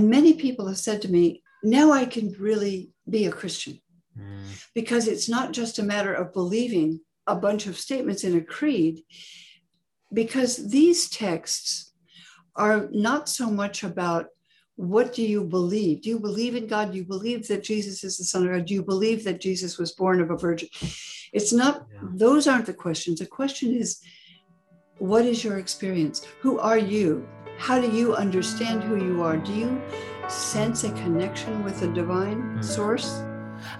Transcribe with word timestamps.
And 0.00 0.08
many 0.08 0.32
people 0.32 0.66
have 0.66 0.78
said 0.78 1.02
to 1.02 1.12
me, 1.12 1.42
now 1.62 1.92
I 1.92 2.06
can 2.06 2.34
really 2.38 2.90
be 3.08 3.26
a 3.26 3.32
Christian 3.40 3.78
Mm. 4.18 4.66
because 4.74 5.06
it's 5.06 5.28
not 5.28 5.52
just 5.52 5.78
a 5.78 5.82
matter 5.82 6.12
of 6.12 6.32
believing 6.32 7.00
a 7.26 7.36
bunch 7.36 7.66
of 7.66 7.78
statements 7.78 8.24
in 8.24 8.34
a 8.36 8.40
creed, 8.40 9.02
because 10.12 10.52
these 10.70 11.08
texts 11.10 11.92
are 12.56 12.88
not 12.90 13.28
so 13.28 13.50
much 13.50 13.84
about 13.84 14.26
what 14.76 15.12
do 15.12 15.22
you 15.22 15.44
believe? 15.44 16.00
Do 16.00 16.08
you 16.08 16.18
believe 16.18 16.54
in 16.56 16.66
God? 16.66 16.90
Do 16.92 16.96
you 16.96 17.04
believe 17.04 17.46
that 17.48 17.62
Jesus 17.62 18.02
is 18.02 18.16
the 18.16 18.24
Son 18.24 18.42
of 18.46 18.50
God? 18.52 18.64
Do 18.66 18.72
you 18.74 18.82
believe 18.82 19.22
that 19.24 19.40
Jesus 19.48 19.76
was 19.78 19.92
born 19.92 20.22
of 20.22 20.30
a 20.30 20.36
virgin? 20.36 20.70
It's 21.32 21.52
not, 21.52 21.86
Yeah. 21.92 22.08
those 22.24 22.48
aren't 22.48 22.66
the 22.66 22.80
questions. 22.86 23.18
The 23.20 23.26
question 23.26 23.68
is, 23.82 24.00
what 24.98 25.24
is 25.26 25.44
your 25.44 25.58
experience? 25.58 26.24
Who 26.40 26.58
are 26.58 26.78
you? 26.78 27.28
How 27.60 27.78
do 27.78 27.90
you 27.90 28.14
understand 28.14 28.82
who 28.82 28.96
you 28.96 29.22
are? 29.22 29.36
Do 29.36 29.52
you 29.52 29.80
sense 30.28 30.82
a 30.84 30.90
connection 31.02 31.62
with 31.62 31.80
the 31.80 31.88
divine 31.88 32.40
Mm. 32.56 32.64
source? 32.64 33.22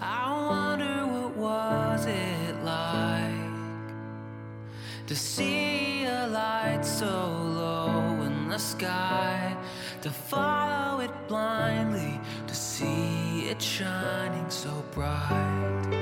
I 0.02 0.28
wonder 0.52 1.06
what 1.06 1.32
was 1.36 2.06
it 2.06 2.54
like 2.62 3.48
to 5.06 5.16
see 5.16 6.04
a 6.04 6.26
light 6.28 6.84
so 6.84 7.08
low 7.62 8.20
in 8.28 8.50
the 8.50 8.58
sky, 8.58 9.56
to 10.02 10.10
follow 10.10 11.00
it 11.00 11.14
blindly, 11.26 12.20
to 12.46 12.54
see 12.54 13.48
it 13.48 13.60
shining 13.62 14.48
so 14.50 14.70
bright. 14.94 15.99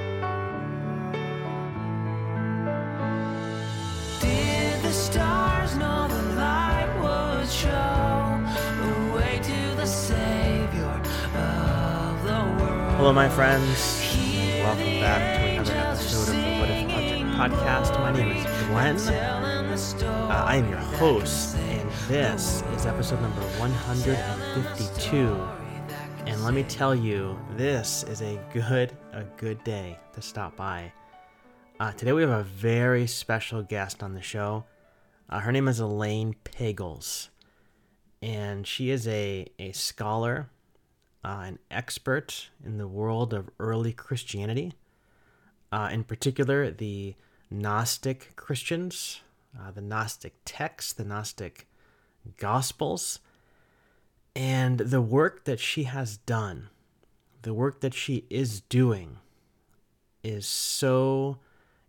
Hello, 12.99 13.13
my 13.13 13.29
friends. 13.29 14.17
Welcome 14.59 14.99
back 14.99 15.39
to 15.39 15.47
another 15.51 15.73
episode 15.73 16.35
of 16.35 16.35
the 16.35 16.59
What 16.59 16.69
If 16.69 16.89
Project 16.91 17.23
podcast. 17.63 17.97
My 18.01 18.11
name 18.11 18.37
is 18.37 18.45
Glenn. 18.67 18.97
Uh, 20.05 20.45
I 20.45 20.57
am 20.57 20.69
your 20.69 20.81
host, 20.81 21.55
and 21.55 21.89
this 22.09 22.65
is 22.75 22.87
episode 22.87 23.23
number 23.23 23.41
152. 23.61 25.49
And 26.27 26.43
let 26.43 26.55
me 26.55 26.65
tell 26.65 26.93
you, 26.93 27.39
this 27.57 28.03
is 28.03 28.21
a 28.21 28.37
good, 28.53 28.91
a 29.13 29.23
good 29.37 29.63
day 29.63 29.97
to 30.15 30.21
stop 30.21 30.57
by. 30.57 30.93
Uh, 31.79 31.93
today 31.93 32.13
we 32.13 32.23
have 32.23 32.31
a 32.31 32.43
very 32.43 33.07
special 33.07 33.63
guest 33.63 34.03
on 34.03 34.15
the 34.15 34.23
show. 34.23 34.65
Uh, 35.31 35.39
her 35.39 35.53
name 35.53 35.69
is 35.69 35.79
Elaine 35.79 36.35
Pagels, 36.43 37.29
and 38.21 38.67
she 38.67 38.91
is 38.91 39.07
a, 39.07 39.47
a 39.61 39.71
scholar, 39.71 40.51
uh, 41.25 41.43
an 41.45 41.59
expert 41.71 42.49
in 42.65 42.79
the 42.79 42.89
world 42.89 43.35
of 43.35 43.51
early 43.59 43.93
Christianity, 43.93 44.75
uh, 45.73 45.89
in 45.93 46.05
particular 46.05 46.71
the 46.71 47.15
Gnostic 47.51 48.37
Christians, 48.37 49.21
uh, 49.59 49.71
the 49.71 49.81
Gnostic 49.81 50.35
texts, 50.45 50.93
the 50.93 51.05
Gnostic 51.05 51.67
Gospels, 52.37 53.19
and 54.37 54.79
the 54.79 55.01
work 55.01 55.45
that 55.45 55.61
she 55.61 55.85
has 55.85 56.19
done, 56.19 56.69
the 57.43 57.55
work 57.55 57.81
that 57.81 57.95
she 57.95 58.25
is 58.31 58.61
doing, 58.61 59.19
is 60.23 60.47
so 60.47 61.39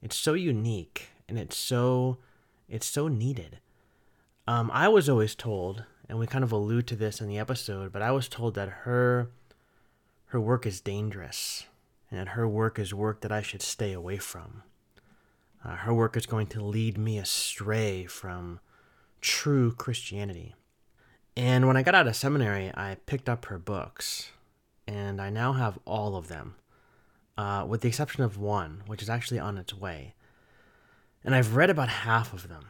it's 0.02 0.16
so 0.16 0.34
unique 0.34 1.10
and 1.28 1.38
it's 1.38 1.58
so 1.58 2.18
it's 2.68 2.88
so 2.88 3.08
needed. 3.08 3.60
Um, 4.48 4.72
I 4.74 4.88
was 4.88 5.08
always 5.08 5.36
told, 5.36 5.84
and 6.10 6.18
we 6.18 6.26
kind 6.26 6.44
of 6.44 6.52
allude 6.52 6.88
to 6.88 6.96
this 6.96 7.22
in 7.22 7.28
the 7.28 7.38
episode, 7.38 7.94
but 7.94 8.02
I 8.02 8.12
was 8.12 8.28
told 8.28 8.56
that 8.56 8.70
her 8.70 9.30
her 10.26 10.40
work 10.40 10.66
is 10.66 10.82
dangerous 10.82 11.66
and 12.10 12.20
that 12.20 12.30
her 12.30 12.48
work 12.48 12.78
is 12.78 12.94
work 12.94 13.22
that 13.22 13.32
I 13.32 13.42
should 13.42 13.62
stay 13.62 13.94
away 13.94 14.18
from. 14.18 14.64
Uh, 15.64 15.76
her 15.76 15.94
work 15.94 16.18
is 16.18 16.26
going 16.26 16.48
to 16.48 16.64
lead 16.64 16.98
me 16.98 17.18
astray 17.18 18.06
from 18.06 18.60
true 19.22 19.74
Christianity. 19.74 20.56
And 21.36 21.68
when 21.68 21.78
I 21.78 21.84
got 21.84 21.96
out 21.96 22.08
of 22.08 22.16
seminary, 22.16 22.72
I 22.76 22.98
picked 23.06 23.30
up 23.30 23.46
her 23.46 23.60
books, 23.60 24.32
and 24.88 25.22
I 25.22 25.30
now 25.30 25.54
have 25.54 25.80
all 25.86 26.16
of 26.16 26.28
them, 26.28 26.56
uh, 27.38 27.66
with 27.68 27.82
the 27.82 27.88
exception 27.88 28.24
of 28.24 28.38
one, 28.38 28.84
which 28.88 29.02
is 29.02 29.10
actually 29.10 29.40
on 29.40 29.58
its 29.58 29.74
way. 29.74 30.16
And 31.24 31.36
I've 31.36 31.56
read 31.56 31.70
about 31.70 31.90
half 31.90 32.34
of 32.34 32.48
them, 32.48 32.66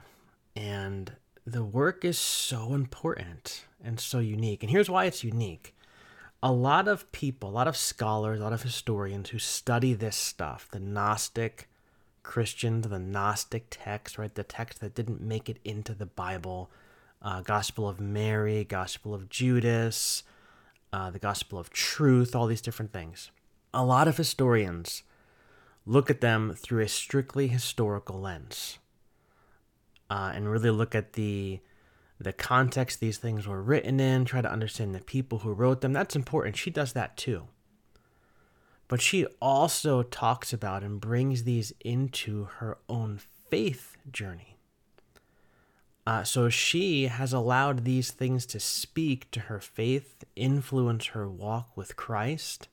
and 0.56 1.14
the 1.52 1.64
work 1.64 2.06
is 2.06 2.18
so 2.18 2.74
important 2.74 3.66
and 3.84 4.00
so 4.00 4.20
unique. 4.20 4.64
And 4.64 4.72
here's 4.72 4.90
why 4.90 5.06
it's 5.06 5.24
unique 5.24 5.74
a 6.42 6.52
lot 6.52 6.88
of 6.88 7.12
people, 7.12 7.50
a 7.50 7.52
lot 7.52 7.68
of 7.68 7.76
scholars, 7.76 8.40
a 8.40 8.44
lot 8.44 8.54
of 8.54 8.64
historians 8.64 9.30
who 9.30 9.40
study 9.40 9.94
this 9.94 10.16
stuff, 10.16 10.70
the 10.72 10.80
Gnostic 10.80 11.68
Christians, 12.24 12.88
the 12.88 13.00
Gnostic 13.00 13.66
text, 13.70 14.18
right? 14.18 14.34
The 14.34 14.44
text 14.44 14.80
that 14.80 14.96
didn't 14.96 15.20
make 15.20 15.50
it 15.50 15.58
into 15.66 15.94
the 15.94 16.06
Bible, 16.06 16.70
uh, 17.22 17.42
Gospel 17.42 17.90
of 17.90 18.00
Mary, 18.00 18.64
Gospel 18.64 19.14
of 19.14 19.28
Judas, 19.28 20.24
uh, 20.94 21.12
the 21.12 21.20
Gospel 21.20 21.60
of 21.60 21.72
Truth, 21.72 22.36
all 22.36 22.48
these 22.48 22.62
different 22.62 22.94
things. 22.94 23.31
A 23.74 23.84
lot 23.84 24.08
of 24.08 24.16
historians 24.16 25.04
look 25.86 26.10
at 26.10 26.22
them 26.22 26.54
through 26.56 26.84
a 26.84 26.88
strictly 26.88 27.48
historical 27.48 28.20
lens 28.20 28.80
uh, 30.09 30.31
and 30.34 30.50
really 30.50 30.72
look 30.72 30.96
at 30.96 31.14
the 31.14 31.59
the 32.22 32.34
context 32.34 33.00
these 33.00 33.18
things 33.18 33.47
were 33.47 33.62
written 33.62 34.00
in, 34.00 34.25
try 34.25 34.42
to 34.42 34.52
understand 34.52 34.94
the 34.94 35.00
people 35.00 35.40
who 35.40 35.53
wrote 35.53 35.80
them. 35.80 35.94
That's 35.94 36.18
important. 36.18 36.58
She 36.58 36.70
does 36.70 36.92
that 36.92 37.16
too. 37.16 37.47
But 38.90 39.02
she 39.02 39.25
also 39.42 40.03
talks 40.03 40.52
about 40.52 40.84
and 40.84 41.00
brings 41.00 41.44
these 41.44 41.72
into 41.80 42.46
her 42.58 42.78
own 42.90 43.22
faith 43.50 43.96
journey. 44.12 44.58
Uh, 46.06 46.24
so 46.24 46.50
she 46.50 47.06
has 47.06 47.31
allowed 47.31 47.86
these 47.86 48.12
things 48.12 48.46
to 48.48 48.59
speak 48.59 49.31
to 49.31 49.42
her 49.42 49.59
faith, 49.59 50.25
influence 50.36 51.08
her 51.08 51.30
walk 51.30 51.78
with 51.78 51.96
Christ. 51.96 52.68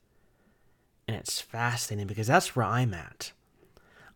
And 1.07 1.15
it's 1.15 1.39
fascinating 1.39 2.07
because 2.07 2.27
that's 2.27 2.53
where 2.55 2.65
I'm 2.65 2.93
at. 2.93 3.31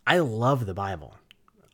I 0.06 0.20
love 0.20 0.66
the 0.66 0.74
Bible 0.74 1.21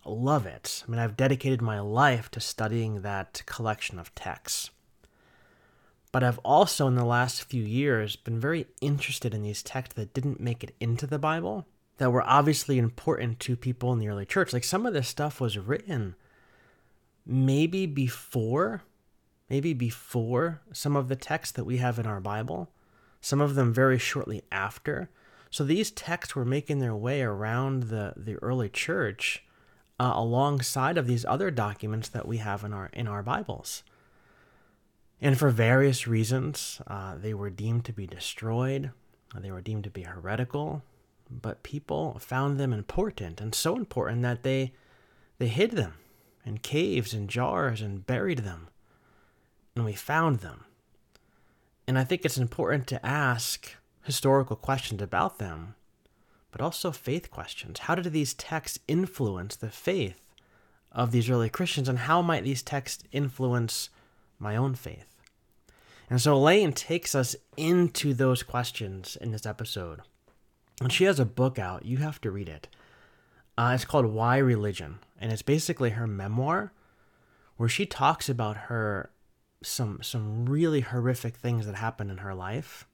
love 0.09 0.45
it. 0.45 0.84
I 0.88 0.91
mean, 0.91 1.00
I've 1.00 1.18
dedicated 1.18 1.62
my 1.62 1.79
life 1.79 2.29
to 2.31 2.40
studying 2.40 3.01
that 3.01 3.44
collection 3.45 4.00
of 4.00 4.13
texts. 4.16 4.72
But 6.12 6.23
I've 6.23 6.40
also, 6.40 6.88
in 6.88 6.95
the 6.95 7.06
last 7.06 7.44
few 7.44 7.63
years, 7.63 8.16
been 8.16 8.40
very 8.40 8.68
interested 8.81 9.34
in 9.34 9.44
these 9.44 9.62
texts 9.62 9.95
that 9.95 10.13
didn't 10.13 10.40
make 10.40 10.63
it 10.63 10.73
into 10.79 11.06
the 11.06 11.19
Bible, 11.19 11.68
that 11.97 12.12
were 12.12 12.23
obviously 12.23 12.78
important 12.78 13.40
to 13.41 13.56
people 13.56 13.91
in 13.94 14.00
the 14.00 14.07
early 14.07 14.25
church. 14.25 14.53
Like 14.53 14.63
some 14.63 14.85
of 14.85 14.94
this 14.94 15.07
stuff 15.07 15.41
was 15.41 15.57
written 15.57 16.16
maybe 17.25 17.85
before, 17.85 18.84
maybe 19.50 19.74
before 19.74 20.62
some 20.72 20.95
of 20.95 21.09
the 21.09 21.16
texts 21.16 21.53
that 21.56 21.66
we 21.66 21.78
have 21.78 22.00
in 22.00 22.06
our 22.06 22.22
Bible, 22.22 22.72
some 23.19 23.41
of 23.41 23.56
them 23.56 23.74
very 23.74 23.97
shortly 23.97 24.44
after. 24.51 25.09
So 25.50 25.63
these 25.63 25.91
texts 25.91 26.35
were 26.35 26.45
making 26.45 26.79
their 26.79 26.95
way 26.95 27.22
around 27.22 27.84
the, 27.84 28.13
the 28.16 28.35
early 28.35 28.69
church 28.69 29.44
uh, 30.00 30.13
alongside 30.16 30.97
of 30.97 31.08
these 31.08 31.25
other 31.25 31.52
documents 31.52 32.09
that 32.09 32.28
we 32.28 32.38
have 32.38 32.63
in 32.63 32.74
our 32.74 32.90
in 32.94 33.08
our 33.08 33.24
Bibles. 33.24 33.84
And 35.19 35.38
for 35.38 35.50
various 35.50 36.08
reasons, 36.08 36.80
uh, 36.85 37.16
they 37.18 37.34
were 37.34 37.50
deemed 37.50 37.85
to 37.85 37.94
be 37.94 38.06
destroyed. 38.06 38.91
They 39.36 39.52
were 39.52 39.62
deemed 39.62 39.84
to 39.86 39.90
be 39.90 40.03
heretical, 40.03 40.84
but 41.30 41.63
people 41.63 42.19
found 42.19 42.59
them 42.59 42.72
important 42.72 43.41
and 43.41 43.53
so 43.53 43.75
important 43.75 44.22
that 44.22 44.44
they 44.44 44.74
they 45.40 45.47
hid 45.47 45.72
them 45.72 45.96
in 46.46 46.59
caves 46.59 47.13
and 47.13 47.30
jars 47.30 47.81
and 47.81 48.06
buried 48.06 48.40
them. 48.40 48.69
And 49.75 49.86
we 49.86 49.94
found 49.94 50.40
them. 50.40 50.66
And 51.88 51.97
I 51.97 52.03
think 52.03 52.24
it's 52.25 52.38
important 52.38 52.88
to 52.88 53.06
ask 53.06 53.75
historical 54.04 54.56
questions 54.56 55.01
about 55.01 55.39
them 55.39 55.75
but 56.52 56.62
also 56.62 56.92
faith 56.92 57.30
questions. 57.30 57.80
How 57.80 57.96
did 57.96 58.12
these 58.12 58.34
texts 58.34 58.80
influence 58.88 59.56
the 59.56 59.70
faith 59.70 60.22
of 60.92 61.12
these 61.12 61.30
early 61.30 61.50
Christians, 61.50 61.90
and 61.90 62.00
how 62.00 62.22
might 62.22 62.44
these 62.44 62.64
texts 62.64 63.04
influence 63.12 63.90
my 64.40 64.56
own 64.56 64.76
faith? 64.76 65.16
And 66.10 66.22
so 66.22 66.36
Elaine 66.36 66.74
takes 66.74 67.14
us 67.14 67.36
into 67.58 68.14
those 68.14 68.44
questions 68.44 69.18
in 69.20 69.32
this 69.32 69.46
episode. 69.46 70.00
And 70.80 70.92
she 70.92 71.04
has 71.04 71.20
a 71.20 71.26
book 71.26 71.60
out. 71.60 71.86
You 71.86 71.98
have 71.98 72.22
to 72.22 72.32
read 72.32 72.48
it. 72.48 72.68
Uh, 73.58 73.72
it's 73.74 73.86
called 73.86 74.06
Why 74.06 74.38
Religion, 74.38 75.00
and 75.20 75.32
it's 75.32 75.42
basically 75.42 75.92
her 75.92 76.06
memoir, 76.06 76.72
where 77.58 77.68
she 77.68 77.86
talks 77.86 78.30
about 78.30 78.56
her 78.56 79.12
some 79.64 80.00
some 80.04 80.46
really 80.46 80.82
horrific 80.82 81.36
things 81.36 81.66
that 81.66 81.76
happened 81.76 82.12
in 82.12 82.20
her 82.20 82.36
life 82.36 82.87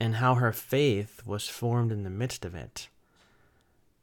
and 0.00 0.16
how 0.16 0.34
her 0.34 0.52
faith 0.52 1.22
was 1.26 1.48
formed 1.48 1.92
in 1.92 2.02
the 2.02 2.10
midst 2.10 2.44
of 2.44 2.54
it. 2.54 2.88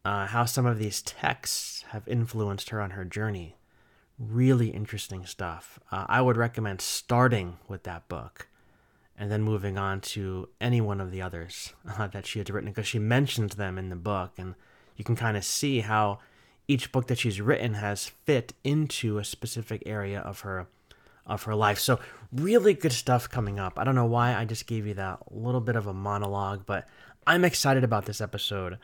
Uh, 0.04 0.28
how 0.28 0.46
some 0.46 0.66
of 0.66 0.80
these 0.80 1.02
texts 1.02 1.86
have 1.90 2.08
influenced 2.08 2.70
her 2.70 2.82
on 2.82 2.92
her 2.92 3.06
journey. 3.06 3.58
Really 4.18 4.70
interesting 4.70 5.26
stuff. 5.26 5.80
Uh, 5.92 6.06
I 6.08 6.22
would 6.22 6.38
recommend 6.38 6.82
starting 6.82 7.58
with 7.68 7.84
that 7.84 8.08
book 8.08 8.48
and 9.18 9.32
then 9.32 9.44
moving 9.44 9.78
on 9.78 10.02
to 10.02 10.50
any 10.60 10.82
one 10.82 11.00
of 11.00 11.12
the 11.12 11.22
others 11.22 11.74
uh, 11.98 12.08
that 12.08 12.26
she 12.26 12.40
had 12.40 12.50
written 12.50 12.72
because 12.72 12.88
she 12.88 13.00
mentions 13.00 13.56
them 13.56 13.78
in 13.78 13.90
the 13.90 13.96
book 13.96 14.34
and 14.38 14.56
you 14.98 15.04
can 15.04 15.16
kind 15.16 15.38
of 15.38 15.46
see 15.46 15.82
how 15.82 16.20
each 16.68 16.92
book 16.92 17.08
that 17.08 17.20
she's 17.20 17.42
written 17.42 17.76
has 17.76 18.08
fit 18.08 18.54
into 18.64 19.18
a 19.18 19.24
specific 19.24 19.84
area 19.86 20.20
of 20.20 20.42
her 20.42 20.68
of 21.26 21.44
her 21.44 21.56
life. 21.56 21.80
So 21.80 22.00
really 22.32 22.74
good 22.74 22.92
stuff 22.92 23.30
coming 23.30 23.60
up. 23.60 23.78
I 23.78 23.84
don't 23.84 23.96
know 23.96 24.06
why 24.06 24.36
i 24.36 24.46
just 24.46 24.68
gave 24.68 24.88
you 24.88 24.94
that 24.96 25.20
little 25.32 25.62
bit 25.62 25.76
of 25.76 25.88
a 25.88 25.94
monologue 25.94 26.66
but 26.66 26.88
i'm 27.28 27.44
excited 27.46 27.84
about 27.84 28.06
this 28.06 28.22
episode. 28.22 28.78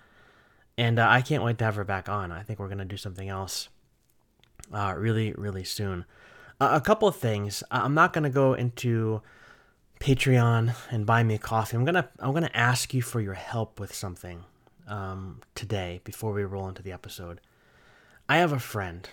And 0.78 1.00
uh, 1.00 1.07
i 1.10 1.22
can't 1.22 1.44
wait 1.44 1.57
to 1.60 1.66
have 1.66 1.75
her 1.75 1.84
back 1.84 2.10
on. 2.10 2.31
I 2.31 2.44
think 2.44 2.60
we're 2.60 2.68
going 2.68 2.78
to 2.80 2.86
do 2.86 2.98
something 2.98 3.30
else 3.30 3.69
uh, 4.74 4.94
really 4.98 5.34
really 5.34 5.63
soon. 5.63 6.06
Uh, 6.60 6.72
a 6.74 6.81
couple 6.81 7.07
of 7.07 7.16
things. 7.16 7.63
I'm 7.69 7.94
not 7.94 8.13
going 8.13 8.24
to 8.24 8.31
go 8.31 8.54
into 8.56 9.22
Patreon 10.00 10.75
and 10.92 11.06
buy 11.06 11.24
me 11.24 11.36
a 11.36 11.40
coffee. 11.40 11.75
I'm 11.75 11.86
gonna 11.86 12.10
I'm 12.19 12.33
gonna 12.33 12.51
ask 12.54 12.94
you 12.94 13.01
for 13.01 13.19
your 13.19 13.33
help 13.33 13.80
with 13.80 13.94
something 13.94 14.44
um, 14.88 15.42
today 15.56 16.01
before 16.04 16.33
we 16.33 16.44
roll 16.44 16.68
into 16.68 16.83
the 16.83 16.92
episode. 16.92 17.42
I 18.30 18.38
have 18.38 18.51
a 18.51 18.60
friend, 18.60 19.10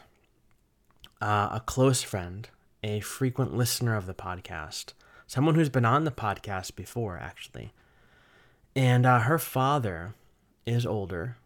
uh, 1.22 1.50
a 1.52 1.62
close 1.64 2.02
friend, 2.02 2.48
a 2.84 3.00
frequent 3.00 3.56
listener 3.56 3.96
of 3.96 4.04
the 4.04 4.12
podcast, 4.12 4.92
someone 5.26 5.54
who's 5.54 5.70
been 5.70 5.86
on 5.86 6.04
the 6.04 6.10
podcast 6.10 6.76
before 6.76 7.18
actually, 7.18 7.72
and 8.76 9.06
uh, 9.06 9.20
her 9.20 9.38
father 9.38 10.14
is 10.66 10.84
older. 10.84 11.38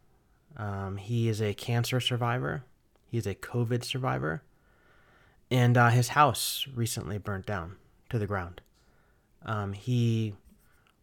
Um, 0.57 0.97
he 0.97 1.29
is 1.29 1.41
a 1.41 1.55
cancer 1.55 2.01
survivor. 2.01 2.65
He's 3.07 3.27
a 3.27 3.37
COVID 3.37 3.85
survivor, 3.85 4.43
and 5.49 5.77
uh, 5.77 5.91
his 5.91 6.09
house 6.09 6.67
recently 6.75 7.19
burnt 7.19 7.47
down 7.47 7.77
to 8.11 8.19
the 8.19 8.27
ground. 8.27 8.61
Um, 9.47 9.75
he 9.75 10.35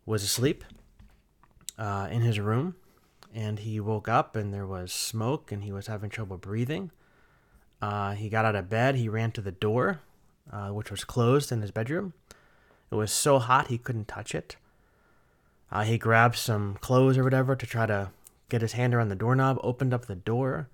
was 0.05 0.21
asleep 0.21 0.65
uh, 1.77 2.09
in 2.11 2.21
his 2.21 2.39
room 2.39 2.75
and 3.33 3.59
he 3.59 3.79
woke 3.79 4.07
up 4.07 4.35
and 4.35 4.53
there 4.53 4.67
was 4.67 4.91
smoke 4.91 5.51
and 5.51 5.63
he 5.63 5.71
was 5.71 5.87
having 5.87 6.09
trouble 6.09 6.37
breathing. 6.37 6.91
Uh, 7.81 8.13
he 8.13 8.29
got 8.29 8.45
out 8.45 8.55
of 8.55 8.69
bed, 8.69 8.95
he 8.95 9.09
ran 9.09 9.31
to 9.31 9.41
the 9.41 9.51
door, 9.51 10.01
uh, 10.51 10.69
which 10.69 10.91
was 10.91 11.03
closed 11.03 11.51
in 11.51 11.61
his 11.61 11.71
bedroom. 11.71 12.13
It 12.91 12.95
was 12.95 13.11
so 13.11 13.39
hot 13.39 13.67
he 13.67 13.77
couldn't 13.77 14.07
touch 14.07 14.35
it. 14.35 14.57
Uh, 15.71 15.83
he 15.83 15.97
grabbed 15.97 16.35
some 16.35 16.75
clothes 16.75 17.17
or 17.17 17.23
whatever 17.23 17.55
to 17.55 17.65
try 17.65 17.85
to 17.85 18.11
get 18.49 18.61
his 18.61 18.73
hand 18.73 18.93
around 18.93 19.09
the 19.09 19.15
doorknob, 19.15 19.59
opened 19.63 19.93
up 19.93 20.05
the 20.05 20.15
door. 20.15 20.69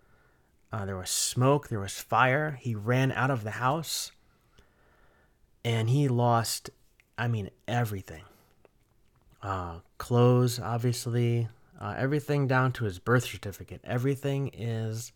Uh, 0.72 0.86
there 0.86 0.98
was 0.98 1.10
smoke, 1.10 1.70
there 1.70 1.80
was 1.80 2.00
fire. 2.00 2.60
He 2.62 2.76
ran 2.76 3.12
out 3.12 3.32
of 3.32 3.44
the 3.44 3.52
house 3.52 4.12
and 5.64 5.90
he 5.90 6.08
lost 6.08 6.70
I 7.22 7.28
mean, 7.28 7.52
everything. 7.68 8.24
Uh, 9.44 9.82
clothes, 10.00 10.60
obviously, 10.60 11.50
uh, 11.80 11.94
everything 11.96 12.48
down 12.48 12.72
to 12.74 12.86
his 12.86 12.98
birth 12.98 13.26
certificate. 13.26 13.80
Everything 13.84 14.50
is 14.56 15.12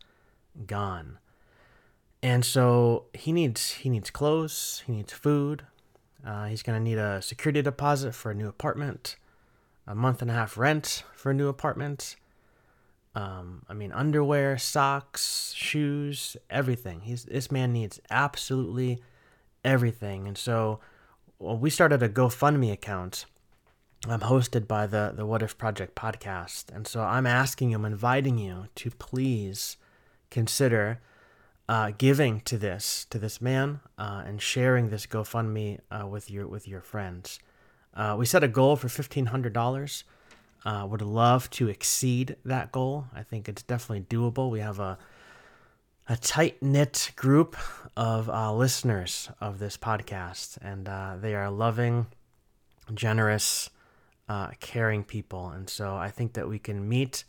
gone. 0.67 1.17
And 2.25 2.43
so 2.43 3.05
he 3.13 3.31
needs 3.31 3.73
he 3.73 3.87
needs 3.87 4.09
clothes. 4.09 4.81
He 4.87 4.93
needs 4.93 5.13
food. 5.13 5.61
Uh, 6.25 6.45
he's 6.45 6.63
gonna 6.63 6.79
need 6.79 6.97
a 6.97 7.21
security 7.21 7.61
deposit 7.61 8.15
for 8.15 8.31
a 8.31 8.33
new 8.33 8.47
apartment, 8.47 9.15
a 9.85 9.93
month 9.93 10.23
and 10.23 10.31
a 10.31 10.33
half 10.33 10.57
rent 10.57 11.03
for 11.15 11.29
a 11.29 11.35
new 11.35 11.49
apartment. 11.49 12.15
Um, 13.13 13.61
I 13.69 13.75
mean, 13.75 13.91
underwear, 13.91 14.57
socks, 14.57 15.53
shoes, 15.55 16.35
everything. 16.49 17.01
He's 17.01 17.25
this 17.25 17.51
man 17.51 17.71
needs 17.71 18.01
absolutely 18.09 19.03
everything. 19.63 20.27
And 20.27 20.35
so 20.35 20.79
well, 21.37 21.59
we 21.59 21.69
started 21.69 22.01
a 22.01 22.09
GoFundMe 22.09 22.71
account 22.71 23.27
I'm 24.09 24.21
hosted 24.21 24.67
by 24.67 24.87
the, 24.87 25.13
the 25.15 25.27
What 25.27 25.43
If 25.43 25.59
Project 25.59 25.93
podcast. 25.93 26.75
And 26.75 26.87
so 26.87 27.01
I'm 27.01 27.27
asking 27.27 27.75
I'm 27.75 27.85
inviting 27.85 28.39
you 28.39 28.65
to 28.73 28.89
please 28.89 29.77
consider 30.31 31.01
uh, 31.67 31.91
giving 31.97 32.41
to 32.41 32.57
this, 32.57 33.05
to 33.09 33.17
this 33.17 33.41
man, 33.41 33.79
uh, 33.97 34.23
and 34.25 34.41
sharing 34.41 34.89
this 34.89 35.05
GoFundMe 35.05 35.79
uh, 35.89 36.05
with 36.07 36.29
your 36.29 36.47
with 36.47 36.67
your 36.67 36.81
friends. 36.81 37.39
Uh, 37.93 38.15
we 38.17 38.25
set 38.25 38.43
a 38.43 38.47
goal 38.47 38.75
for 38.75 38.87
$1,500. 38.87 40.03
Uh, 40.65 40.85
would 40.89 41.01
love 41.01 41.49
to 41.51 41.69
exceed 41.69 42.35
that 42.43 42.71
goal. 42.71 43.05
I 43.13 43.23
think 43.23 43.47
it's 43.47 43.63
definitely 43.63 44.05
doable. 44.05 44.49
We 44.49 44.59
have 44.59 44.79
a 44.79 44.97
a 46.07 46.15
tight 46.15 46.61
knit 46.61 47.11
group 47.15 47.55
of 47.97 48.29
uh, 48.29 48.53
listeners 48.53 49.29
of 49.41 49.57
this 49.57 49.75
podcast, 49.75 50.57
and 50.61 50.85
they 51.21 51.33
are 51.33 51.49
loving, 51.49 52.05
generous, 52.93 53.71
caring 54.59 55.03
people. 55.03 55.49
And 55.49 55.67
so 55.67 55.95
I 55.95 56.11
think 56.11 56.33
that 56.33 56.47
we 56.47 56.59
can 56.59 56.87
meet 56.87 57.23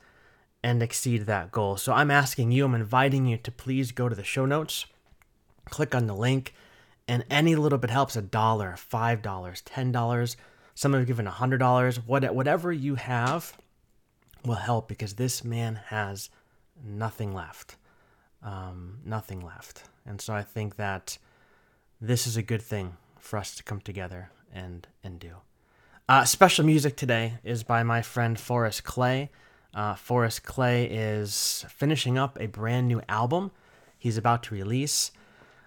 and 0.67 0.83
exceed 0.83 1.27
that 1.27 1.53
goal. 1.53 1.77
So 1.77 1.93
I'm 1.93 2.11
asking 2.11 2.51
you, 2.53 2.65
I'm 2.65 2.75
inviting 2.75 3.27
you 3.27 3.37
to 3.39 3.51
please 3.51 3.93
go 3.93 4.09
to 4.09 4.15
the 4.15 4.25
show 4.25 4.47
notes, 4.47 4.87
click 5.67 5.95
on 5.95 6.07
the 6.07 6.15
link, 6.15 6.55
and 7.07 7.25
any 7.31 7.55
little 7.55 7.79
bit 7.79 7.91
helps 7.91 8.17
a 8.17 8.23
dollar, 8.23 8.77
five 8.77 9.23
dollars, 9.23 9.61
ten 9.63 9.93
dollars. 9.93 10.37
Some 10.75 10.93
have 10.93 11.07
given 11.07 11.27
a 11.27 11.31
hundred 11.31 11.59
dollars. 11.59 11.99
What, 12.05 12.35
Whatever 12.35 12.73
you 12.73 12.97
have 12.97 13.57
will 14.45 14.55
help 14.57 14.89
because 14.89 15.15
this 15.15 15.45
man 15.45 15.81
has 15.87 16.31
nothing 16.85 17.33
left 17.33 17.77
um, 18.47 18.99
nothing 19.05 19.41
left. 19.41 19.85
And 20.07 20.21
so 20.21 20.33
I 20.33 20.43
think 20.43 20.77
that 20.77 21.19
this 22.01 22.27
is 22.27 22.37
a 22.37 22.43
good 22.43 22.63
thing 22.63 22.97
for 23.19 23.39
us 23.39 23.55
to 23.57 23.63
come 23.63 23.81
together 23.81 24.31
and 24.55 24.87
and 25.03 25.19
do. 25.19 25.33
Uh, 26.09 26.25
special 26.25 26.65
music 26.65 26.97
today 26.97 27.35
is 27.43 27.65
by 27.65 27.83
my 27.83 28.01
friend 28.01 28.39
Forrest 28.39 28.85
Clay. 28.85 29.31
Uh, 29.77 29.95
Forrest 29.95 30.43
Clay 30.43 30.87
is 30.87 31.67
finishing 31.69 32.17
up 32.17 32.39
a 32.41 32.47
brand 32.47 32.89
new 32.89 33.03
album 33.11 33.51
he's 33.99 34.17
about 34.17 34.43
to 34.45 34.55
release. 34.55 35.13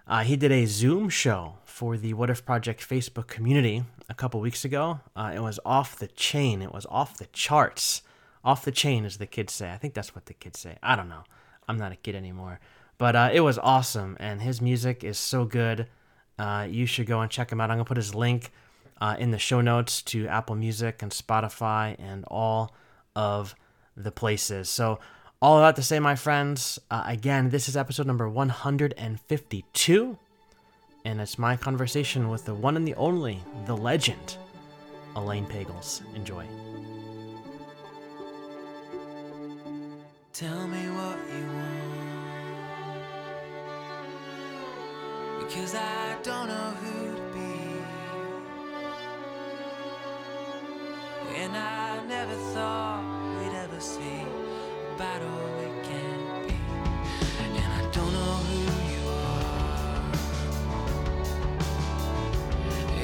Uh, 0.07 0.23
he 0.23 0.35
did 0.35 0.51
a 0.51 0.65
Zoom 0.65 1.09
show 1.09 1.57
for 1.63 1.95
the 1.95 2.15
What 2.15 2.31
If 2.31 2.43
Project 2.43 2.81
Facebook 2.81 3.27
community 3.27 3.83
a 4.09 4.15
couple 4.15 4.39
weeks 4.39 4.65
ago. 4.65 4.99
Uh, 5.15 5.33
it 5.35 5.39
was 5.41 5.59
off 5.63 5.95
the 5.99 6.07
chain. 6.07 6.63
It 6.63 6.73
was 6.73 6.87
off 6.89 7.17
the 7.17 7.27
charts. 7.27 8.01
Off 8.43 8.65
the 8.65 8.71
chain, 8.71 9.05
as 9.05 9.17
the 9.17 9.27
kids 9.27 9.53
say. 9.53 9.71
I 9.71 9.77
think 9.77 9.93
that's 9.93 10.15
what 10.15 10.25
the 10.25 10.33
kids 10.33 10.59
say. 10.59 10.77
I 10.81 10.95
don't 10.95 11.09
know. 11.09 11.23
I'm 11.67 11.77
not 11.77 11.91
a 11.91 11.95
kid 11.95 12.15
anymore. 12.15 12.59
But 12.97 13.15
uh, 13.15 13.29
it 13.31 13.41
was 13.41 13.59
awesome, 13.59 14.17
and 14.19 14.41
his 14.41 14.59
music 14.59 15.03
is 15.03 15.19
so 15.19 15.45
good. 15.45 15.87
Uh, 16.39 16.65
you 16.67 16.85
should 16.85 17.05
go 17.05 17.21
and 17.21 17.29
check 17.29 17.51
him 17.51 17.61
out. 17.61 17.69
I'm 17.69 17.77
gonna 17.77 17.85
put 17.85 17.97
his 17.97 18.15
link 18.15 18.51
uh, 18.99 19.15
in 19.19 19.29
the 19.31 19.37
show 19.37 19.61
notes 19.61 20.01
to 20.03 20.27
Apple 20.27 20.55
Music 20.55 21.03
and 21.03 21.11
Spotify 21.11 21.95
and 21.99 22.25
all 22.25 22.73
of 23.15 23.53
the 24.03 24.11
places. 24.11 24.69
So, 24.69 24.99
all 25.41 25.59
that 25.61 25.75
to 25.77 25.83
say, 25.83 25.99
my 25.99 26.15
friends, 26.15 26.79
uh, 26.91 27.03
again, 27.05 27.49
this 27.49 27.69
is 27.69 27.77
episode 27.77 28.05
number 28.05 28.27
152, 28.27 30.17
and 31.05 31.21
it's 31.21 31.39
my 31.39 31.55
conversation 31.55 32.27
with 32.29 32.43
the 32.45 32.53
one 32.53 32.75
and 32.75 32.85
the 32.85 32.95
only, 32.95 33.41
the 33.65 33.77
legend, 33.77 34.37
Elaine 35.15 35.45
Pagels. 35.45 36.01
Enjoy. 36.15 36.45
Tell 40.33 40.67
me 40.67 40.89
what 40.89 41.17
you 41.33 41.45
want. 41.47 41.99
Because 45.39 45.75
I 45.75 46.17
don't 46.23 46.47
know 46.47 46.71
who 46.81 47.15
to 47.15 47.21
be. 47.33 47.39
And 51.35 51.57
I 51.57 52.05
never 52.07 52.35
thought 52.53 53.18
see 53.79 54.01
a 54.03 54.97
battle 54.97 55.29
we 55.57 55.67
can't 55.87 56.47
be. 56.47 56.53
And 57.43 57.57
I 57.57 57.81
don't 57.91 58.11
know 58.11 58.35
who 58.49 58.61
you 58.91 59.03
are. 59.07 60.03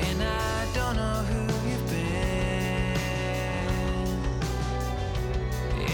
And 0.09 0.21
I 0.21 0.65
don't 0.73 0.95
know 0.97 1.23
who. 1.29 1.45
You've 1.69 1.89
been. 1.89 2.05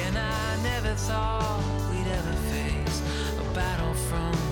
And 0.03 0.17
I 0.17 0.63
never 0.63 0.95
thought 0.95 1.63
we'd 1.91 2.07
ever 2.07 2.33
face 2.49 3.01
a 3.39 3.53
battle 3.53 3.93
from 3.93 4.50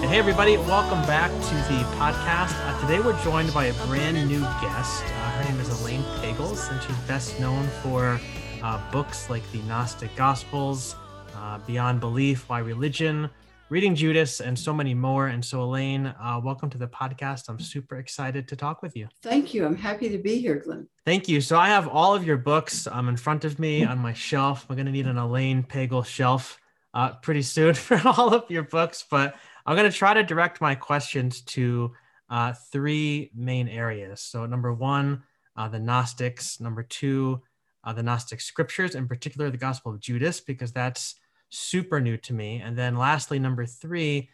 Hey, 0.00 0.18
everybody, 0.18 0.56
welcome 0.56 1.00
back 1.06 1.30
to 1.30 1.54
the 1.72 1.84
podcast. 1.96 2.54
Uh, 2.66 2.80
today 2.80 3.00
we're 3.00 3.22
joined 3.22 3.52
by 3.52 3.66
a 3.66 3.86
brand 3.86 4.26
new 4.28 4.40
guest. 4.40 5.04
Uh, 5.04 5.06
her 5.06 5.44
name 5.44 5.60
is 5.60 5.68
Elaine 5.80 6.02
Pagels, 6.20 6.68
and 6.72 6.82
she's 6.82 6.96
best 7.06 7.38
known 7.38 7.68
for 7.82 8.18
uh, 8.62 8.90
books 8.90 9.30
like 9.30 9.48
The 9.52 9.58
Gnostic 9.58 10.16
Gospels, 10.16 10.96
uh, 11.36 11.58
Beyond 11.58 12.00
Belief, 12.00 12.48
Why 12.48 12.60
Religion, 12.60 13.28
Reading 13.68 13.94
Judas, 13.94 14.40
and 14.40 14.58
so 14.58 14.72
many 14.72 14.94
more. 14.94 15.28
And 15.28 15.44
so, 15.44 15.62
Elaine, 15.62 16.06
uh, 16.06 16.40
welcome 16.42 16.70
to 16.70 16.78
the 16.78 16.88
podcast. 16.88 17.48
I'm 17.48 17.60
super 17.60 17.98
excited 17.98 18.48
to 18.48 18.56
talk 18.56 18.82
with 18.82 18.96
you. 18.96 19.06
Thank 19.22 19.54
you. 19.54 19.64
I'm 19.64 19.76
happy 19.76 20.08
to 20.08 20.18
be 20.18 20.40
here, 20.40 20.56
Glenn. 20.56 20.88
Thank 21.04 21.28
you. 21.28 21.40
So, 21.42 21.56
I 21.56 21.68
have 21.68 21.86
all 21.86 22.14
of 22.14 22.26
your 22.26 22.38
books 22.38 22.88
um, 22.88 23.08
in 23.08 23.16
front 23.16 23.44
of 23.44 23.58
me 23.58 23.84
on 23.84 23.98
my 23.98 24.14
shelf. 24.14 24.66
We're 24.68 24.76
going 24.76 24.86
to 24.86 24.92
need 24.92 25.06
an 25.06 25.18
Elaine 25.18 25.62
Pagel 25.62 26.04
shelf 26.04 26.58
uh, 26.94 27.12
pretty 27.14 27.42
soon 27.42 27.74
for 27.86 28.00
all 28.04 28.34
of 28.34 28.50
your 28.50 28.62
books, 28.62 29.04
but 29.08 29.36
I'm 29.70 29.76
going 29.76 29.88
to 29.88 29.96
try 29.96 30.14
to 30.14 30.24
direct 30.24 30.60
my 30.60 30.74
questions 30.74 31.42
to 31.42 31.92
uh, 32.28 32.54
three 32.72 33.30
main 33.36 33.68
areas. 33.68 34.20
So, 34.20 34.44
number 34.44 34.74
one, 34.74 35.22
uh, 35.56 35.68
the 35.68 35.78
Gnostics. 35.78 36.58
Number 36.58 36.82
two, 36.82 37.40
uh, 37.84 37.92
the 37.92 38.02
Gnostic 38.02 38.40
scriptures, 38.40 38.96
in 38.96 39.06
particular 39.06 39.48
the 39.48 39.56
Gospel 39.56 39.92
of 39.92 40.00
Judas, 40.00 40.40
because 40.40 40.72
that's 40.72 41.14
super 41.50 42.00
new 42.00 42.16
to 42.16 42.32
me. 42.32 42.60
And 42.60 42.76
then 42.76 42.96
lastly, 42.96 43.38
number 43.38 43.64
three, 43.64 44.28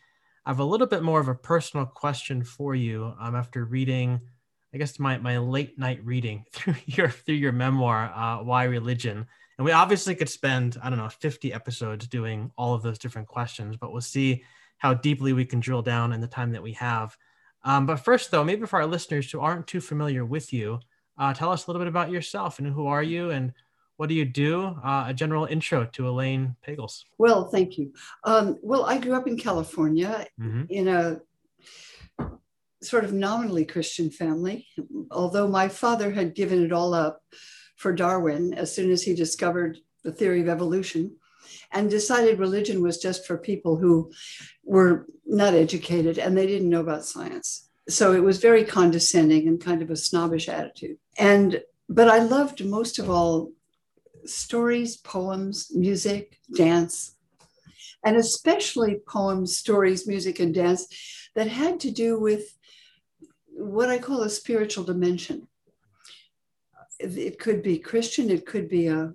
I 0.47 0.51
have 0.51 0.61
a 0.61 0.65
little 0.65 0.87
bit 0.87 1.03
more 1.03 1.21
of 1.21 1.29
a 1.29 1.35
personal 1.35 1.85
question 1.85 2.43
for 2.43 2.75
you 2.75 3.13
um, 3.21 3.37
after 3.37 3.67
reading, 3.67 4.19
I 4.73 4.79
guess, 4.79 4.99
my, 4.99 5.19
my 5.19 5.37
late 5.37 5.79
night 5.79 6.01
reading 6.03 6.47
through 6.53 6.77
your, 6.87 7.11
through 7.11 7.35
your 7.35 7.53
memoir, 7.53 8.11
uh, 8.15 8.39
Why 8.43 8.65
Religion. 8.65 9.27
And 9.59 9.67
we 9.67 9.73
obviously 9.73 10.15
could 10.15 10.31
spend, 10.31 10.79
I 10.83 10.89
don't 10.89 10.99
know, 10.99 11.11
50 11.11 11.53
episodes 11.53 12.07
doing 12.07 12.53
all 12.57 12.73
of 12.73 12.83
those 12.83 12.99
different 12.99 13.29
questions, 13.29 13.77
but 13.77 13.93
we'll 13.93 14.01
see 14.01 14.43
how 14.79 14.95
deeply 14.95 15.33
we 15.33 15.45
can 15.45 15.61
drill 15.61 15.83
down 15.83 16.13
in 16.13 16.21
the 16.21 16.27
time 16.27 16.53
that 16.53 16.63
we 16.63 16.73
have. 16.73 17.17
Um, 17.65 17.87
but 17.87 17.97
first, 17.97 18.31
though, 18.31 18.45
maybe 18.45 18.67
for 18.67 18.81
our 18.81 18.87
listeners 18.87 19.31
who 19.31 19.41
aren't 19.41 19.67
too 19.67 19.81
familiar 19.81 20.25
with 20.25 20.53
you, 20.53 20.81
uh, 21.19 21.35
tell 21.35 21.51
us 21.51 21.67
a 21.67 21.71
little 21.71 21.81
bit 21.81 21.89
about 21.89 22.11
yourself 22.11 22.59
and 22.59 22.69
who 22.69 22.87
are 22.87 23.03
you 23.03 23.31
and 23.31 23.53
what 23.97 24.09
do 24.09 24.15
you 24.15 24.27
do? 24.27 24.77
Uh, 24.85 25.07
a 25.09 25.15
general 25.15 25.47
intro 25.47 25.87
to 25.87 26.09
Elaine 26.09 26.55
Pagels. 26.67 27.05
Well, 27.19 27.49
thank 27.49 27.79
you. 27.79 27.93
Um, 28.25 28.59
well, 28.63 28.85
I 28.85 28.99
grew 28.99 29.15
up 29.15 29.27
in 29.27 29.39
California 29.39 30.27
mm-hmm. 30.39 30.65
in 30.69 30.89
a 30.89 31.21
sort 32.83 33.05
of 33.05 33.15
nominally 33.15 33.65
Christian 33.65 34.11
family, 34.11 34.67
although 35.11 35.49
my 35.49 35.69
father 35.69 36.11
had 36.11 36.35
given 36.35 36.63
it 36.63 36.73
all 36.73 36.93
up 36.93 37.23
for 37.77 37.93
Darwin 37.93 38.55
as 38.55 38.75
soon 38.75 38.91
as 38.91 39.03
he 39.03 39.15
discovered 39.15 39.79
the 40.05 40.13
theory 40.13 40.41
of 40.43 40.49
evolution 40.49 41.17
and 41.73 41.91
decided 41.91 42.39
religion 42.39 42.83
was 42.83 42.99
just 42.99 43.27
for 43.27 43.37
people 43.39 43.77
who 43.77 44.11
were 44.65 45.07
not 45.27 45.55
educated 45.55 46.19
and 46.19 46.37
they 46.37 46.47
didn't 46.47 46.71
know 46.71 46.81
about 46.81 47.05
science. 47.05 47.69
So 47.89 48.13
it 48.13 48.23
was 48.23 48.39
very 48.39 48.65
condescending 48.65 49.47
and 49.47 49.61
kind 49.61 49.83
of 49.83 49.91
a 49.91 49.97
snobbish 49.97 50.49
attitude. 50.49 50.99
And 51.19 51.63
but 51.89 52.09
I 52.09 52.19
loved 52.19 52.65
most 52.65 52.99
of 52.99 53.09
all 53.09 53.53
stories, 54.25 54.97
poems, 54.97 55.71
music, 55.73 56.41
dance, 56.55 57.15
and 58.05 58.17
especially 58.17 59.01
poems, 59.07 59.57
stories, 59.57 60.07
music, 60.07 60.41
and 60.41 60.55
dance 60.55 60.87
that 61.35 61.49
had 61.49 61.81
to 61.81 61.91
do 61.91 62.19
with 62.19 62.57
what 63.49 63.89
I 63.89 63.99
call 63.99 64.23
a 64.23 64.31
spiritual 64.31 64.85
dimension. 64.85 65.49
It 66.99 67.39
could 67.39 67.63
be 67.63 67.79
Christian, 67.79 68.31
it 68.31 68.47
could 68.47 68.69
be 68.69 68.87
a, 68.87 69.15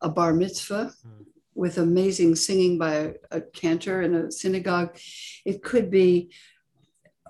a 0.00 0.08
bar 0.08 0.32
mitzvah 0.32 0.92
hmm. 1.02 1.22
With 1.60 1.76
amazing 1.76 2.34
singing 2.34 2.78
by 2.78 2.94
a, 2.94 3.12
a 3.30 3.40
cantor 3.42 4.00
in 4.00 4.14
a 4.14 4.32
synagogue. 4.32 4.96
It 5.44 5.62
could 5.62 5.90
be 5.90 6.30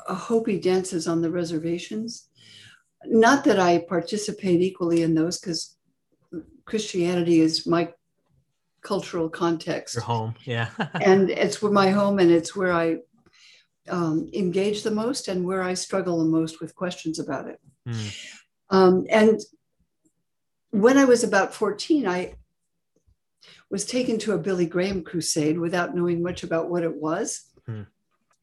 a 0.08 0.14
Hopi 0.14 0.60
dances 0.60 1.08
on 1.08 1.20
the 1.20 1.32
reservations. 1.32 2.28
Not 3.04 3.42
that 3.46 3.58
I 3.58 3.84
participate 3.88 4.60
equally 4.60 5.02
in 5.02 5.16
those 5.16 5.40
because 5.40 5.76
Christianity 6.64 7.40
is 7.40 7.66
my 7.66 7.92
cultural 8.82 9.28
context. 9.28 9.96
Your 9.96 10.04
home, 10.04 10.37
yeah. 10.44 10.68
and 10.94 11.28
it's 11.28 11.60
where 11.60 11.72
my 11.72 11.90
home 11.90 12.20
and 12.20 12.30
it's 12.30 12.54
where 12.54 12.72
I 12.72 12.99
um, 13.88 14.30
engage 14.32 14.84
the 14.84 14.92
most 14.92 15.26
and 15.26 15.44
where 15.44 15.64
I 15.64 15.75
struggle 15.75 16.18
the 16.20 16.30
most 16.30 16.60
with 16.60 16.76
questions 16.76 17.18
about 17.18 17.49
it. 17.49 17.60
Mm. 17.88 18.28
Um, 18.70 19.06
and 19.10 19.40
when 20.70 20.99
I 20.99 21.04
was 21.04 21.25
about 21.25 21.52
14, 21.52 22.06
I 22.06 22.37
was 23.70 23.84
taken 23.84 24.18
to 24.18 24.32
a 24.32 24.38
Billy 24.38 24.66
Graham 24.66 25.02
crusade 25.02 25.58
without 25.58 25.94
knowing 25.94 26.22
much 26.22 26.42
about 26.42 26.68
what 26.68 26.82
it 26.82 26.94
was. 26.94 27.50
Mm. 27.68 27.86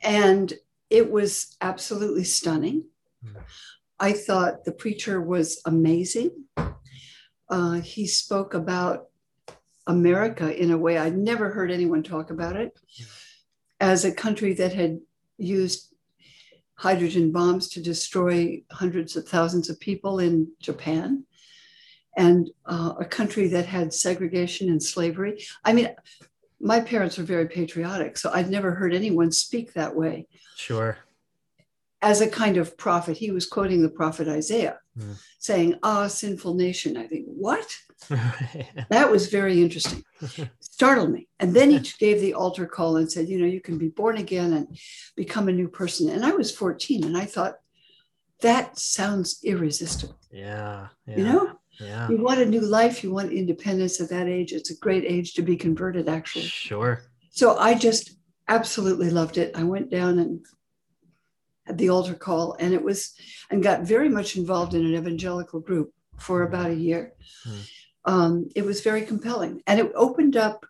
And 0.02 0.54
it 0.90 1.12
was 1.12 1.58
absolutely 1.62 2.24
stunning. 2.24 2.86
Mm. 3.26 3.42
I 4.00 4.14
thought 4.14 4.64
the 4.64 4.72
preacher 4.72 5.22
was 5.22 5.62
amazing 5.66 6.32
uh, 7.50 7.74
he 7.82 8.08
spoke 8.08 8.54
about 8.54 9.08
America 9.86 10.54
in 10.56 10.72
a 10.72 10.78
way 10.78 10.98
I'd 10.98 11.18
never 11.18 11.50
heard 11.50 11.72
anyone 11.72 12.04
talk 12.04 12.30
about 12.30 12.56
it 12.56 12.78
as 13.80 14.04
a 14.04 14.12
country 14.12 14.54
that 14.54 14.74
had 14.74 15.00
used 15.38 15.94
hydrogen 16.76 17.32
bombs 17.32 17.70
to 17.70 17.82
destroy 17.82 18.62
hundreds 18.72 19.16
of 19.16 19.28
thousands 19.28 19.70
of 19.70 19.80
people 19.80 20.20
in 20.20 20.52
Japan 20.60 21.24
and 22.18 22.50
uh, 22.66 22.96
a 23.00 23.06
country 23.06 23.48
that 23.48 23.66
had 23.66 23.94
segregation 23.94 24.70
and 24.70 24.84
slavery. 24.84 25.46
I 25.64 25.72
mean, 25.72 25.96
my 26.60 26.82
parents 26.82 27.18
were 27.18 27.24
very 27.24 27.48
patriotic, 27.48 28.18
so 28.18 28.32
I'd 28.34 28.50
never 28.50 28.72
heard 28.72 28.94
anyone 28.94 29.32
speak 29.32 29.74
that 29.74 29.96
way. 29.96 30.28
Sure 30.58 30.98
as 32.02 32.22
a 32.22 32.30
kind 32.30 32.58
of 32.58 32.78
prophet. 32.78 33.18
He 33.18 33.32
was 33.32 33.46
quoting 33.46 33.82
the 33.82 33.90
prophet 33.90 34.28
Isaiah, 34.28 34.80
mm. 34.98 35.16
saying, 35.40 35.76
Ah, 35.84 36.08
sinful 36.08 36.54
nation. 36.54 36.98
I 36.98 37.08
think, 37.08 37.26
what? 37.28 37.68
that 38.90 39.10
was 39.10 39.28
very 39.28 39.62
interesting. 39.62 40.04
Startled 40.60 41.12
me. 41.12 41.28
And 41.40 41.54
then 41.54 41.72
he 41.72 41.80
gave 42.00 42.22
the 42.22 42.36
altar 42.36 42.68
call 42.68 42.98
and 42.98 43.12
said, 43.12 43.28
You 43.28 43.40
know, 43.40 43.48
you 43.48 43.62
can 43.62 43.78
be 43.78 43.90
born 43.90 44.18
again 44.18 44.54
and 44.54 44.78
become 45.16 45.48
a 45.48 45.54
new 45.54 45.68
person. 45.68 46.10
And 46.10 46.24
I 46.24 46.32
was 46.32 46.56
14 46.56 47.04
and 47.04 47.18
I 47.18 47.26
thought, 47.26 47.56
that 48.42 48.78
sounds 48.78 49.40
irresistible. 49.44 50.20
Yeah. 50.32 50.90
yeah 51.08 51.18
you 51.18 51.24
know? 51.24 51.57
Yeah. 51.80 52.10
You 52.10 52.18
want 52.18 52.40
a 52.40 52.46
new 52.46 52.62
life, 52.62 53.04
you 53.04 53.12
want 53.12 53.32
independence 53.32 54.02
at 54.02 54.10
that 54.10 54.28
age. 54.28 54.52
It's 54.52 54.72
a 54.72 54.78
great 54.78 55.04
age 55.06 55.34
to 55.36 55.42
be 55.42 55.56
converted, 55.56 56.10
actually. 56.10 56.46
Sure. 56.46 57.04
So 57.30 57.58
I 57.58 57.76
just 57.76 58.18
absolutely 58.48 59.10
loved 59.10 59.38
it. 59.38 59.56
I 59.56 59.64
went 59.64 59.90
down 59.90 60.20
and 60.20 60.46
had 61.66 61.78
the 61.78 61.90
altar 61.90 62.16
call, 62.16 62.56
and 62.60 62.74
it 62.74 62.84
was, 62.84 63.14
and 63.52 63.62
got 63.62 63.82
very 63.82 64.10
much 64.10 64.38
involved 64.38 64.74
in 64.74 64.86
an 64.86 64.96
evangelical 64.96 65.60
group 65.60 65.94
for 66.18 66.44
hmm. 66.44 66.54
about 66.54 66.72
a 66.72 66.76
year. 66.76 67.14
Mm. 67.48 67.70
Um, 68.06 68.50
it 68.56 68.64
was 68.64 68.82
very 68.82 69.02
compelling, 69.02 69.62
and 69.68 69.80
it 69.80 69.92
opened 69.94 70.38
up. 70.38 70.66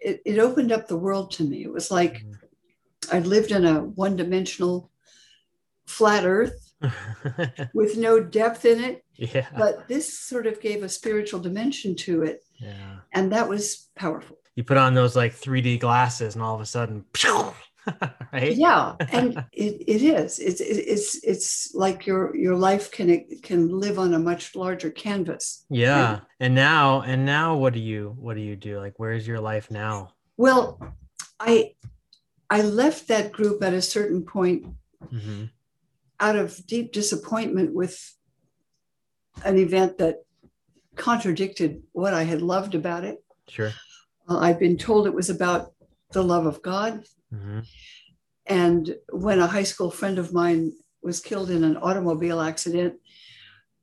It, 0.00 0.22
it 0.24 0.38
opened 0.38 0.72
up 0.72 0.88
the 0.88 0.96
world 0.96 1.30
to 1.32 1.44
me. 1.44 1.62
It 1.62 1.72
was 1.72 1.90
like 1.90 2.24
mm. 2.24 2.34
I'd 3.12 3.26
lived 3.26 3.52
in 3.52 3.66
a 3.66 3.80
one-dimensional, 3.80 4.90
flat 5.86 6.24
Earth 6.24 6.65
with 7.74 7.96
no 7.96 8.20
depth 8.20 8.64
in 8.64 8.82
it. 8.82 9.02
Yeah. 9.18 9.46
But 9.56 9.88
this 9.88 10.18
sort 10.18 10.46
of 10.46 10.60
gave 10.60 10.82
a 10.82 10.90
spiritual 10.90 11.40
dimension 11.40 11.96
to 11.96 12.22
it. 12.24 12.44
Yeah. 12.60 12.98
And 13.12 13.32
that 13.32 13.48
was 13.48 13.88
powerful. 13.96 14.36
You 14.56 14.62
put 14.62 14.76
on 14.76 14.92
those 14.92 15.16
like 15.16 15.34
3D 15.34 15.80
glasses, 15.80 16.34
and 16.34 16.44
all 16.44 16.54
of 16.54 16.60
a 16.60 16.66
sudden, 16.66 17.06
right? 18.32 18.52
Yeah, 18.52 18.94
and 19.10 19.44
it, 19.52 19.82
it 19.86 20.02
is. 20.02 20.38
It's 20.38 20.60
it's 20.60 21.22
it's 21.24 21.74
like 21.74 22.06
your 22.06 22.34
your 22.36 22.56
life 22.56 22.90
can 22.90 23.26
can 23.42 23.68
live 23.68 23.98
on 23.98 24.14
a 24.14 24.18
much 24.18 24.54
larger 24.54 24.90
canvas. 24.90 25.64
Yeah, 25.70 26.12
right? 26.12 26.22
and 26.40 26.54
now 26.54 27.02
and 27.02 27.24
now, 27.24 27.56
what 27.56 27.72
do 27.72 27.80
you 27.80 28.14
what 28.18 28.34
do 28.34 28.42
you 28.42 28.56
do? 28.56 28.78
Like, 28.78 28.94
where's 28.98 29.26
your 29.26 29.40
life 29.40 29.70
now? 29.70 30.12
Well, 30.36 30.80
I 31.38 31.74
I 32.50 32.62
left 32.62 33.08
that 33.08 33.32
group 33.32 33.62
at 33.62 33.74
a 33.74 33.82
certain 33.82 34.24
point 34.24 34.66
mm-hmm. 35.04 35.44
Out 36.20 36.36
of 36.36 36.66
deep 36.66 36.92
disappointment 36.92 37.74
with 37.74 38.14
an 39.44 39.58
event 39.58 39.98
that 39.98 40.24
contradicted 40.96 41.82
what 41.92 42.14
I 42.14 42.24
had 42.24 42.42
loved 42.42 42.74
about 42.74 43.04
it. 43.04 43.22
Sure. 43.48 43.72
Uh, 44.28 44.38
I'd 44.38 44.58
been 44.58 44.78
told 44.78 45.06
it 45.06 45.14
was 45.14 45.30
about 45.30 45.72
the 46.12 46.22
love 46.22 46.46
of 46.46 46.62
God. 46.62 47.04
Mm-hmm. 47.32 47.60
And 48.46 48.96
when 49.10 49.40
a 49.40 49.46
high 49.46 49.64
school 49.64 49.90
friend 49.90 50.18
of 50.18 50.32
mine 50.32 50.72
was 51.02 51.20
killed 51.20 51.50
in 51.50 51.64
an 51.64 51.76
automobile 51.76 52.40
accident, 52.40 52.94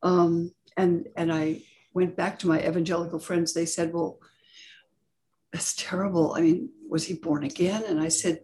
um, 0.02 0.52
and 0.76 1.08
and 1.16 1.32
I 1.32 1.64
went 1.94 2.16
back 2.16 2.40
to 2.40 2.48
my 2.48 2.60
evangelical 2.60 3.20
friends, 3.20 3.54
they 3.54 3.66
said, 3.66 3.94
"Well, 3.94 4.20
that's 5.52 5.76
terrible. 5.76 6.34
I 6.34 6.42
mean, 6.42 6.70
was 6.90 7.06
he 7.06 7.16
born 7.16 7.44
again?" 7.44 7.84
And 7.86 8.00
I 8.00 8.08
said, 8.08 8.40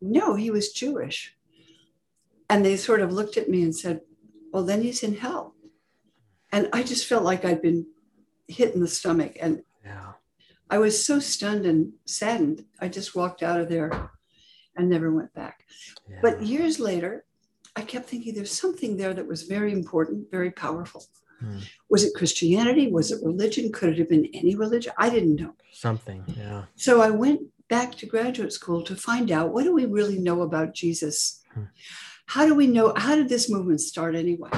"No, 0.00 0.34
he 0.34 0.50
was 0.50 0.72
Jewish." 0.72 1.37
And 2.50 2.64
they 2.64 2.76
sort 2.76 3.00
of 3.00 3.12
looked 3.12 3.36
at 3.36 3.48
me 3.48 3.62
and 3.62 3.74
said, 3.74 4.00
"Well, 4.52 4.64
then 4.64 4.82
he's 4.82 5.02
in 5.02 5.16
hell." 5.16 5.54
And 6.50 6.68
I 6.72 6.82
just 6.82 7.06
felt 7.06 7.24
like 7.24 7.44
I'd 7.44 7.62
been 7.62 7.86
hit 8.46 8.74
in 8.74 8.80
the 8.80 8.88
stomach, 8.88 9.36
and 9.40 9.62
yeah. 9.84 10.12
I 10.70 10.78
was 10.78 11.04
so 11.04 11.18
stunned 11.18 11.66
and 11.66 11.92
saddened. 12.06 12.64
I 12.80 12.88
just 12.88 13.14
walked 13.14 13.42
out 13.42 13.60
of 13.60 13.68
there 13.68 14.10
and 14.76 14.88
never 14.88 15.10
went 15.10 15.34
back. 15.34 15.64
Yeah. 16.08 16.18
But 16.22 16.42
years 16.42 16.80
later, 16.80 17.24
I 17.76 17.82
kept 17.82 18.08
thinking 18.08 18.34
there's 18.34 18.52
something 18.52 18.96
there 18.96 19.14
that 19.14 19.26
was 19.26 19.42
very 19.42 19.72
important, 19.72 20.30
very 20.30 20.50
powerful. 20.50 21.04
Hmm. 21.40 21.58
Was 21.88 22.04
it 22.04 22.14
Christianity? 22.14 22.90
Was 22.90 23.12
it 23.12 23.24
religion? 23.24 23.70
Could 23.70 23.90
it 23.90 23.98
have 23.98 24.08
been 24.08 24.28
any 24.34 24.56
religion? 24.56 24.92
I 24.98 25.10
didn't 25.10 25.36
know. 25.36 25.54
Something, 25.72 26.24
yeah. 26.36 26.64
So 26.76 27.00
I 27.00 27.10
went 27.10 27.42
back 27.68 27.94
to 27.96 28.06
graduate 28.06 28.52
school 28.52 28.82
to 28.82 28.96
find 28.96 29.30
out 29.30 29.52
what 29.52 29.64
do 29.64 29.72
we 29.72 29.84
really 29.84 30.18
know 30.18 30.42
about 30.42 30.74
Jesus? 30.74 31.42
Hmm. 31.54 31.64
How 32.28 32.46
do 32.46 32.54
we 32.54 32.66
know? 32.66 32.92
How 32.94 33.16
did 33.16 33.30
this 33.30 33.50
movement 33.50 33.80
start 33.80 34.14
anyway? 34.14 34.50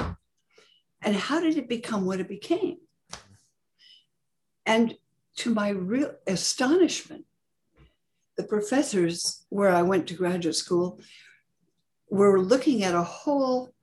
And 1.01 1.15
how 1.15 1.39
did 1.39 1.57
it 1.57 1.69
become 1.69 2.05
what 2.05 2.19
it 2.19 2.27
became? 2.27 2.77
And 4.65 4.95
to 5.37 5.53
my 5.53 5.69
real 5.69 6.13
astonishment, 6.27 7.23
the 8.35 8.43
professors 8.43 9.45
where 9.49 9.69
I 9.69 9.83
went 9.83 10.05
to 10.07 10.15
graduate 10.15 10.55
school 10.55 10.99
were 12.09 12.41
looking 12.41 12.83
at 12.83 12.93
a 12.93 13.03
whole 13.03 13.73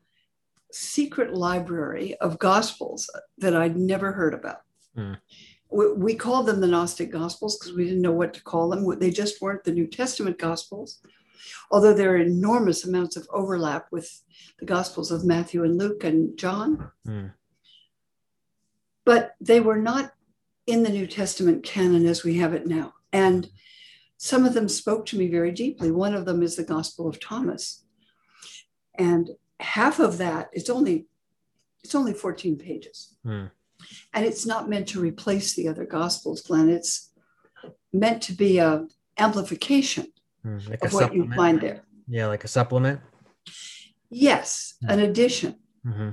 secret 0.70 1.32
library 1.32 2.14
of 2.16 2.38
gospels 2.38 3.08
that 3.38 3.56
I'd 3.56 3.78
never 3.78 4.12
heard 4.12 4.34
about. 4.34 4.60
Mm. 4.96 5.16
We, 5.70 5.92
we 5.94 6.14
called 6.14 6.44
them 6.44 6.60
the 6.60 6.66
Gnostic 6.66 7.10
Gospels 7.10 7.58
because 7.58 7.74
we 7.74 7.84
didn't 7.84 8.02
know 8.02 8.12
what 8.12 8.34
to 8.34 8.42
call 8.42 8.68
them. 8.68 8.98
They 8.98 9.10
just 9.10 9.40
weren't 9.40 9.64
the 9.64 9.72
New 9.72 9.86
Testament 9.86 10.38
Gospels, 10.38 11.00
although 11.70 11.94
there 11.94 12.12
are 12.12 12.18
enormous 12.18 12.84
amounts 12.84 13.16
of 13.16 13.28
overlap 13.30 13.86
with 13.90 14.22
the 14.58 14.66
Gospels 14.66 15.10
of 15.10 15.24
Matthew 15.24 15.64
and 15.64 15.78
Luke 15.78 16.04
and 16.04 16.36
John. 16.36 16.90
Mm. 17.06 17.32
But 19.04 19.34
they 19.40 19.60
were 19.60 19.78
not 19.78 20.12
in 20.66 20.82
the 20.82 20.90
New 20.90 21.06
Testament 21.06 21.64
canon 21.64 22.06
as 22.06 22.24
we 22.24 22.36
have 22.38 22.52
it 22.52 22.66
now. 22.66 22.94
And 23.12 23.48
some 24.18 24.44
of 24.44 24.52
them 24.52 24.68
spoke 24.68 25.06
to 25.06 25.18
me 25.18 25.28
very 25.28 25.52
deeply. 25.52 25.90
One 25.90 26.14
of 26.14 26.26
them 26.26 26.42
is 26.42 26.56
the 26.56 26.64
Gospel 26.64 27.08
of 27.08 27.20
Thomas. 27.20 27.84
And 28.96 29.30
half 29.60 29.98
of 29.98 30.18
that 30.18 30.48
it's 30.52 30.70
only 30.70 31.06
it's 31.82 31.94
only 31.94 32.12
14 32.12 32.58
pages. 32.58 33.14
Mm. 33.24 33.50
And 34.12 34.26
it's 34.26 34.44
not 34.44 34.68
meant 34.68 34.88
to 34.88 35.00
replace 35.00 35.54
the 35.54 35.68
other 35.68 35.84
gospels, 35.84 36.42
Glenn. 36.42 36.68
It's 36.68 37.12
meant 37.92 38.20
to 38.24 38.32
be 38.32 38.58
a 38.58 38.86
amplification 39.16 40.08
Mm. 40.48 40.68
Like 40.70 40.84
of 40.84 40.92
a 40.92 40.94
what 40.94 41.02
you 41.14 41.22
supplement. 41.22 41.34
find 41.36 41.60
there. 41.60 41.82
Yeah, 42.06 42.26
like 42.26 42.44
a 42.44 42.48
supplement. 42.48 43.00
Yes, 44.10 44.74
Hmm. 44.82 44.90
an 44.90 45.00
addition. 45.00 45.56
hmm 45.84 46.10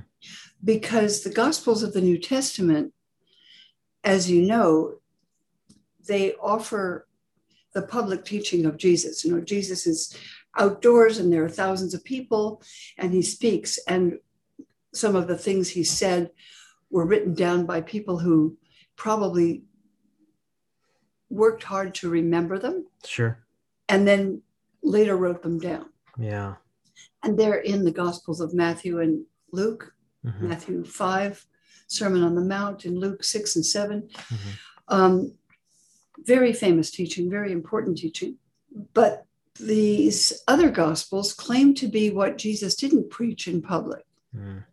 because 0.63 1.21
the 1.21 1.29
Gospels 1.29 1.83
of 1.83 1.93
the 1.93 2.01
New 2.01 2.17
Testament, 2.17 2.91
as 4.03 4.31
you 4.31 4.41
know, 4.41 4.95
they 6.07 6.33
offer 6.41 7.07
the 7.75 7.83
public 7.83 8.25
teaching 8.25 8.65
of 8.65 8.77
Jesus. 8.77 9.23
You 9.23 9.31
know, 9.35 9.41
Jesus 9.41 9.85
is 9.85 10.17
outdoors 10.57 11.19
and 11.19 11.31
there 11.31 11.43
are 11.45 11.49
thousands 11.49 11.93
of 11.93 12.03
people 12.03 12.63
and 12.97 13.13
he 13.13 13.21
speaks. 13.21 13.77
And 13.87 14.17
some 14.93 15.15
of 15.15 15.27
the 15.27 15.37
things 15.37 15.69
he 15.69 15.83
said 15.83 16.31
were 16.89 17.05
written 17.05 17.35
down 17.35 17.67
by 17.67 17.81
people 17.81 18.17
who 18.17 18.57
probably 18.95 19.65
worked 21.29 21.63
hard 21.63 21.93
to 21.95 22.09
remember 22.09 22.57
them 22.57 22.87
Sure. 23.05 23.37
And 23.89 24.07
then 24.07 24.41
later 24.83 25.15
wrote 25.17 25.41
them 25.41 25.59
down. 25.59 25.85
Yeah. 26.17 26.55
And 27.23 27.37
they're 27.37 27.59
in 27.59 27.83
the 27.85 27.91
Gospels 27.91 28.41
of 28.41 28.53
Matthew 28.53 28.99
and 28.99 29.25
Luke. 29.51 29.93
Mhm. 30.25 30.41
Matthew 30.41 30.83
5, 30.83 31.45
Sermon 31.87 32.23
on 32.23 32.35
the 32.35 32.41
Mount, 32.41 32.85
and 32.85 32.97
Luke 32.97 33.23
6 33.23 33.55
and 33.55 33.65
7. 33.65 34.09
Mhm. 34.13 34.37
Um, 34.87 35.33
very 36.23 36.53
famous 36.53 36.89
teaching, 36.91 37.29
very 37.29 37.51
important 37.51 37.97
teaching. 37.97 38.37
But 38.93 39.25
these 39.59 40.33
other 40.47 40.69
gospels 40.69 41.33
claim 41.33 41.73
to 41.75 41.87
be 41.87 42.09
what 42.09 42.37
Jesus 42.37 42.75
didn't 42.75 43.09
preach 43.09 43.47
in 43.47 43.61
public. 43.61 44.05
Mm. 44.35 44.65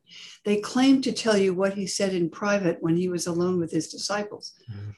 They 0.45 0.61
claim 0.61 1.03
to 1.03 1.13
tell 1.13 1.37
you 1.39 1.55
what 1.55 1.75
he 1.75 1.87
said 1.87 2.13
in 2.15 2.31
private 2.31 2.79
when 2.83 2.97
he 2.97 3.09
was 3.09 3.27
alone 3.27 3.61
with 3.61 3.71
his 3.71 3.89
disciples. 3.89 4.55
Mhm. 4.69 4.95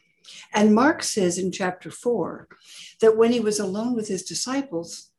And 0.52 0.74
Mark 0.74 1.02
says 1.02 1.38
in 1.38 1.52
chapter 1.52 1.90
4 1.90 2.48
that 3.00 3.16
when 3.16 3.32
he 3.32 3.40
was 3.40 3.58
alone 3.58 3.94
with 3.94 4.08
his 4.08 4.22
disciples, 4.22 5.10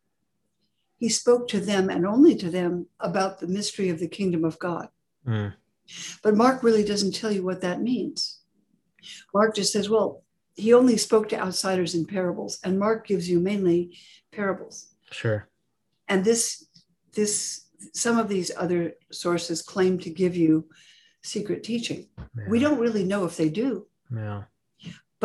he 0.98 1.10
spoke 1.10 1.48
to 1.50 1.60
them 1.60 1.90
and 1.90 2.06
only 2.06 2.36
to 2.36 2.50
them 2.50 2.88
about 3.00 3.40
the 3.40 3.48
mystery 3.48 3.90
of 3.90 4.00
the 4.00 4.08
kingdom 4.08 4.44
of 4.44 4.58
God. 4.60 4.90
Mm. 5.28 5.54
But 6.24 6.36
Mark 6.36 6.64
really 6.64 6.84
doesn't 6.84 7.14
tell 7.14 7.32
you 7.32 7.44
what 7.44 7.62
that 7.62 7.82
means. 7.82 8.40
Mark 9.34 9.56
just 9.56 9.72
says, 9.72 9.90
well, 9.90 10.24
he 10.56 10.74
only 10.74 10.98
spoke 10.98 11.30
to 11.30 11.40
outsiders 11.40 11.96
in 11.96 12.06
parables, 12.06 12.60
and 12.64 12.80
Mark 12.80 13.06
gives 13.06 13.30
you 13.30 13.40
mainly 13.40 13.98
parables. 14.32 14.96
Sure. 15.12 15.50
And 16.08 16.24
this, 16.24 16.66
this, 17.14 17.66
some 17.94 18.18
of 18.18 18.30
these 18.30 18.52
other 18.58 18.94
sources 19.12 19.62
claim 19.62 20.00
to 20.00 20.10
give 20.10 20.36
you 20.36 20.68
secret 21.22 21.64
teaching. 21.64 22.08
Yeah. 22.18 22.46
We 22.50 22.60
don't 22.60 22.80
really 22.80 23.04
know 23.04 23.26
if 23.26 23.38
they 23.38 23.50
do, 23.50 23.88
Yeah. 24.16 24.44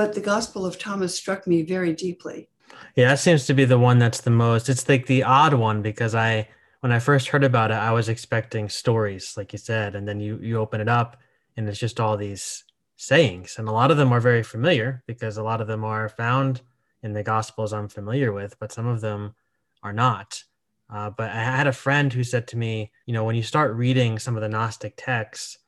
But 0.01 0.15
the 0.15 0.21
Gospel 0.23 0.65
of 0.65 0.79
Thomas 0.79 1.15
struck 1.15 1.47
me 1.47 1.61
very 1.61 1.93
deeply. 1.93 2.49
Yeah, 2.97 3.09
that 3.09 3.19
seems 3.19 3.45
to 3.45 3.53
be 3.53 3.67
the 3.67 3.79
one 3.79 3.99
that's 3.99 4.23
the 4.23 4.31
most. 4.31 4.71
It's 4.71 4.89
like 4.89 5.05
the 5.05 5.25
odd 5.25 5.53
one 5.53 5.83
because 5.83 6.15
I, 6.15 6.49
when 6.81 6.91
I 6.91 6.99
first 6.99 7.29
heard 7.29 7.45
about 7.45 7.71
it, 7.71 7.75
I 7.75 7.93
was 7.93 8.09
expecting 8.09 8.71
stories, 8.71 9.35
like 9.37 9.53
you 9.53 9.59
said, 9.59 9.95
and 9.95 10.09
then 10.09 10.19
you 10.19 10.39
you 10.41 10.57
open 10.57 10.81
it 10.81 10.89
up, 10.89 11.19
and 11.55 11.69
it's 11.69 11.79
just 11.79 12.01
all 12.01 12.17
these 12.17 12.65
sayings, 12.97 13.57
and 13.59 13.69
a 13.69 13.73
lot 13.73 13.91
of 13.91 13.99
them 13.99 14.11
are 14.11 14.21
very 14.21 14.43
familiar 14.43 15.03
because 15.07 15.37
a 15.37 15.43
lot 15.43 15.61
of 15.61 15.67
them 15.67 15.85
are 15.85 16.09
found 16.09 16.63
in 17.03 17.13
the 17.13 17.23
Gospels 17.23 17.75
I'm 17.75 17.91
familiar 17.91 18.33
with, 18.33 18.59
but 18.59 18.73
some 18.73 18.87
of 18.87 19.03
them 19.03 19.35
are 19.83 19.93
not. 19.93 20.43
Uh, 20.89 21.11
but 21.11 21.29
I 21.29 21.43
had 21.43 21.67
a 21.67 21.73
friend 21.73 22.11
who 22.11 22.25
said 22.25 22.49
to 22.49 22.57
me, 22.57 22.91
you 23.05 23.13
know, 23.13 23.25
when 23.25 23.37
you 23.37 23.43
start 23.43 23.77
reading 23.77 24.19
some 24.19 24.35
of 24.35 24.41
the 24.41 24.49
Gnostic 24.49 24.95
texts, 24.97 25.59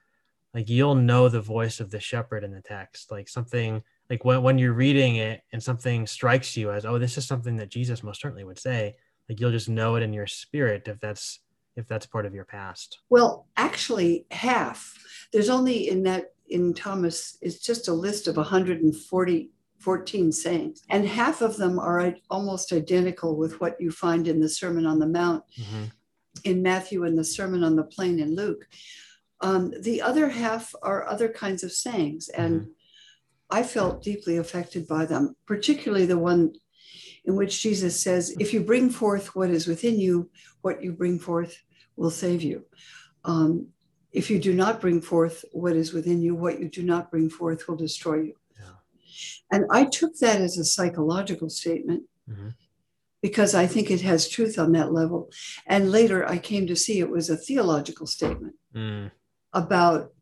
like 0.55 0.71
you'll 0.71 0.95
know 0.95 1.29
the 1.29 1.43
voice 1.43 1.81
of 1.81 1.91
the 1.91 2.01
shepherd 2.01 2.45
in 2.45 2.53
the 2.53 2.63
text, 2.63 3.11
like 3.11 3.29
something 3.29 3.83
like 4.11 4.25
when, 4.25 4.43
when 4.43 4.59
you're 4.59 4.73
reading 4.73 5.17
it 5.17 5.43
and 5.53 5.63
something 5.63 6.07
strikes 6.07 6.57
you 6.57 6.71
as 6.71 6.85
oh 6.85 6.99
this 6.99 7.17
is 7.19 7.27
something 7.27 7.57
that 7.57 7.69
jesus 7.71 8.03
most 8.03 8.21
certainly 8.21 8.45
would 8.45 8.59
say 8.59 8.95
like 9.29 9.41
you'll 9.41 9.51
just 9.51 9.69
know 9.69 9.97
it 9.97 10.03
in 10.03 10.13
your 10.13 10.27
spirit 10.27 10.87
if 10.87 10.99
that's 11.01 11.41
if 11.77 11.87
that's 11.89 12.05
part 12.07 12.27
of 12.27 12.35
your 12.35 12.45
past 12.45 12.99
Well, 13.09 13.47
actually, 13.57 14.27
half. 14.31 14.99
There's 15.33 15.49
only 15.49 15.89
in 15.89 16.03
that, 16.03 16.35
in 16.49 16.75
Thomas, 16.75 17.39
it's 17.41 17.61
just 17.61 17.89
a 17.89 17.95
list 17.95 18.29
of 18.29 18.37
140, 18.37 19.51
14 19.79 20.33
sayings, 20.33 20.83
and 20.91 21.09
half 21.09 21.41
of 21.41 21.57
them 21.57 21.79
are 21.79 22.15
almost 22.29 22.75
identical 22.75 23.37
with 23.39 23.59
what 23.59 23.81
you 23.81 23.91
find 23.91 24.29
in 24.29 24.39
the 24.39 24.51
Sermon 24.51 24.85
on 24.85 24.99
the 24.99 25.07
Mount 25.07 25.45
Mhm. 25.59 25.91
in 26.45 26.61
Matthew 26.63 27.05
and 27.05 27.17
the 27.17 27.25
Sermon 27.25 27.65
on 27.65 27.77
the 27.77 27.85
Plain 27.85 28.19
in 28.21 28.35
Luke. 28.37 28.69
Um, 29.41 29.73
the 29.81 30.03
other 30.03 30.29
half 30.29 30.75
are 30.83 31.07
other 31.09 31.31
kinds 31.31 31.63
of 31.65 31.73
sayings, 31.73 32.29
and 32.29 32.69
I 33.53 33.63
felt 33.63 34.03
deeply 34.03 34.39
affected 34.39 34.89
by 34.89 35.05
them, 35.05 35.37
particularly 35.47 36.07
the 36.07 36.19
one 36.19 36.55
in 37.27 37.37
which 37.37 37.63
Jesus 37.63 38.03
says, 38.03 38.35
If 38.41 38.55
you 38.55 38.61
bring 38.63 38.89
forth 38.89 39.37
what 39.37 39.51
is 39.51 39.67
within 39.67 40.01
you, 40.01 40.31
what 40.63 40.83
you 40.83 40.93
bring 40.93 41.19
forth 41.19 41.55
will 41.97 42.11
save 42.11 42.43
you. 42.43 42.65
Um, 43.27 43.69
if 44.11 44.31
you 44.31 44.39
do 44.39 44.55
not 44.55 44.81
bring 44.81 45.03
forth 45.03 45.45
what 45.53 45.77
is 45.77 45.93
within 45.93 46.23
you, 46.23 46.35
what 46.35 46.61
you 46.61 46.69
do 46.69 46.83
not 46.83 47.11
bring 47.11 47.29
forth 47.29 47.69
will 47.69 47.77
destroy 47.77 48.19
you. 48.29 48.35
Yeah. 48.59 48.77
And 49.53 49.67
I 49.71 49.85
took 49.85 50.17
that 50.21 50.41
as 50.41 50.57
a 50.57 50.65
psychological 50.65 51.51
statement 51.51 52.05
Mhm. 52.31 52.55
because 53.21 53.55
I 53.55 53.67
think 53.67 53.91
it 53.91 54.01
has 54.01 54.29
truth 54.29 54.59
on 54.59 54.73
that 54.73 54.93
level. 54.93 55.31
And 55.67 55.93
later 55.93 56.27
I 56.27 56.39
came 56.39 56.67
to 56.69 56.77
see 56.77 56.99
it 56.99 57.11
was 57.11 57.29
a 57.29 57.37
theological 57.37 58.07
statement 58.07 58.55
Mm, 58.75 59.11
about 59.53 60.15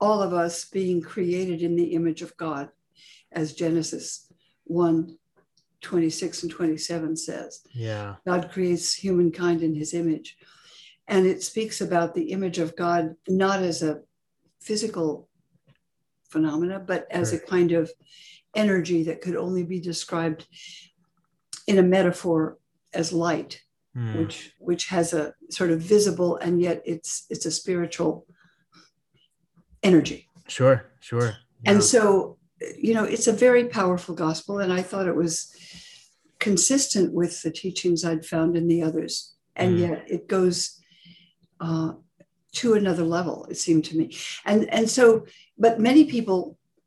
all 0.00 0.22
of 0.22 0.32
us 0.32 0.64
being 0.66 1.00
created 1.00 1.62
in 1.62 1.76
the 1.76 1.94
image 1.94 2.22
of 2.22 2.36
God, 2.36 2.68
as 3.32 3.54
Genesis 3.54 4.30
1 4.64 5.16
26 5.82 6.42
and 6.42 6.52
27 6.52 7.16
says. 7.16 7.60
yeah 7.72 8.16
God 8.26 8.50
creates 8.50 8.94
humankind 8.94 9.62
in 9.62 9.74
his 9.74 9.94
image. 9.94 10.36
And 11.06 11.26
it 11.26 11.42
speaks 11.42 11.80
about 11.80 12.14
the 12.14 12.32
image 12.32 12.58
of 12.58 12.74
God 12.74 13.14
not 13.28 13.60
as 13.62 13.82
a 13.82 14.00
physical 14.60 15.28
phenomena, 16.28 16.80
but 16.80 17.06
as 17.10 17.32
a 17.32 17.38
kind 17.38 17.70
of 17.72 17.92
energy 18.56 19.04
that 19.04 19.20
could 19.20 19.36
only 19.36 19.62
be 19.62 19.78
described 19.78 20.46
in 21.68 21.78
a 21.78 21.82
metaphor 21.82 22.58
as 22.92 23.12
light, 23.12 23.62
Mm, 23.96 24.18
which 24.18 24.52
which 24.58 24.86
has 24.88 25.14
a 25.14 25.32
sort 25.48 25.70
of 25.70 25.80
visible 25.80 26.36
and 26.36 26.60
yet 26.60 26.82
it's 26.84 27.24
it's 27.30 27.46
a 27.46 27.50
spiritual 27.50 28.26
energy. 29.88 30.18
sure 30.58 30.76
sure 31.08 31.28
And 31.70 31.82
so, 31.82 32.02
you 32.86 32.92
know, 32.96 33.04
it's 33.14 33.28
a 33.28 33.32
very 33.46 33.64
powerful 33.80 34.14
gospel. 34.26 34.54
And 34.62 34.72
I 34.78 34.82
thought 34.88 35.08
it 35.12 35.16
was 35.24 35.34
consistent 36.38 37.08
with 37.20 37.34
the 37.42 37.50
teachings 37.62 38.04
I'd 38.04 38.26
found 38.34 38.50
in 38.60 38.66
the 38.72 38.82
others. 38.88 39.14
And 39.62 39.70
Mm. 39.76 39.80
yet 39.86 39.98
it 40.16 40.22
goes 40.36 40.56
uh, 41.66 41.92
to 42.60 42.74
another 42.74 43.06
level, 43.18 43.36
it 43.52 43.58
seemed 43.66 43.84
to 43.86 43.96
me. 43.96 44.06
And, 44.50 44.60
and 44.78 44.86
so, 44.96 45.04
but 45.64 45.80
many 45.88 46.04
people 46.04 46.38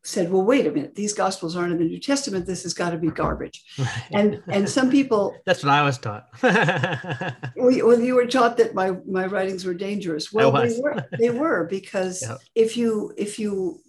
said, 0.09 0.31
well, 0.31 0.41
wait 0.43 0.65
a 0.65 0.71
minute, 0.71 0.95
these 0.95 1.13
gospels 1.13 1.55
aren't 1.55 1.71
in 1.71 1.77
the 1.77 1.85
New 1.85 1.99
Testament. 1.99 2.45
This 2.45 2.63
has 2.63 2.73
got 2.73 2.89
to 2.91 2.97
be 2.97 3.09
garbage. 3.11 3.63
And, 4.11 4.41
and 4.47 4.67
some 4.67 4.89
people, 4.89 5.35
that's 5.45 5.63
what 5.63 5.71
i 5.71 5.83
was 5.83 5.97
taught 5.99 6.25
well, 6.43 7.71
you- 7.71 7.85
well, 7.85 7.99
you 7.99 8.15
were 8.15 8.25
taught 8.25 8.57
that 8.57 8.73
my, 8.73 8.91
my 9.07 9.25
writings 9.27 9.65
were 9.65 9.73
dangerous. 9.75 10.33
Well, 10.33 10.51
they 10.51 10.79
were, 10.81 11.07
they 11.19 11.29
were 11.29 11.65
because 11.65 12.21
Yep. 12.23 12.37
if 12.55 12.75
you 12.77 13.13
if 13.17 13.37
you 13.39 13.81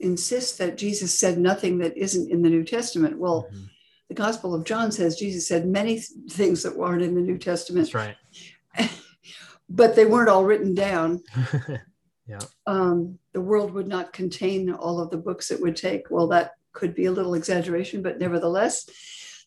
insist 0.00 0.58
that 0.58 0.76
Jesus 0.76 1.16
said 1.16 1.38
nothing 1.38 1.78
that 1.78 1.96
isn't 1.96 2.30
in 2.30 2.42
the 2.42 2.50
New 2.50 2.64
Testament, 2.64 3.18
well, 3.18 3.46
Mhm. 3.52 3.68
the 4.08 4.14
Gospel 4.14 4.52
of 4.54 4.64
John 4.64 4.90
says 4.92 5.16
Jesus 5.16 5.46
said 5.46 5.66
many 5.66 5.94
th- 5.94 6.08
things 6.30 6.62
that 6.64 6.76
weren't 6.76 7.02
in 7.02 7.14
the 7.14 7.20
New 7.30 7.38
Testament, 7.38 7.90
that's 7.92 7.94
right 7.94 8.16
but 9.70 9.96
they 9.96 10.04
weren't 10.04 10.28
all 10.28 10.44
written 10.44 10.74
down. 10.74 11.22
Yeah 12.26 12.40
Um, 12.66 13.18
the 13.32 13.40
world 13.40 13.72
would 13.72 13.88
not 13.88 14.12
contain 14.12 14.72
all 14.72 15.00
of 15.00 15.10
the 15.10 15.16
books 15.16 15.50
it 15.50 15.60
would 15.60 15.76
take. 15.76 16.10
Well, 16.10 16.28
that 16.28 16.52
could 16.72 16.94
be 16.94 17.06
a 17.06 17.12
little 17.12 17.34
exaggeration, 17.34 18.02
but 18.02 18.18
nevertheless, 18.18 18.88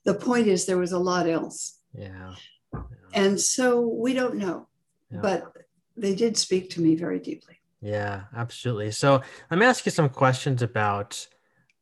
the 0.05 0.13
point 0.13 0.47
is 0.47 0.65
there 0.65 0.77
was 0.77 0.93
a 0.93 0.99
lot 0.99 1.27
else. 1.27 1.79
Yeah. 1.93 2.35
yeah. 2.73 2.81
And 3.13 3.39
so 3.39 3.87
we 3.87 4.13
don't 4.13 4.35
know, 4.35 4.67
yeah. 5.11 5.19
but 5.21 5.51
they 5.95 6.15
did 6.15 6.37
speak 6.37 6.69
to 6.71 6.81
me 6.81 6.95
very 6.95 7.19
deeply. 7.19 7.59
Yeah, 7.81 8.23
absolutely. 8.35 8.91
So 8.91 9.21
let 9.51 9.59
me 9.59 9.65
ask 9.65 9.85
you 9.85 9.91
some 9.91 10.09
questions 10.09 10.61
about 10.61 11.27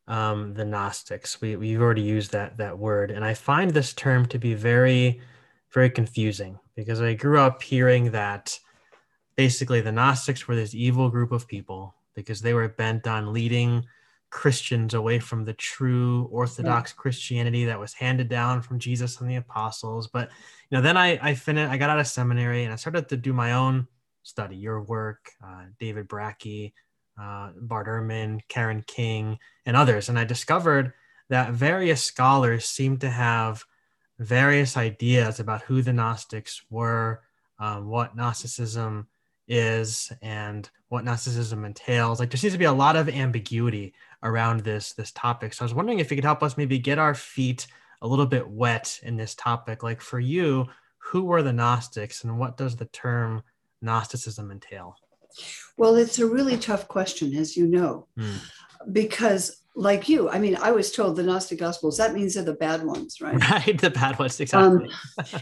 um, 0.07 0.53
the 0.53 0.65
Gnostics. 0.65 1.41
We 1.41 1.55
we've 1.55 1.81
already 1.81 2.01
used 2.01 2.31
that 2.31 2.57
that 2.57 2.77
word, 2.77 3.11
and 3.11 3.23
I 3.23 3.33
find 3.33 3.71
this 3.71 3.93
term 3.93 4.25
to 4.27 4.37
be 4.37 4.53
very, 4.53 5.21
very 5.73 5.89
confusing 5.89 6.59
because 6.75 7.01
I 7.01 7.13
grew 7.13 7.39
up 7.39 7.61
hearing 7.61 8.11
that 8.11 8.59
basically 9.35 9.81
the 9.81 9.91
Gnostics 9.91 10.47
were 10.47 10.55
this 10.55 10.73
evil 10.73 11.09
group 11.09 11.31
of 11.31 11.47
people 11.47 11.95
because 12.15 12.41
they 12.41 12.53
were 12.53 12.69
bent 12.69 13.07
on 13.07 13.33
leading 13.33 13.85
Christians 14.29 14.93
away 14.93 15.19
from 15.19 15.45
the 15.45 15.53
true 15.53 16.27
Orthodox 16.31 16.91
yeah. 16.91 17.01
Christianity 17.01 17.65
that 17.65 17.79
was 17.79 17.93
handed 17.93 18.27
down 18.27 18.61
from 18.61 18.79
Jesus 18.79 19.21
and 19.21 19.29
the 19.29 19.35
apostles. 19.35 20.07
But 20.07 20.29
you 20.69 20.77
know, 20.77 20.81
then 20.81 20.97
I 20.97 21.19
I 21.21 21.35
finished. 21.35 21.71
I 21.71 21.77
got 21.77 21.89
out 21.89 21.99
of 21.99 22.07
seminary 22.07 22.63
and 22.63 22.73
I 22.73 22.75
started 22.75 23.07
to 23.09 23.17
do 23.17 23.33
my 23.33 23.53
own 23.53 23.87
study. 24.23 24.57
Your 24.57 24.81
work, 24.81 25.31
uh, 25.45 25.65
David 25.79 26.07
Brakke, 26.07 26.73
uh, 27.19 27.51
Bart 27.55 27.87
Ehrman, 27.87 28.41
Karen 28.47 28.83
King, 28.85 29.39
and 29.65 29.77
others, 29.77 30.09
and 30.09 30.19
I 30.19 30.25
discovered 30.25 30.93
that 31.29 31.53
various 31.53 32.03
scholars 32.03 32.65
seem 32.65 32.97
to 32.97 33.09
have 33.09 33.63
various 34.19 34.77
ideas 34.77 35.39
about 35.39 35.61
who 35.63 35.81
the 35.81 35.93
Gnostics 35.93 36.61
were, 36.69 37.21
um, 37.59 37.87
what 37.87 38.15
Gnosticism 38.15 39.07
is, 39.47 40.11
and 40.21 40.69
what 40.89 41.03
Gnosticism 41.03 41.65
entails. 41.65 42.19
Like 42.19 42.29
there 42.29 42.37
seems 42.37 42.53
to 42.53 42.59
be 42.59 42.65
a 42.65 42.71
lot 42.71 42.95
of 42.95 43.09
ambiguity 43.09 43.93
around 44.23 44.61
this 44.61 44.93
this 44.93 45.11
topic. 45.11 45.53
So 45.53 45.63
I 45.63 45.65
was 45.65 45.73
wondering 45.73 45.99
if 45.99 46.11
you 46.11 46.17
could 46.17 46.23
help 46.23 46.43
us 46.43 46.57
maybe 46.57 46.79
get 46.79 46.99
our 46.99 47.13
feet 47.13 47.67
a 48.01 48.07
little 48.07 48.25
bit 48.25 48.47
wet 48.47 48.99
in 49.03 49.17
this 49.17 49.35
topic. 49.35 49.83
Like 49.83 50.01
for 50.01 50.19
you, 50.19 50.67
who 50.97 51.23
were 51.23 51.43
the 51.43 51.53
Gnostics, 51.53 52.23
and 52.23 52.37
what 52.39 52.57
does 52.57 52.75
the 52.75 52.85
term 52.85 53.43
Gnosticism 53.81 54.51
entail? 54.51 54.97
Well, 55.77 55.95
it's 55.95 56.19
a 56.19 56.27
really 56.27 56.57
tough 56.57 56.87
question, 56.87 57.35
as 57.35 57.57
you 57.57 57.67
know, 57.67 58.07
mm. 58.17 58.37
because 58.91 59.61
like 59.75 60.07
you, 60.07 60.29
I 60.29 60.39
mean, 60.39 60.55
I 60.55 60.71
was 60.71 60.91
told 60.91 61.17
the 61.17 61.23
Gnostic 61.23 61.59
Gospels, 61.59 61.97
that 61.97 62.13
means 62.13 62.35
they're 62.35 62.43
the 62.43 62.53
bad 62.53 62.83
ones, 62.83 63.19
right? 63.19 63.35
Right, 63.51 63.79
the 63.79 63.89
bad 63.89 64.17
ones, 64.17 64.39
exactly. 64.39 64.89
Um, 65.17 65.25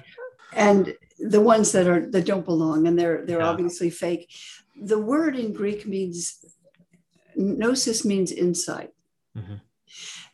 and 0.55 0.95
the 1.19 1.41
ones 1.41 1.71
that 1.71 1.87
are 1.87 2.09
that 2.11 2.25
don't 2.25 2.45
belong 2.45 2.87
and 2.87 2.97
they're 2.97 3.25
they're 3.25 3.39
yeah. 3.39 3.49
obviously 3.49 3.89
fake. 3.89 4.31
The 4.81 4.99
word 4.99 5.35
in 5.35 5.53
Greek 5.53 5.87
means 5.87 6.43
gnosis 7.35 8.03
means 8.05 8.31
insight. 8.31 8.91
Mm-hmm. 9.37 9.55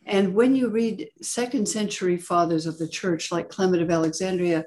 And 0.06 0.34
when 0.34 0.54
you 0.54 0.68
read 0.68 1.10
second 1.22 1.68
century 1.68 2.16
fathers 2.16 2.66
of 2.66 2.78
the 2.78 2.88
church, 2.88 3.30
like 3.30 3.48
Clement 3.48 3.82
of 3.82 3.90
Alexandria, 3.90 4.64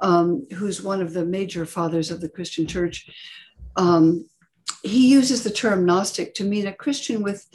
um, 0.00 0.46
who's 0.54 0.82
one 0.82 1.02
of 1.02 1.12
the 1.12 1.24
major 1.24 1.66
fathers 1.66 2.10
of 2.10 2.20
the 2.20 2.28
Christian 2.28 2.66
church, 2.66 3.10
um, 3.76 4.28
he 4.82 5.10
uses 5.10 5.42
the 5.42 5.50
term 5.50 5.84
Gnostic 5.84 6.34
to 6.34 6.44
mean 6.44 6.66
a 6.66 6.72
Christian 6.72 7.22
with, 7.22 7.46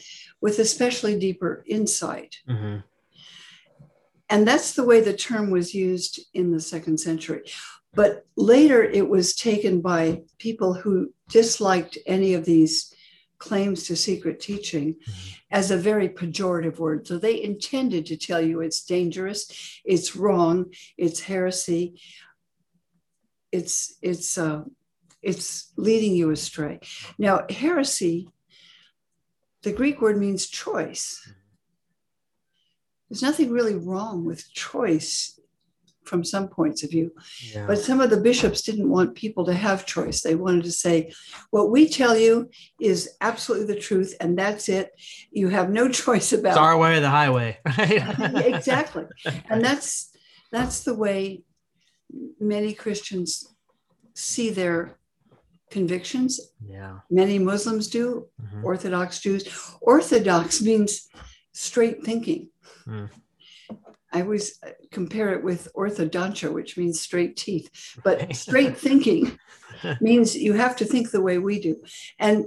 with 0.41 0.59
especially 0.59 1.17
deeper 1.17 1.63
insight. 1.67 2.37
Mm-hmm. 2.47 2.77
And 4.29 4.47
that's 4.47 4.73
the 4.73 4.85
way 4.85 5.01
the 5.01 5.13
term 5.13 5.49
was 5.49 5.73
used 5.73 6.19
in 6.33 6.51
the 6.51 6.59
second 6.59 6.99
century. 6.99 7.43
But 7.93 8.25
later 8.35 8.83
it 8.83 9.09
was 9.09 9.35
taken 9.35 9.81
by 9.81 10.21
people 10.37 10.73
who 10.73 11.13
disliked 11.29 11.97
any 12.05 12.33
of 12.35 12.45
these 12.45 12.93
claims 13.39 13.87
to 13.87 13.95
secret 13.95 14.39
teaching 14.39 14.93
mm-hmm. 14.93 15.29
as 15.49 15.71
a 15.71 15.77
very 15.77 16.09
pejorative 16.09 16.77
word. 16.77 17.07
So 17.07 17.17
they 17.17 17.41
intended 17.41 18.05
to 18.07 18.17
tell 18.17 18.41
you 18.41 18.61
it's 18.61 18.83
dangerous, 18.83 19.79
it's 19.83 20.15
wrong, 20.15 20.71
it's 20.97 21.21
heresy, 21.21 21.99
it's 23.51 23.97
it's 24.01 24.37
uh, 24.37 24.63
it's 25.21 25.71
leading 25.75 26.15
you 26.15 26.29
astray. 26.29 26.79
Now, 27.17 27.45
heresy, 27.49 28.29
the 29.63 29.73
Greek 29.73 30.01
word 30.01 30.17
means 30.17 30.47
choice. 30.47 31.27
There's 33.09 33.21
nothing 33.21 33.51
really 33.51 33.75
wrong 33.75 34.25
with 34.25 34.51
choice 34.53 35.39
from 36.09 36.23
some 36.23 36.47
points 36.47 36.83
of 36.83 36.89
view. 36.89 37.11
Yeah. 37.53 37.67
But 37.67 37.77
some 37.77 38.01
of 38.01 38.09
the 38.09 38.19
bishops 38.19 38.63
didn't 38.63 38.89
want 38.89 39.15
people 39.15 39.45
to 39.45 39.53
have 39.53 39.85
choice. 39.85 40.21
They 40.21 40.35
wanted 40.35 40.63
to 40.63 40.71
say, 40.71 41.13
what 41.51 41.69
we 41.69 41.87
tell 41.87 42.17
you 42.17 42.49
is 42.81 43.11
absolutely 43.21 43.73
the 43.73 43.79
truth, 43.79 44.15
and 44.19 44.37
that's 44.37 44.67
it. 44.69 44.91
You 45.31 45.49
have 45.49 45.69
no 45.69 45.87
choice 46.03 46.33
about 46.33 46.51
it's 46.51 46.57
our 46.57 46.77
way 46.77 46.97
or 46.97 46.99
the 46.99 47.09
highway. 47.09 47.59
exactly. 47.77 49.05
And 49.49 49.63
that's 49.63 50.11
that's 50.51 50.83
the 50.83 50.95
way 50.95 51.43
many 52.39 52.73
Christians 52.73 53.55
see 54.15 54.49
their 54.49 54.97
convictions. 55.69 56.39
Yeah. 56.67 56.99
Many 57.11 57.37
Muslims 57.37 57.87
do, 57.87 58.27
mm-hmm. 58.41 58.65
Orthodox 58.65 59.19
Jews. 59.19 59.47
Orthodox 59.79 60.61
means 60.61 61.07
straight 61.53 62.03
thinking. 62.03 62.49
Mm. 62.89 63.09
I 64.11 64.21
always 64.21 64.59
compare 64.91 65.33
it 65.33 65.43
with 65.43 65.67
orthodontia, 65.75 66.51
which 66.51 66.77
means 66.77 66.99
straight 66.99 67.37
teeth. 67.37 67.97
But 68.03 68.35
straight 68.35 68.77
thinking 68.87 69.37
means 70.01 70.35
you 70.35 70.53
have 70.53 70.75
to 70.77 70.85
think 70.85 71.11
the 71.11 71.21
way 71.21 71.37
we 71.37 71.59
do. 71.59 71.83
And 72.17 72.45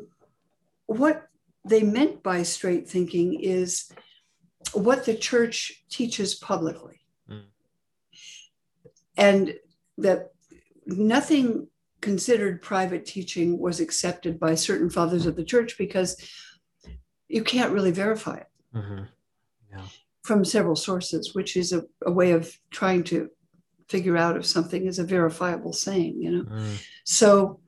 what 0.87 1.28
they 1.64 1.83
meant 1.83 2.22
by 2.22 2.42
straight 2.42 2.88
thinking 2.88 3.40
is 3.40 3.92
what 4.72 5.05
the 5.05 5.14
church 5.14 5.85
teaches 5.88 6.35
publicly. 6.35 7.00
Mm. 7.31 7.44
And 9.16 9.55
that 9.98 10.33
nothing 10.87 11.68
considered 12.00 12.61
private 12.61 13.07
teaching 13.07 13.59
was 13.59 13.81
accepted 13.81 14.38
by 14.38 14.55
certain 14.57 14.90
fathers 14.90 15.24
of 15.24 15.37
the 15.37 15.44
church 15.44 15.78
because 15.78 16.16
you 17.28 17.44
can't 17.44 17.72
really 17.72 17.92
verify 17.92 18.37
it 18.37 18.48
mm-hmm. 18.74 19.05
yeah. 19.70 19.85
From 20.22 20.44
several 20.44 20.76
sources, 20.76 21.35
which 21.35 21.56
is 21.56 21.72
a, 21.72 21.82
a, 22.06 22.11
way 22.11 22.32
of 22.32 22.56
trying 22.70 23.02
to 23.02 23.28
figure 23.88 24.16
out 24.16 24.37
if 24.37 24.46
something 24.46 24.87
is 24.87 24.98
a 24.98 25.04
verifiable 25.04 25.72
saying, 25.72 26.20
you 26.20 26.30
know? 26.30 26.44
Mm. 26.44 26.82
So 27.04 27.61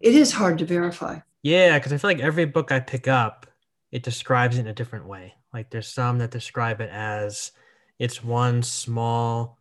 it 0.00 0.14
is 0.14 0.32
hard 0.32 0.58
to 0.58 0.66
verify. 0.66 1.20
Yeah, 1.42 1.78
because 1.78 1.92
I 1.92 1.98
feel 1.98 2.10
like 2.10 2.20
every 2.20 2.44
book 2.44 2.70
I 2.72 2.80
pick 2.80 3.08
up, 3.08 3.46
it 3.90 4.02
describes 4.02 4.58
it 4.58 4.62
in 4.62 4.66
a 4.66 4.74
different 4.74 5.06
way. 5.06 5.34
Like 5.52 5.70
there's 5.70 5.88
some 5.88 6.18
that 6.18 6.30
describe 6.30 6.80
it 6.80 6.90
as 6.90 7.52
it's 7.98 8.22
one 8.22 8.62
small 8.62 9.58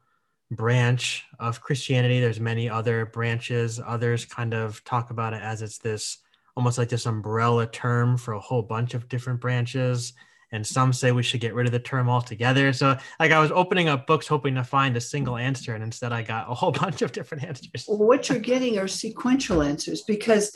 branch 0.52 1.26
of 1.40 1.62
Christianity. 1.62 2.20
There's 2.20 2.40
many 2.40 2.70
other 2.70 3.06
branches. 3.06 3.80
Others 3.86 4.26
kind 4.26 4.54
of 4.54 4.84
talk 4.84 5.12
about 5.12 5.34
it 5.34 5.42
as 5.42 5.62
it's 5.62 5.78
this 5.78 6.20
almost 6.56 6.78
like 6.78 6.90
this 6.90 7.06
umbrella 7.06 7.68
term 7.68 8.18
for 8.18 8.34
a 8.34 8.40
whole 8.40 8.64
bunch 8.64 8.94
of 8.94 9.08
different 9.08 9.40
branches. 9.40 10.14
And 10.52 10.66
some 10.66 10.94
say 10.94 11.12
we 11.12 11.24
should 11.24 11.42
get 11.42 11.54
rid 11.54 11.66
of 11.66 11.74
the 11.74 11.80
term 11.80 12.10
altogether. 12.10 12.72
So, 12.72 12.98
like, 13.20 13.32
I 13.32 13.40
was 13.40 13.52
opening 13.52 13.90
up 13.90 14.08
books 14.08 14.28
hoping 14.28 14.56
to 14.56 14.64
find 14.64 14.96
a 14.96 15.02
single 15.02 15.36
answer, 15.36 15.76
and 15.76 15.84
instead 15.84 16.14
I 16.14 16.22
got 16.22 16.50
a 16.50 16.54
whole 16.54 16.72
bunch 16.84 17.02
of 17.02 17.12
different 17.12 17.44
answers. 17.44 17.86
What 17.88 18.30
you're 18.30 18.40
getting 18.40 18.80
are 18.80 18.88
sequential 18.88 19.62
answers 19.62 20.04
because 20.04 20.56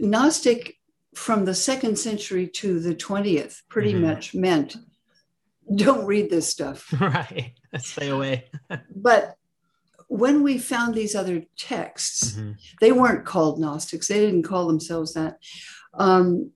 Gnostic 0.00 0.76
from 1.14 1.44
the 1.44 1.54
second 1.54 1.98
century 1.98 2.48
to 2.48 2.80
the 2.80 2.94
20th 2.94 3.62
pretty 3.68 3.92
mm-hmm. 3.92 4.02
much 4.02 4.34
meant 4.34 4.76
don't 5.74 6.06
read 6.06 6.30
this 6.30 6.48
stuff. 6.48 6.92
Right. 7.00 7.52
Stay 7.78 8.08
away. 8.08 8.50
but 8.94 9.36
when 10.08 10.42
we 10.42 10.58
found 10.58 10.94
these 10.94 11.14
other 11.14 11.42
texts, 11.56 12.32
mm-hmm. 12.32 12.52
they 12.80 12.92
weren't 12.92 13.24
called 13.24 13.58
Gnostics. 13.58 14.08
They 14.08 14.20
didn't 14.20 14.44
call 14.44 14.66
themselves 14.66 15.14
that. 15.14 15.38
Um, 15.94 16.52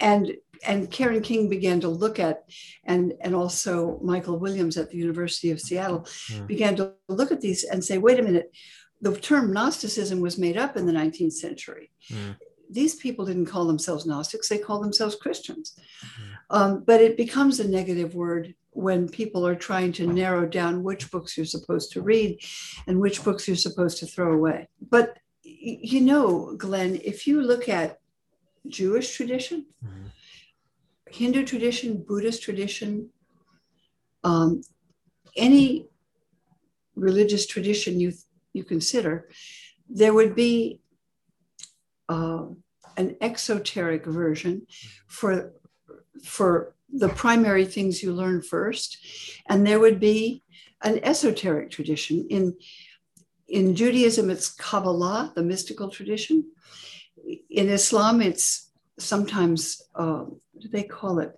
and 0.00 0.32
and 0.66 0.90
Karen 0.90 1.22
King 1.22 1.48
began 1.48 1.80
to 1.80 1.88
look 1.88 2.18
at, 2.18 2.44
and 2.84 3.14
and 3.20 3.34
also 3.34 3.98
Michael 4.02 4.38
Williams 4.38 4.76
at 4.76 4.90
the 4.90 4.96
University 4.96 5.50
of 5.50 5.60
Seattle 5.60 6.00
mm. 6.00 6.46
began 6.46 6.76
to 6.76 6.92
look 7.08 7.32
at 7.32 7.40
these 7.40 7.64
and 7.64 7.84
say, 7.84 7.98
wait 7.98 8.18
a 8.18 8.22
minute, 8.22 8.52
the 9.00 9.16
term 9.16 9.52
Gnosticism 9.52 10.20
was 10.20 10.38
made 10.38 10.56
up 10.56 10.76
in 10.76 10.86
the 10.86 10.92
19th 10.92 11.32
century. 11.32 11.90
Mm 12.10 12.36
these 12.70 12.94
people 12.96 13.24
didn't 13.24 13.46
call 13.46 13.66
themselves 13.66 14.06
Gnostics, 14.06 14.48
they 14.48 14.58
called 14.58 14.84
themselves 14.84 15.16
Christians. 15.16 15.74
Mm-hmm. 15.76 16.32
Um, 16.50 16.84
but 16.84 17.00
it 17.00 17.16
becomes 17.16 17.60
a 17.60 17.68
negative 17.68 18.14
word 18.14 18.54
when 18.70 19.08
people 19.08 19.46
are 19.46 19.54
trying 19.54 19.92
to 19.92 20.06
narrow 20.06 20.46
down 20.46 20.82
which 20.82 21.10
books 21.10 21.36
you're 21.36 21.46
supposed 21.46 21.92
to 21.92 22.02
read 22.02 22.40
and 22.86 23.00
which 23.00 23.24
books 23.24 23.48
you're 23.48 23.56
supposed 23.56 23.98
to 23.98 24.06
throw 24.06 24.32
away. 24.32 24.68
But 24.80 25.18
you 25.42 26.00
know, 26.00 26.54
Glenn, 26.56 27.00
if 27.02 27.26
you 27.26 27.42
look 27.42 27.68
at 27.68 27.98
Jewish 28.66 29.16
tradition, 29.16 29.66
mm-hmm. 29.84 30.06
Hindu 31.10 31.44
tradition, 31.44 32.04
Buddhist 32.06 32.42
tradition, 32.42 33.10
um, 34.24 34.62
any 35.36 35.86
religious 36.94 37.46
tradition 37.46 38.00
you 38.00 38.12
you 38.52 38.64
consider, 38.64 39.28
there 39.88 40.14
would 40.14 40.34
be 40.34 40.80
uh, 42.08 42.46
an 42.96 43.16
exoteric 43.20 44.04
version 44.06 44.66
for 45.06 45.52
for 46.22 46.74
the 46.92 47.08
primary 47.08 47.64
things 47.64 48.02
you 48.02 48.12
learn 48.12 48.42
first. 48.42 48.98
And 49.46 49.66
there 49.66 49.80
would 49.80 50.00
be 50.00 50.42
an 50.82 51.00
esoteric 51.02 51.70
tradition. 51.70 52.26
In, 52.30 52.56
in 53.48 53.74
Judaism, 53.74 54.30
it's 54.30 54.50
Kabbalah, 54.50 55.32
the 55.34 55.42
mystical 55.42 55.90
tradition. 55.90 56.44
In 57.50 57.68
Islam, 57.68 58.22
it's 58.22 58.67
sometimes, 58.98 59.82
uh, 59.94 60.24
what 60.24 60.62
do 60.62 60.68
they 60.68 60.84
call 60.84 61.18
it? 61.20 61.32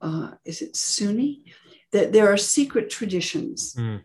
Uh, 0.00 0.32
is 0.44 0.62
it 0.62 0.76
Sufi? 0.76 1.44
That 1.92 2.12
there 2.12 2.30
are 2.30 2.36
secret 2.36 2.90
traditions. 2.90 3.74
Mm 3.74 4.02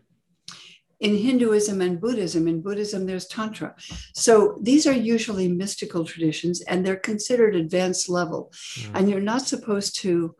in 1.04 1.18
Hinduism 1.18 1.82
and 1.82 2.00
Buddhism. 2.00 2.48
In 2.48 2.62
Buddhism, 2.62 3.04
there's 3.04 3.26
Tantra. 3.26 3.74
So 4.14 4.58
these 4.62 4.86
are 4.86 4.92
usually 4.92 5.48
mystical 5.48 6.04
traditions 6.04 6.62
and 6.62 6.84
they're 6.84 6.96
considered 6.96 7.54
advanced 7.54 8.08
level. 8.08 8.52
Mm. 8.76 8.90
And 8.94 9.10
you're 9.10 9.20
not 9.20 9.46
supposed 9.46 10.00
to 10.00 10.34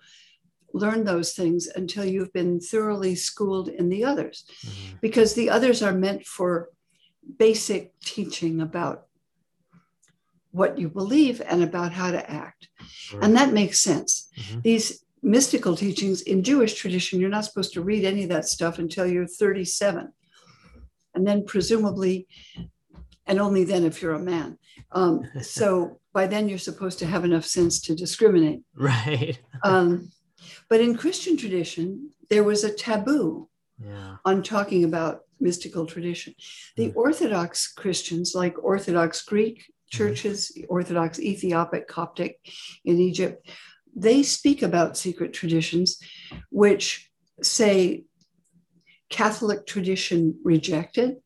learn 0.73 1.05
those 1.05 1.35
things 1.35 1.67
until 1.67 2.05
you've 2.05 2.33
been 2.33 2.61
thoroughly 2.61 3.15
schooled 3.15 3.69
in 3.69 3.91
the 3.91 4.05
others, 4.05 4.45
mm. 4.67 5.01
because 5.03 5.35
the 5.35 5.51
others 5.51 5.83
are 5.83 5.93
meant 5.93 6.25
for 6.27 6.71
basic 7.39 7.99
teaching 8.01 8.61
about 8.61 9.07
what 10.55 10.79
you 10.79 10.89
believe 10.89 11.43
and 11.45 11.63
about 11.63 11.93
how 11.93 12.11
to 12.13 12.31
act. 12.31 12.69
And 13.21 13.37
that 13.37 13.53
makes 13.53 13.81
sense. 13.81 14.29
Mm-hmm. 14.39 14.61
These 14.61 15.05
mystical 15.23 15.75
teachings 15.77 16.23
in 16.23 16.45
Jewish 16.45 16.75
tradition, 16.75 17.21
you're 17.21 17.29
not 17.29 17.45
supposed 17.45 17.73
to 17.75 17.83
read 17.83 18.05
any 18.05 18.23
of 18.23 18.29
that 18.29 18.47
stuff 18.47 18.79
until 18.79 19.07
you're 19.07 19.27
37 19.27 20.13
and 21.15 21.27
then 21.27 21.45
presumably, 21.45 22.27
and 23.27 23.41
only 23.41 23.65
then 23.65 23.85
if 23.85 24.03
you're 24.03 24.15
a 24.15 24.19
man. 24.19 24.59
Um, 24.93 25.29
so 25.43 26.01
by 26.13 26.27
then 26.27 26.49
you're 26.49 26.59
supposed 26.59 26.99
to 27.01 27.07
have 27.07 27.25
enough 27.25 27.45
sense 27.45 27.81
to 27.83 27.95
discriminate. 27.95 28.63
Right. 28.75 29.39
um, 29.65 30.11
but 30.69 30.81
in 30.81 30.97
Christian 30.97 31.37
tradition, 31.37 32.11
there 32.31 32.45
was 32.45 32.65
a 32.65 32.73
taboo 32.73 33.49
yeah. 33.83 34.17
on 34.25 34.43
talking 34.43 34.85
about 34.85 35.23
mystical 35.41 35.87
tradition. 35.87 36.35
The 36.77 36.91
mm. 36.91 36.97
Orthodox 36.97 37.73
Christians, 37.73 38.35
like 38.35 38.63
Orthodox 38.63 39.23
Greek. 39.23 39.65
Churches, 39.91 40.53
mm. 40.57 40.65
Orthodox 40.69 41.19
Ethiopic, 41.21 41.89
Coptic 41.89 42.39
in 42.85 42.99
Egypt, 42.99 43.49
they 43.95 44.23
speak 44.23 44.63
about 44.63 44.97
secret 44.97 45.33
traditions, 45.33 45.99
which 46.51 47.11
say 47.43 48.05
Catholic 49.09 49.67
tradition 49.67 50.39
rejected, 50.43 51.17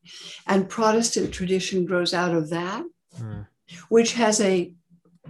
and 0.45 0.69
Protestant 0.69 1.33
tradition 1.33 1.85
grows 1.85 2.13
out 2.13 2.35
of 2.35 2.49
that, 2.51 2.83
mm. 3.17 3.47
which 3.89 4.13
has 4.13 4.39
a 4.41 4.73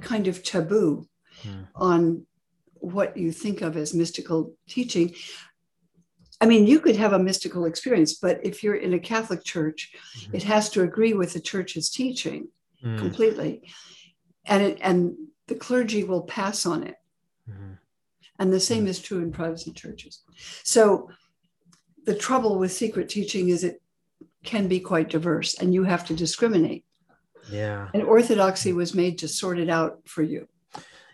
kind 0.01 0.27
of 0.27 0.43
taboo 0.43 1.07
mm. 1.43 1.67
on 1.75 2.25
what 2.75 3.17
you 3.17 3.31
think 3.31 3.61
of 3.61 3.77
as 3.77 3.93
mystical 3.93 4.53
teaching. 4.67 5.13
I 6.41 6.45
mean, 6.45 6.65
you 6.65 6.79
could 6.79 6.95
have 6.95 7.13
a 7.13 7.19
mystical 7.19 7.65
experience, 7.65 8.13
but 8.13 8.39
if 8.43 8.63
you're 8.63 8.75
in 8.75 8.93
a 8.93 8.99
Catholic 8.99 9.43
church, 9.43 9.91
mm-hmm. 10.17 10.37
it 10.37 10.43
has 10.43 10.69
to 10.71 10.83
agree 10.83 11.13
with 11.13 11.33
the 11.33 11.41
church's 11.41 11.89
teaching 11.89 12.47
mm. 12.83 12.97
completely, 12.97 13.63
and 14.45 14.63
it, 14.63 14.77
and 14.81 15.15
the 15.47 15.55
clergy 15.55 16.03
will 16.03 16.23
pass 16.23 16.65
on 16.65 16.83
it. 16.83 16.95
Mm-hmm. 17.49 17.73
And 18.39 18.53
the 18.53 18.59
same 18.59 18.85
mm. 18.85 18.89
is 18.89 18.99
true 18.99 19.19
in 19.19 19.31
Protestant 19.31 19.75
churches. 19.75 20.21
So 20.63 21.09
the 22.05 22.15
trouble 22.15 22.57
with 22.57 22.71
secret 22.71 23.09
teaching 23.09 23.49
is 23.49 23.63
it 23.63 23.81
can 24.43 24.67
be 24.67 24.79
quite 24.79 25.09
diverse 25.09 25.55
and 25.55 25.73
you 25.73 25.83
have 25.83 26.05
to 26.05 26.13
discriminate. 26.13 26.85
Yeah. 27.51 27.89
And 27.93 28.03
orthodoxy 28.03 28.73
was 28.73 28.93
made 28.93 29.17
to 29.19 29.27
sort 29.27 29.59
it 29.59 29.69
out 29.69 29.99
for 30.05 30.23
you. 30.23 30.47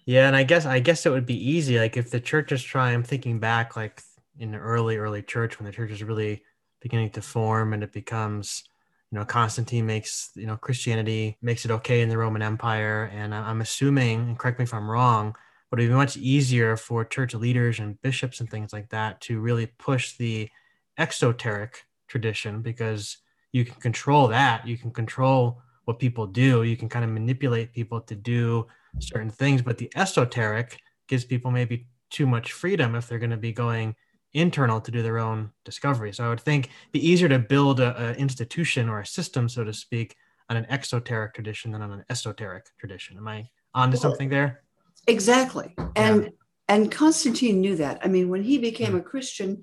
Yeah, 0.05 0.27
and 0.27 0.35
I 0.35 0.43
guess 0.43 0.65
I 0.67 0.79
guess 0.79 1.05
it 1.05 1.09
would 1.09 1.25
be 1.25 1.51
easy 1.51 1.79
like 1.79 1.97
if 1.97 2.11
the 2.11 2.19
church 2.19 2.51
is 2.51 2.61
trying 2.61 2.93
I'm 2.93 3.03
thinking 3.03 3.39
back 3.39 3.75
like 3.75 4.03
in 4.37 4.51
the 4.51 4.57
early 4.57 4.97
early 4.97 5.23
church 5.23 5.57
when 5.57 5.65
the 5.65 5.71
church 5.71 5.89
is 5.89 6.03
really 6.03 6.43
beginning 6.79 7.09
to 7.11 7.21
form 7.21 7.73
and 7.73 7.81
it 7.83 7.91
becomes 7.91 8.63
you 9.11 9.19
know 9.19 9.25
Constantine 9.25 9.85
makes 9.85 10.31
you 10.35 10.45
know 10.45 10.57
Christianity 10.57 11.37
makes 11.41 11.65
it 11.65 11.71
okay 11.71 12.01
in 12.01 12.09
the 12.09 12.17
Roman 12.17 12.41
Empire 12.41 13.11
and 13.13 13.33
I'm 13.33 13.61
assuming 13.61 14.21
and 14.21 14.39
correct 14.39 14.59
me 14.59 14.63
if 14.63 14.73
I'm 14.73 14.89
wrong 14.89 15.35
but 15.69 15.79
it 15.79 15.83
would 15.83 15.89
be 15.89 15.95
much 15.95 16.17
easier 16.17 16.77
for 16.77 17.03
church 17.03 17.33
leaders 17.33 17.79
and 17.79 18.01
bishops 18.01 18.39
and 18.39 18.49
things 18.49 18.71
like 18.71 18.89
that 18.89 19.19
to 19.21 19.39
really 19.39 19.67
push 19.77 20.15
the 20.17 20.49
exoteric 20.97 21.83
tradition 22.07 22.61
because 22.61 23.17
you 23.51 23.65
can 23.65 23.75
control 23.75 24.27
that. 24.27 24.67
You 24.67 24.77
can 24.77 24.91
control 24.91 25.61
what 25.85 25.99
people 25.99 26.27
do. 26.27 26.63
You 26.63 26.77
can 26.77 26.89
kind 26.89 27.05
of 27.05 27.11
manipulate 27.11 27.73
people 27.73 28.01
to 28.01 28.15
do 28.15 28.67
certain 28.99 29.29
things. 29.29 29.61
But 29.61 29.77
the 29.77 29.91
esoteric 29.95 30.79
gives 31.07 31.25
people 31.25 31.51
maybe 31.51 31.87
too 32.09 32.27
much 32.27 32.51
freedom 32.51 32.95
if 32.95 33.07
they're 33.07 33.19
going 33.19 33.29
to 33.31 33.37
be 33.37 33.51
going 33.51 33.95
internal 34.35 34.81
to 34.81 34.91
do 34.91 35.01
their 35.01 35.17
own 35.17 35.51
discovery. 35.63 36.13
So 36.13 36.25
I 36.25 36.29
would 36.29 36.41
think 36.41 36.69
be 36.91 37.07
easier 37.07 37.29
to 37.29 37.39
build 37.39 37.79
an 37.79 38.15
institution 38.15 38.89
or 38.89 38.99
a 38.99 39.05
system, 39.05 39.47
so 39.49 39.63
to 39.63 39.73
speak, 39.73 40.15
on 40.49 40.57
an 40.57 40.65
exoteric 40.69 41.33
tradition 41.33 41.71
than 41.71 41.81
on 41.81 41.91
an 41.91 42.05
esoteric 42.09 42.65
tradition. 42.77 43.17
Am 43.17 43.27
I 43.27 43.49
on 43.73 43.91
to 43.91 43.97
something 43.97 44.29
there? 44.29 44.61
Exactly. 45.07 45.75
And 45.95 46.23
yeah. 46.23 46.29
and 46.69 46.91
Constantine 46.91 47.61
knew 47.61 47.75
that. 47.77 47.99
I 48.03 48.07
mean, 48.07 48.29
when 48.29 48.43
he 48.43 48.57
became 48.57 48.91
hmm. 48.91 48.97
a 48.97 49.01
Christian, 49.01 49.61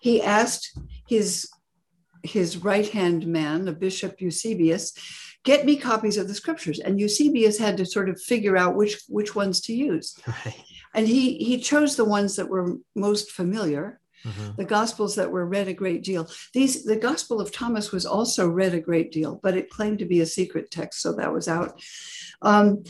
he 0.00 0.22
asked 0.22 0.78
his 1.06 1.48
his 2.22 2.58
right 2.58 2.88
hand 2.88 3.26
man, 3.26 3.64
the 3.64 3.72
bishop 3.72 4.20
Eusebius, 4.20 4.92
get 5.44 5.64
me 5.64 5.76
copies 5.76 6.16
of 6.16 6.28
the 6.28 6.34
scriptures. 6.34 6.78
And 6.78 7.00
Eusebius 7.00 7.58
had 7.58 7.76
to 7.76 7.86
sort 7.86 8.08
of 8.08 8.20
figure 8.20 8.56
out 8.56 8.74
which 8.76 9.00
which 9.08 9.34
ones 9.34 9.60
to 9.62 9.74
use. 9.74 10.16
Right. 10.44 10.64
And 10.94 11.06
he 11.06 11.38
he 11.38 11.58
chose 11.58 11.96
the 11.96 12.04
ones 12.04 12.36
that 12.36 12.48
were 12.48 12.76
most 12.94 13.32
familiar. 13.32 14.00
Mm-hmm. 14.24 14.56
The 14.56 14.64
gospels 14.64 15.14
that 15.14 15.30
were 15.30 15.46
read 15.46 15.68
a 15.68 15.72
great 15.72 16.02
deal. 16.02 16.28
These 16.52 16.84
the 16.84 16.96
Gospel 16.96 17.40
of 17.40 17.52
Thomas 17.52 17.92
was 17.92 18.04
also 18.04 18.48
read 18.48 18.74
a 18.74 18.80
great 18.80 19.12
deal, 19.12 19.38
but 19.42 19.56
it 19.56 19.70
claimed 19.70 20.00
to 20.00 20.06
be 20.06 20.20
a 20.20 20.26
secret 20.26 20.70
text, 20.70 21.00
so 21.00 21.12
that 21.12 21.32
was 21.32 21.46
out. 21.46 21.80
Um, 22.42 22.82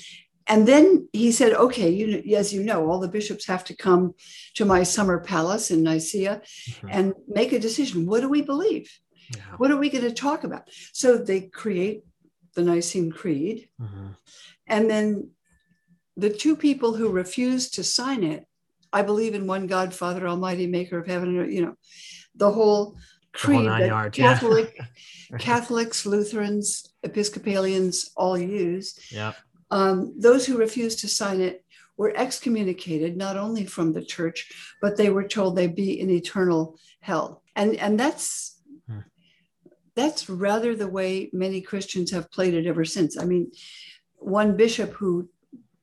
and 0.47 0.67
then 0.67 1.09
he 1.13 1.31
said, 1.31 1.53
okay, 1.53 1.91
you, 1.91 2.35
as 2.35 2.53
you 2.55 2.63
know, 2.65 2.89
all 2.89 2.99
the 2.99 3.09
bishops 3.09 3.47
have 3.47 3.65
to 3.65 3.77
come 3.77 4.15
to 4.55 4.65
my 4.65 4.83
summer 4.83 5.21
palace 5.21 5.71
in 5.71 5.83
Nicaea 5.83 6.41
mm-hmm. 6.41 6.89
and 6.91 7.15
make 7.29 7.53
a 7.53 7.61
decision. 7.61 8.07
What 8.07 8.23
do 8.23 8.31
we 8.31 8.41
believe? 8.41 8.91
Yeah. 9.37 9.43
What 9.59 9.71
are 9.71 9.77
we 9.77 9.91
going 9.91 10.05
to 10.05 10.13
talk 10.13 10.45
about? 10.45 10.63
So 10.95 11.19
they 11.19 11.43
create 11.43 12.03
the 12.55 12.63
Nicene 12.63 13.13
Creed. 13.13 13.69
Mm-hmm. 13.79 14.09
And 14.67 14.91
then 14.91 15.31
the 16.19 16.31
two 16.31 16.57
people 16.57 16.95
who 16.95 17.09
refused 17.11 17.75
to 17.75 17.85
sign 17.85 18.25
it, 18.25 18.45
I 18.93 19.03
believe 19.03 19.35
in 19.35 19.47
one 19.47 19.69
God, 19.69 19.95
Father 19.95 20.27
Almighty, 20.27 20.67
maker 20.67 20.99
of 20.99 21.07
heaven, 21.07 21.29
and 21.29 21.39
earth, 21.39 21.53
you 21.53 21.65
know, 21.65 21.75
the 22.35 22.51
whole 22.51 22.97
creed 23.33 23.61
the 23.61 23.71
whole 23.71 23.79
that 23.79 23.87
yards, 23.87 24.19
Catholic, 24.19 24.77
yeah. 25.31 25.37
Catholics, 25.39 26.05
Lutherans, 26.05 26.93
Episcopalians 27.05 28.11
all 28.17 28.37
use. 28.37 28.99
Yeah. 29.13 29.33
Um, 29.71 30.15
those 30.19 30.45
who 30.45 30.59
refused 30.59 30.99
to 31.01 31.09
sign 31.09 31.41
it 31.41 31.65
were 31.97 32.13
excommunicated 32.17 33.17
not 33.17 33.37
only 33.37 33.65
from 33.65 33.93
the 33.93 34.05
church, 34.05 34.51
but 34.83 34.97
they 34.97 35.11
were 35.11 35.25
told 35.25 35.55
they'd 35.55 35.77
be 35.77 36.01
in 36.01 36.11
eternal 36.11 36.79
hell. 37.01 37.43
And, 37.55 37.77
and 37.77 37.99
that's 37.99 38.61
hmm. 38.89 39.01
that's 39.95 40.29
rather 40.29 40.75
the 40.75 40.89
way 40.89 41.31
many 41.33 41.61
Christians 41.61 42.11
have 42.11 42.33
played 42.33 42.55
it 42.55 42.67
ever 42.67 42.85
since. 42.85 43.17
I 43.17 43.25
mean, 43.25 43.53
one 44.17 44.57
bishop 44.57 44.93
who 44.95 45.29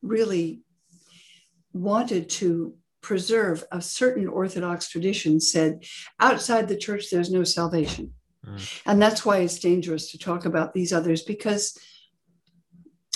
really 0.06 0.62
wanted 1.74 2.30
to 2.30 2.76
preserve 3.02 3.64
a 3.72 3.82
certain 3.82 4.28
Orthodox 4.28 4.90
tradition 4.90 5.40
said, 5.40 5.84
outside 6.20 6.68
the 6.68 6.78
church, 6.78 7.10
there's 7.12 7.32
no 7.32 7.44
salvation. 7.44 8.14
Mm. 8.46 8.82
And 8.86 9.02
that's 9.02 9.26
why 9.26 9.40
it's 9.40 9.60
dangerous 9.60 10.12
to 10.12 10.18
talk 10.18 10.46
about 10.46 10.74
these 10.74 10.94
others 10.94 11.22
because 11.22 11.78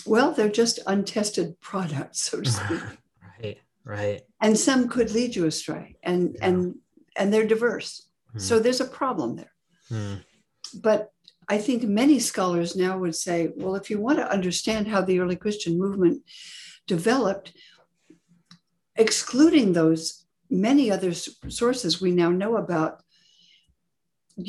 well, 0.05 0.31
they're 0.31 0.49
just 0.49 0.79
untested 0.87 1.59
products, 1.61 2.21
so 2.21 2.41
to 2.41 2.49
speak. 2.51 2.81
right, 3.41 3.57
right. 3.83 4.21
And 4.41 4.57
some 4.57 4.87
could 4.89 5.11
lead 5.11 5.35
you 5.35 5.45
astray, 5.45 5.97
and 6.03 6.35
yeah. 6.35 6.47
and 6.47 6.75
and 7.15 7.33
they're 7.33 7.47
diverse. 7.47 8.07
Hmm. 8.31 8.39
So 8.39 8.59
there's 8.59 8.81
a 8.81 8.85
problem 8.85 9.35
there. 9.35 9.53
Hmm. 9.89 10.15
But 10.81 11.11
I 11.47 11.57
think 11.57 11.83
many 11.83 12.19
scholars 12.19 12.75
now 12.75 12.97
would 12.99 13.15
say, 13.15 13.49
well, 13.55 13.75
if 13.75 13.89
you 13.89 13.99
want 13.99 14.19
to 14.19 14.31
understand 14.31 14.87
how 14.87 15.01
the 15.01 15.19
early 15.19 15.35
Christian 15.35 15.79
movement 15.79 16.21
developed, 16.95 17.53
excluding 18.95 19.71
those 19.71 20.25
many 20.49 20.91
other 20.91 21.13
sources 21.13 22.01
we 22.01 22.11
now 22.11 22.29
know 22.41 22.57
about 22.57 23.01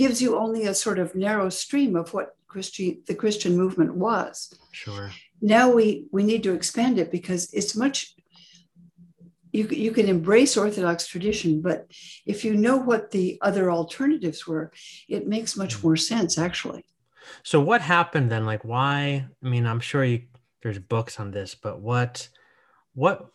gives 0.03 0.21
you 0.23 0.39
only 0.39 0.65
a 0.65 0.75
sort 0.75 0.99
of 0.99 1.15
narrow 1.15 1.49
stream 1.49 1.95
of 1.95 2.13
what 2.15 2.37
Christi- 2.49 3.01
the 3.07 3.15
Christian 3.15 3.57
movement 3.57 3.95
was. 3.95 4.53
Sure 4.73 5.11
now 5.41 5.71
we 5.71 6.07
we 6.11 6.23
need 6.23 6.43
to 6.43 6.53
expand 6.53 6.99
it 6.99 7.11
because 7.11 7.53
it's 7.53 7.75
much 7.75 8.15
you, 9.53 9.67
you 9.67 9.91
can 9.91 10.07
embrace 10.07 10.57
orthodox 10.57 11.07
tradition 11.07 11.61
but 11.61 11.87
if 12.27 12.45
you 12.45 12.55
know 12.55 12.77
what 12.77 13.11
the 13.11 13.39
other 13.41 13.71
alternatives 13.71 14.47
were 14.47 14.71
it 15.09 15.27
makes 15.27 15.57
much 15.57 15.79
mm. 15.79 15.85
more 15.85 15.97
sense 15.97 16.39
actually 16.39 16.85
so 17.43 17.61
what 17.61 17.81
happened 17.81 18.31
then 18.31 18.45
like 18.45 18.65
why 18.65 19.27
i 19.43 19.49
mean 19.49 19.67
i'm 19.67 19.81
sure 19.81 20.05
you, 20.05 20.23
there's 20.63 20.79
books 20.79 21.19
on 21.21 21.31
this 21.31 21.55
but 21.55 21.81
what 21.81 22.29
what 22.95 23.31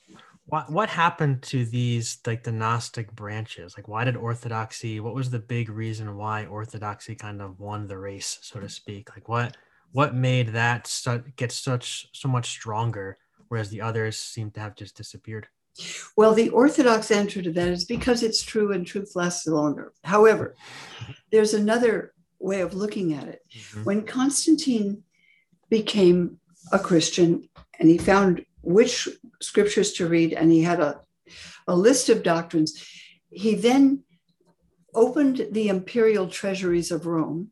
what 0.48 0.72
what 0.72 0.90
happened 0.90 1.42
to 1.44 1.66
these 1.66 2.20
like 2.26 2.44
the 2.44 2.52
Gnostic 2.52 3.12
branches? 3.14 3.76
Like, 3.76 3.88
why 3.88 4.04
did 4.04 4.16
Orthodoxy? 4.16 5.00
What 5.00 5.16
was 5.16 5.30
the 5.30 5.40
big 5.40 5.70
reason 5.70 6.18
why 6.18 6.46
Orthodoxy 6.46 7.16
kind 7.16 7.42
of 7.42 7.60
won 7.60 7.88
the 7.88 7.98
race, 7.98 8.38
so 8.42 8.60
to 8.60 8.70
speak? 8.70 9.10
Like, 9.16 9.28
what 9.28 9.58
what 9.92 10.14
made 10.14 10.50
that 10.50 10.92
get 11.36 11.52
such 11.52 12.08
so 12.14 12.28
much 12.28 12.50
stronger, 12.50 13.18
whereas 13.48 13.70
the 13.70 13.82
others 13.82 14.18
seem 14.18 14.52
to 14.52 14.60
have 14.60 14.76
just 14.76 14.96
disappeared? 14.96 15.48
Well, 16.16 16.34
the 16.34 16.50
Orthodox 16.50 17.12
answer 17.12 17.42
to 17.42 17.52
that 17.52 17.68
is 17.68 17.86
because 17.86 18.24
it's 18.24 18.44
true 18.44 18.72
and 18.72 18.86
truth 18.86 19.14
lasts 19.16 19.48
longer. 19.48 19.94
However, 20.04 20.56
there's 21.32 21.54
another 21.54 22.14
way 22.40 22.62
of 22.62 22.74
looking 22.74 23.14
at 23.14 23.28
it. 23.28 23.42
Mm-hmm. 23.52 23.84
When 23.84 24.04
Constantine 24.04 25.04
became 25.70 26.40
a 26.72 26.80
Christian 26.80 27.48
and 27.80 27.90
he 27.90 27.98
found 27.98 28.46
which 28.62 29.08
scriptures 29.42 29.94
to 29.94 30.08
read 30.08 30.34
and 30.34 30.52
he 30.52 30.62
had 30.62 30.80
a, 30.80 31.00
a 31.68 31.76
list 31.76 32.10
of 32.10 32.24
doctrines, 32.24 32.88
he 33.30 33.56
then 33.56 34.04
opened 34.94 35.48
the 35.52 35.68
imperial 35.68 36.28
treasuries 36.28 36.92
of 36.92 37.06
Rome 37.06 37.52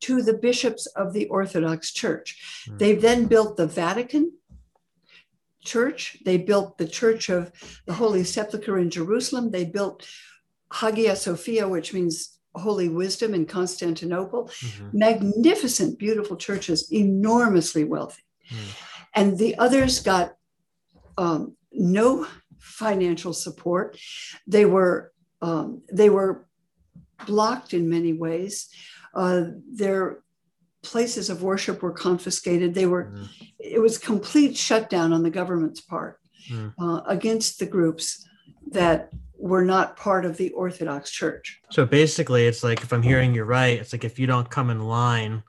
to 0.00 0.22
the 0.22 0.34
bishops 0.34 0.86
of 0.86 1.12
the 1.12 1.28
Orthodox 1.28 1.92
Church. 1.92 2.64
Mm. 2.68 2.78
They 2.78 2.94
then 2.94 3.26
built 3.26 3.56
the 3.56 3.66
Vatican 3.66 4.32
Church. 5.62 6.16
They 6.24 6.38
built 6.38 6.78
the 6.78 6.88
Church 6.88 7.28
of 7.28 7.52
the 7.86 7.94
Holy 7.94 8.24
Sepulchre 8.24 8.78
in 8.78 8.90
Jerusalem. 8.90 9.50
They 9.50 9.66
built 9.66 10.08
Hagia 10.72 11.16
Sophia, 11.16 11.68
which 11.68 11.92
means 11.92 12.38
Holy 12.54 12.88
Wisdom 12.88 13.34
in 13.34 13.46
Constantinople. 13.46 14.44
Mhm. 14.48 14.94
Magnificent, 14.94 15.98
beautiful 15.98 16.36
churches, 16.36 16.90
enormously 16.92 17.84
wealthy. 17.84 18.22
Mm. 18.50 18.56
And 19.14 19.38
the 19.38 19.56
others 19.58 20.00
got 20.00 20.34
um, 21.18 21.56
no 21.72 22.26
financial 22.58 23.32
support. 23.32 23.98
They 24.46 24.64
were 24.64 25.12
um, 25.42 25.82
they 25.92 26.10
were 26.10 26.46
blocked 27.26 27.72
in 27.72 27.88
many 27.88 28.12
ways. 28.12 28.68
Uh, 29.14 29.44
their 29.72 30.22
places 30.82 31.30
of 31.30 31.42
worship 31.42 31.82
were 31.82 31.92
confiscated. 31.92 32.74
They 32.74 32.86
were 32.86 33.04
Mm. 33.14 33.28
it 33.58 33.80
was 33.80 33.98
complete 33.98 34.56
shutdown 34.56 35.12
on 35.12 35.22
the 35.22 35.30
government's 35.30 35.80
part 35.80 36.18
Mm. 36.50 36.74
uh, 36.78 37.00
against 37.06 37.58
the 37.58 37.66
groups 37.66 38.26
that 38.72 39.12
were 39.40 39.64
not 39.64 39.96
part 39.96 40.26
of 40.26 40.36
the 40.36 40.50
Orthodox 40.50 41.10
Church. 41.10 41.60
So 41.70 41.86
basically, 41.86 42.46
it's 42.46 42.62
like 42.62 42.82
if 42.82 42.92
I'm 42.92 43.02
hearing 43.02 43.34
you 43.34 43.44
right, 43.44 43.78
it's 43.80 43.92
like 43.92 44.04
if 44.04 44.18
you 44.18 44.26
don't 44.26 44.48
come 44.48 44.68
in 44.68 44.80
line 44.80 45.42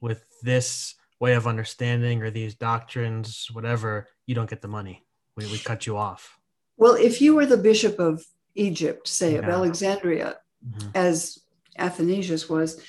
with 0.00 0.24
this 0.42 0.94
way 1.20 1.34
of 1.34 1.46
understanding 1.46 2.22
or 2.22 2.30
these 2.30 2.54
doctrines, 2.54 3.48
whatever, 3.52 4.08
you 4.26 4.34
don't 4.36 4.48
get 4.48 4.62
the 4.62 4.68
money. 4.68 5.04
We, 5.36 5.46
we 5.46 5.58
cut 5.58 5.84
you 5.84 5.96
off. 5.96 6.38
Well, 6.76 6.94
if 6.94 7.20
you 7.20 7.34
were 7.34 7.46
the 7.46 7.56
bishop 7.56 7.98
of 7.98 8.24
Egypt, 8.54 9.08
say 9.08 9.36
of 9.36 9.44
Yeah. 9.44 9.50
Alexandria, 9.50 10.36
Mhm. 10.64 10.90
as 10.94 11.40
Athanasius 11.76 12.48
was, 12.48 12.80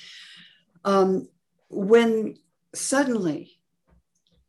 um, 0.84 1.28
when 1.68 2.36
suddenly 2.72 3.58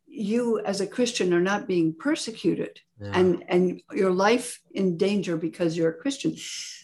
you 0.06 0.60
as 0.60 0.80
a 0.80 0.86
Christian 0.86 1.34
are 1.34 1.40
not 1.40 1.66
being 1.66 1.92
persecuted 1.92 2.80
Yeah. 3.00 3.12
and, 3.14 3.44
and 3.48 3.80
your 3.92 4.10
life 4.10 4.60
in 4.72 4.96
danger 4.96 5.36
because 5.36 5.76
you're 5.76 5.90
a 5.90 5.94
Christian, 6.02 6.34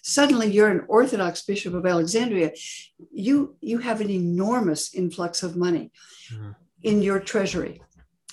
suddenly 0.03 0.49
you're 0.51 0.69
an 0.71 0.85
Orthodox 0.89 1.43
bishop 1.43 1.75
of 1.75 1.85
Alexandria, 1.87 2.53
you, 3.13 3.57
you 3.61 3.79
have 3.79 4.01
an 4.01 4.11
enormous 4.11 4.95
influx 4.95 5.43
of 5.43 5.57
money 5.57 5.91
Mhm. 6.33 6.55
in 6.83 7.03
your 7.03 7.19
treasury. 7.21 7.83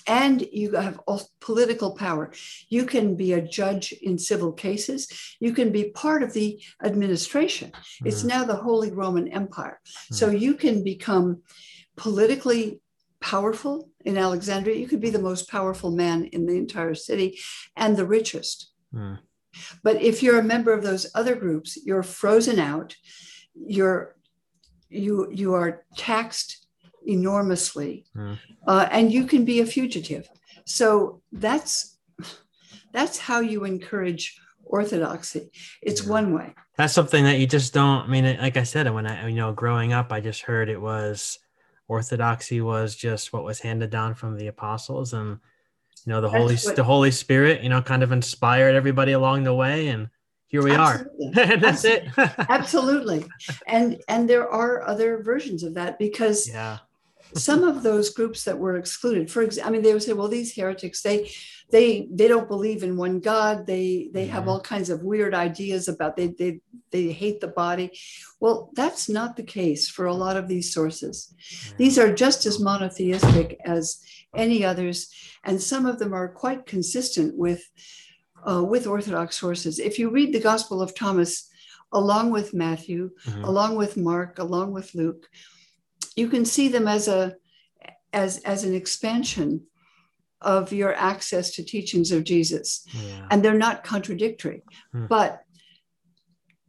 And 0.06 0.42
you 0.52 0.72
have 0.72 0.98
all 1.06 1.22
political 1.40 1.90
power. 1.94 2.32
You 2.68 2.84
can 2.86 3.14
be 3.14 3.32
a 3.34 3.40
judge 3.60 3.92
in 3.92 4.18
civil 4.18 4.52
cases. 4.52 5.08
You 5.38 5.52
can 5.52 5.70
be 5.70 5.84
part 5.90 6.24
of 6.24 6.32
the 6.32 6.60
administration. 6.82 7.70
It's 8.04 8.22
Mhm. 8.24 8.28
now 8.34 8.44
the 8.44 8.56
Holy 8.56 8.90
Roman 8.90 9.28
Empire. 9.28 9.78
So 10.10 10.24
you 10.30 10.54
can 10.54 10.82
become 10.82 11.42
politically 11.96 12.80
powerful 13.20 13.90
in 14.04 14.18
Alexandria. 14.18 14.76
You 14.76 14.86
could 14.88 15.00
be 15.00 15.10
the 15.10 15.18
most 15.18 15.48
powerful 15.50 15.90
man 15.90 16.24
in 16.26 16.46
the 16.46 16.56
entire 16.56 16.94
city 16.94 17.38
and 17.76 17.96
the 17.96 18.06
richest. 18.06 18.70
Mm. 18.94 19.18
But 19.82 20.00
if 20.00 20.22
you're 20.22 20.38
a 20.38 20.44
member 20.44 20.72
of 20.72 20.82
those 20.82 21.10
other 21.14 21.34
groups, 21.34 21.78
you're 21.84 22.02
frozen 22.02 22.58
out. 22.58 22.96
You're 23.54 24.16
you 24.88 25.28
you 25.30 25.54
are 25.54 25.84
taxed 25.96 26.66
enormously, 27.06 28.06
Mm. 28.16 28.38
uh, 28.66 28.88
and 28.90 29.12
you 29.12 29.24
can 29.26 29.44
be 29.44 29.60
a 29.60 29.66
fugitive. 29.66 30.28
So 30.64 31.22
that's 31.32 31.98
that's 32.92 33.18
how 33.18 33.40
you 33.40 33.64
encourage 33.64 34.38
orthodoxy. 34.64 35.50
It's 35.82 36.02
Yeah. 36.02 36.10
one 36.10 36.32
way. 36.34 36.54
That's 36.76 36.94
something 36.94 37.24
that 37.24 37.38
you 37.38 37.46
just 37.46 37.74
don't. 37.74 38.04
I 38.04 38.06
mean, 38.06 38.24
like 38.40 38.56
I 38.56 38.62
said, 38.64 38.92
when 38.92 39.06
I, 39.06 39.28
you 39.28 39.36
know, 39.36 39.52
growing 39.52 39.92
up, 39.92 40.12
I 40.12 40.20
just 40.20 40.42
heard 40.42 40.68
it 40.68 40.80
was 40.80 41.38
orthodoxy 41.92 42.60
was 42.60 42.96
just 42.96 43.32
what 43.32 43.44
was 43.44 43.60
handed 43.60 43.90
down 43.90 44.14
from 44.14 44.36
the 44.36 44.48
apostles, 44.48 45.12
and 45.12 45.38
you 46.04 46.12
know, 46.12 46.20
the 46.20 46.28
Holy, 46.28 46.56
what- 46.56 46.76
the 46.76 46.84
Holy 46.84 47.10
Spirit, 47.10 47.62
you 47.62 47.68
know, 47.68 47.82
kind 47.82 48.02
of 48.02 48.10
inspired 48.12 48.74
everybody 48.74 49.12
along 49.12 49.44
the 49.44 49.54
way, 49.54 49.88
and 49.88 50.08
here 50.48 50.62
we 50.62 50.72
Absolutely. 50.72 51.26
are. 51.26 51.46
and 51.52 51.62
that's 51.62 51.84
it. 51.84 52.08
Absolutely. 52.16 53.24
And 53.66 54.02
and 54.08 54.28
there 54.28 54.48
are 54.48 54.82
other 54.82 55.22
versions 55.22 55.62
of 55.62 55.74
that 55.74 55.98
because 55.98 56.48
yeah. 56.48 56.78
Some 57.34 57.62
of 57.64 57.82
those 57.82 58.10
groups 58.10 58.44
that 58.44 58.58
were 58.58 58.76
excluded 58.76 59.30
for 59.30 59.42
example 59.42 59.68
i 59.68 59.72
mean 59.72 59.82
they 59.82 59.92
would 59.92 60.02
say 60.02 60.12
well 60.12 60.28
these 60.28 60.54
heretics 60.54 61.02
they 61.02 61.30
they 61.70 62.06
they 62.12 62.28
don't 62.28 62.48
believe 62.48 62.82
in 62.82 62.98
one 62.98 63.18
god. 63.18 63.66
They 63.66 64.10
they 64.12 64.26
have 64.26 64.44
Mhm. 64.44 64.48
all 64.48 64.60
kinds 64.60 64.90
of 64.90 65.02
weird 65.02 65.32
ideas 65.32 65.88
about 65.88 66.16
they 66.16 66.26
they 66.26 66.60
they 66.90 67.06
hate 67.12 67.40
the 67.40 67.48
body. 67.64 67.88
Well 68.40 68.70
that's 68.74 69.08
not 69.08 69.36
the 69.36 69.42
case 69.42 69.88
for 69.88 70.04
a 70.04 70.14
lot 70.24 70.36
of 70.36 70.48
these 70.48 70.70
sources. 70.70 71.32
These 71.78 71.98
are 71.98 72.12
just 72.24 72.44
as 72.44 72.60
monotheistic 72.60 73.58
as 73.64 74.00
any 74.36 74.62
others 74.66 75.08
and 75.44 75.62
some 75.62 75.86
of 75.86 75.98
them 75.98 76.12
are 76.12 76.28
quite 76.28 76.66
consistent 76.66 77.30
with 77.38 77.62
uh, 78.48 78.62
with 78.72 78.86
orthodox 78.86 79.38
sources. 79.38 79.78
If 79.78 79.98
you 79.98 80.10
read 80.10 80.32
the 80.34 80.40
gospel 80.50 80.82
of 80.82 80.94
thomas 80.94 81.48
along 81.94 82.26
with 82.32 82.52
matthew 82.52 83.10
Mhm. 83.26 83.44
along 83.50 83.76
with 83.76 83.96
mark 83.96 84.38
along 84.38 84.72
with 84.76 84.94
luke 84.94 85.24
you 86.16 86.28
can 86.28 86.44
see 86.44 86.68
them 86.68 86.86
as 86.88 87.08
a 87.08 87.34
as 88.12 88.38
as 88.44 88.64
an 88.64 88.74
expansion 88.74 89.62
of 90.40 90.72
your 90.72 90.92
access 90.94 91.52
to 91.52 91.62
teachings 91.64 92.10
of 92.12 92.24
jesus 92.24 92.84
Yeah. 92.92 93.26
and 93.30 93.42
they're 93.42 93.64
not 93.66 93.84
contradictory 93.84 94.62
Hmm. 94.92 95.06
but 95.06 95.40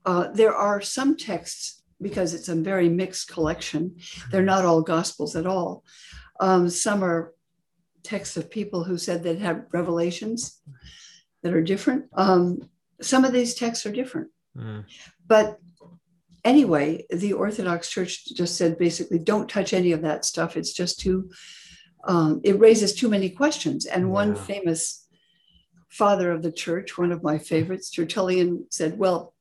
uh, 0.06 0.32
there 0.34 0.54
are 0.54 0.82
some 0.82 1.16
texts 1.16 1.82
because 2.02 2.34
it's 2.34 2.50
a 2.50 2.56
very 2.56 2.90
mixed 2.90 3.30
collection 3.30 3.96
they're 4.32 4.44
not 4.54 4.66
all 4.66 4.82
gospels 4.82 5.36
at 5.36 5.46
all 5.48 5.84
um, 6.40 6.70
some 6.70 7.04
are 7.04 7.34
texts 8.04 8.36
of 8.38 8.52
people 8.52 8.84
who 8.84 8.98
said 8.98 9.24
they 9.24 9.36
had 9.38 9.66
revelations 9.72 10.60
that 11.42 11.54
are 11.54 11.62
different 11.64 12.06
um, 12.14 12.60
some 13.02 13.24
of 13.26 13.32
these 13.34 13.54
texts 13.56 13.86
are 13.86 13.92
different 13.92 14.30
Mm. 14.56 14.84
but 15.26 15.58
anyway, 16.44 17.06
the 17.10 17.34
Orthodox 17.34 17.90
Church 17.90 18.26
just 18.36 18.58
said 18.58 18.78
basically, 18.78 19.20
don't 19.20 19.50
touch 19.50 19.74
any 19.74 19.92
of 19.92 20.02
that 20.02 20.26
stuff. 20.26 20.58
It's 20.58 20.74
just 20.74 21.00
too, 21.00 21.32
um, 22.06 22.42
it 22.44 22.60
raises 22.60 22.94
too 22.94 23.10
many 23.10 23.30
questions. 23.30 23.86
And 23.86 24.12
one 24.12 24.36
famous 24.36 25.08
father 25.90 26.32
of 26.32 26.42
the 26.42 26.52
church, 26.52 26.98
one 26.98 27.12
of 27.12 27.24
my 27.24 27.38
favorites, 27.38 27.92
Tertullian, 27.92 28.66
said, 28.70 28.98
well, 28.98 29.33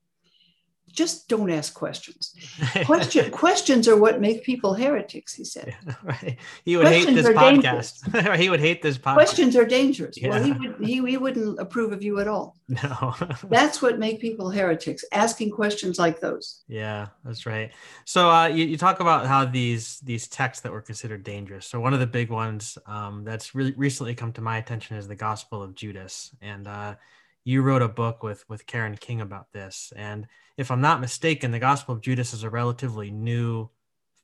just 0.93 1.27
don't 1.27 1.49
ask 1.49 1.73
questions. 1.73 2.35
Question, 2.85 3.31
questions 3.31 3.87
are 3.87 3.97
what 3.97 4.21
make 4.21 4.43
people 4.43 4.75
heretics, 4.75 5.33
he 5.33 5.43
said. 5.43 5.75
right. 6.03 6.37
He 6.63 6.77
would 6.77 6.87
hate 6.87 7.07
this 7.07 7.27
podcast. 7.27 8.35
he 8.39 8.49
would 8.49 8.59
hate 8.59 8.81
this 8.83 8.97
podcast. 8.97 9.13
Questions 9.15 9.55
are 9.55 9.65
dangerous. 9.65 10.17
Well, 10.21 10.41
he, 10.41 10.51
would, 10.51 10.75
he, 10.79 11.01
he 11.01 11.17
wouldn't 11.17 11.59
approve 11.59 11.91
of 11.93 12.03
you 12.03 12.19
at 12.19 12.27
all. 12.27 12.55
No. 12.67 13.15
That's 13.49 13.81
what 13.81 13.97
make 13.97 14.21
people 14.21 14.51
heretics, 14.51 15.03
asking 15.11 15.51
questions 15.51 15.97
like 15.97 16.19
those. 16.19 16.63
Yeah, 16.67 17.07
that's 17.25 17.47
right. 17.47 17.71
So 18.05 18.29
uh, 18.29 18.47
you, 18.47 18.65
you 18.65 18.77
talk 18.77 18.99
about 18.99 19.25
how 19.25 19.45
these 19.45 19.99
these 20.01 20.27
texts 20.27 20.61
that 20.61 20.71
were 20.71 20.81
considered 20.81 21.23
dangerous. 21.23 21.65
So 21.65 21.79
one 21.79 21.93
of 21.93 21.99
the 21.99 22.07
big 22.07 22.29
ones 22.29 22.77
um, 22.85 23.23
that's 23.23 23.55
really 23.55 23.73
recently 23.73 24.13
come 24.13 24.31
to 24.33 24.41
my 24.41 24.57
attention 24.57 24.95
is 24.97 25.07
the 25.07 25.15
Gospel 25.15 25.63
of 25.63 25.73
Judas, 25.73 26.35
and 26.41 26.67
uh, 26.67 26.95
you 27.43 27.63
wrote 27.63 27.81
a 27.81 27.89
book 27.89 28.21
with 28.21 28.47
with 28.47 28.67
Karen 28.67 28.95
King 28.95 29.21
about 29.21 29.51
this. 29.51 29.91
And 29.95 30.27
if 30.57 30.71
I'm 30.71 30.81
not 30.81 31.01
mistaken, 31.01 31.51
the 31.51 31.59
Gospel 31.59 31.95
of 31.95 32.01
Judas 32.01 32.33
is 32.33 32.43
a 32.43 32.49
relatively 32.49 33.11
new 33.11 33.69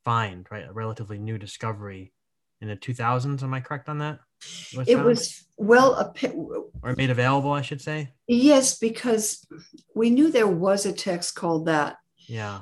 find, 0.06 0.46
right? 0.52 0.68
A 0.68 0.74
relatively 0.74 1.18
new 1.18 1.38
discovery 1.38 2.14
in 2.62 2.68
the 2.68 2.76
2000s. 2.76 3.44
Am 3.44 3.54
I 3.54 3.62
correct 3.62 3.90
on 3.90 4.00
that? 4.00 4.20
It 4.88 5.04
was, 5.04 5.46
well, 5.58 6.14
or 6.82 6.96
made 6.96 7.10
available, 7.10 7.52
I 7.52 7.62
should 7.62 7.82
say. 7.82 8.14
Yes, 8.28 8.78
because 8.78 9.46
we 9.96 10.10
knew 10.10 10.32
there 10.32 10.48
was 10.48 10.86
a 10.86 10.94
text 10.94 11.36
called 11.36 11.66
that 11.66 11.98
Yeah. 12.28 12.62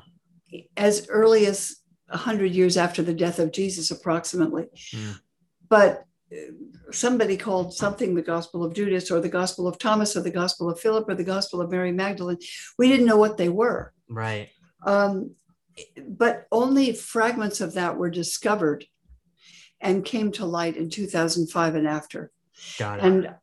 as 0.75 1.07
early 1.09 1.45
as 1.45 1.75
100 2.07 2.51
years 2.51 2.77
after 2.77 3.03
the 3.03 3.13
death 3.13 3.37
of 3.37 3.51
Jesus, 3.51 3.91
approximately. 3.91 4.65
Mm. 4.91 5.19
But 5.69 6.06
somebody 6.91 7.37
called 7.37 7.73
something 7.73 8.15
the 8.15 8.21
Gospel 8.21 8.63
of 8.63 8.73
Judas 8.73 9.09
or 9.11 9.19
the 9.19 9.29
Gospel 9.29 9.67
of 9.67 9.77
Thomas 9.77 10.15
or 10.15 10.21
the 10.21 10.31
Gospel 10.31 10.69
of 10.69 10.79
Philip 10.79 11.07
or 11.07 11.15
the 11.15 11.23
Gospel 11.23 11.61
of 11.61 11.71
Mary 11.71 11.91
Magdalene. 11.91 12.37
We 12.77 12.89
didn't 12.89 13.05
know 13.05 13.17
what 13.17 13.37
they 13.37 13.49
were. 13.49 13.93
Right. 14.09 14.49
Um, 14.85 15.35
but 16.07 16.47
only 16.51 16.93
fragments 16.93 17.61
of 17.61 17.73
that 17.73 17.97
were 17.97 18.09
discovered 18.09 18.85
and 19.79 20.03
came 20.03 20.31
to 20.33 20.45
light 20.45 20.75
in 20.75 20.89
2005 20.89 21.75
and 21.75 21.87
after. 21.87 22.31
Got 22.79 22.99
it. 22.99 23.05
And 23.05 23.35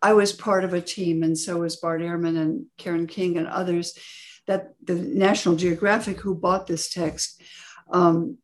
I 0.00 0.14
was 0.14 0.32
part 0.32 0.64
of 0.64 0.74
a 0.74 0.80
team, 0.80 1.22
and 1.22 1.38
so 1.38 1.58
was 1.58 1.76
Bart 1.76 2.00
Ehrman 2.00 2.36
and 2.36 2.66
Karen 2.76 3.06
King 3.06 3.36
and 3.36 3.46
others, 3.46 3.96
that 4.46 4.74
the 4.82 4.94
National 4.94 5.54
Geographic, 5.54 6.18
who 6.18 6.34
bought 6.34 6.66
this 6.66 6.90
text, 6.90 7.40
um, 7.90 8.38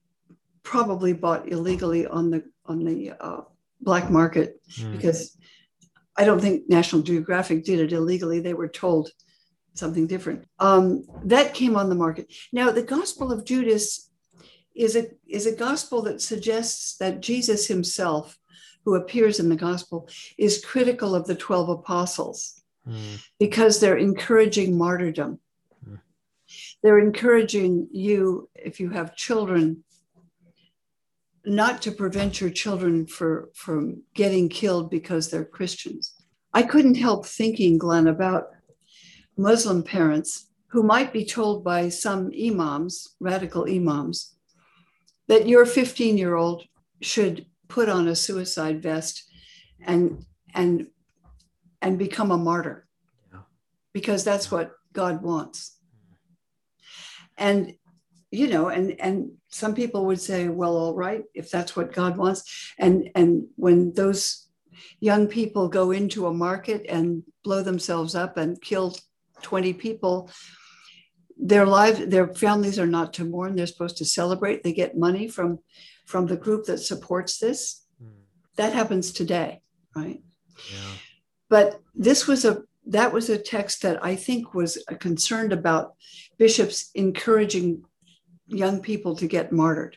probably 0.62 1.14
bought 1.14 1.51
illegally 1.51 2.07
on 2.07 2.30
the 2.30 2.44
on 2.66 2.84
the 2.84 3.12
uh, 3.18 3.40
black 3.81 4.11
market 4.11 4.61
Mm. 4.79 4.93
because 4.93 5.37
I 6.16 6.24
don't 6.24 6.41
think 6.41 6.68
National 6.68 7.03
Geographic 7.03 7.64
did 7.64 7.79
it 7.81 7.93
illegally. 7.93 8.41
They 8.41 8.55
were 8.55 8.68
told 8.68 9.11
something 9.74 10.07
different. 10.09 10.47
Um, 10.59 11.05
that 11.24 11.55
came 11.55 11.76
on 11.76 11.89
the 11.89 11.95
market. 11.95 12.33
Now, 12.53 12.72
the 12.72 12.83
Gospel 12.83 13.31
of 13.33 13.45
Judas 13.45 14.11
is 14.74 14.97
a 14.97 15.07
is 15.26 15.47
a 15.47 15.55
gospel 15.57 16.03
that 16.03 16.22
suggests 16.22 16.97
that 16.99 17.20
Jesus 17.20 17.66
himself, 17.66 18.39
who 18.85 18.95
appears 18.97 19.41
in 19.41 19.49
the 19.49 19.57
gospel, 19.57 20.09
is 20.37 20.64
critical 20.64 21.14
of 21.14 21.26
the 21.26 21.35
twelve 21.35 21.68
apostles 21.68 22.62
Mm. 22.87 23.18
because 23.39 23.81
they're 23.81 23.99
encouraging 23.99 24.79
martyrdom. 24.79 25.41
Mm. 25.87 26.01
They're 26.83 26.99
encouraging 27.01 27.89
you, 27.93 28.49
if 28.55 28.81
you 28.81 28.91
have 28.91 29.14
children, 29.16 29.85
not 31.49 31.82
to 31.82 31.92
prevent 31.92 32.40
your 32.40 32.51
children 32.51 33.07
for, 33.07 33.51
from 33.55 34.03
getting 34.14 34.49
killed 34.49 34.90
because 34.90 35.30
they're 35.30 35.44
Christians. 35.44 36.14
I 36.53 36.62
couldn't 36.62 36.96
help 36.96 37.26
thinking, 37.26 37.78
Glenn, 37.78 38.07
about 38.07 38.49
Muslim 39.36 39.82
parents 39.82 40.49
who 40.68 40.82
might 40.82 41.12
be 41.12 41.24
told 41.24 41.64
by 41.64 41.88
some 41.88 42.30
imams, 42.38 43.16
radical 43.20 43.64
imams, 43.64 44.36
that 45.28 45.49
your 45.49 45.64
15 45.64 46.18
year 46.18 46.34
old 46.34 46.64
should 47.01 47.46
put 47.68 47.88
on 47.88 48.09
a 48.09 48.16
suicide 48.16 48.82
vest 48.82 49.24
and, 49.86 50.24
and, 50.55 50.88
and 51.80 51.99
become 51.99 52.30
a 52.30 52.38
martyr 52.38 52.86
Yeah. 53.32 53.40
because 53.92 54.24
that's 54.24 54.51
what 54.51 54.72
God 54.92 55.22
wants. 55.22 55.76
And 57.36 57.74
you 58.30 58.49
know, 58.49 58.68
and 58.68 59.01
and 59.01 59.38
some 59.51 59.74
people 59.74 60.07
would 60.07 60.20
say, 60.20 60.49
well, 60.49 60.76
all 60.76 60.94
right, 60.94 61.24
if 61.34 61.51
that's 61.51 61.74
what 61.76 61.92
God 61.92 62.16
wants. 62.16 62.72
And 62.78 63.11
and 63.14 63.46
when 63.57 63.92
those 63.94 64.46
young 65.01 65.26
people 65.26 65.68
go 65.68 65.90
into 65.90 66.26
a 66.26 66.34
market 66.34 66.86
and 66.88 67.22
blow 67.44 67.62
themselves 67.62 68.14
up 68.14 68.36
and 68.36 68.61
kill 68.61 68.96
20 69.42 69.72
people, 69.74 70.30
their 71.36 71.66
lives, 71.66 72.07
their 72.07 72.28
families 72.28 72.78
are 72.78 72.86
not 72.86 73.12
to 73.14 73.24
mourn. 73.24 73.57
They're 73.57 73.66
supposed 73.66 73.96
to 73.99 74.05
celebrate. 74.05 74.62
They 74.62 74.72
get 74.72 74.96
money 74.96 75.28
from 75.28 75.59
from 76.07 76.26
the 76.26 76.36
group 76.36 76.64
that 76.66 76.78
supports 76.78 77.38
this. 77.38 77.84
Mm. 78.03 78.12
That 78.57 78.72
happens 78.72 79.12
today, 79.12 79.62
right? 79.94 80.22
Yeah. 80.72 80.92
but 81.49 81.80
this 81.94 82.26
was 82.26 82.44
a 82.44 82.62
that 82.86 83.12
was 83.12 83.28
a 83.28 83.38
text 83.38 83.82
that 83.82 84.05
i 84.05 84.16
think 84.16 84.55
was 84.55 84.78
concerned 84.99 85.53
about 85.53 85.94
bishops 86.38 86.90
encouraging 86.94 87.84
young 88.49 88.80
people 88.80 89.14
to 89.16 89.26
get 89.26 89.53
martyred 89.53 89.96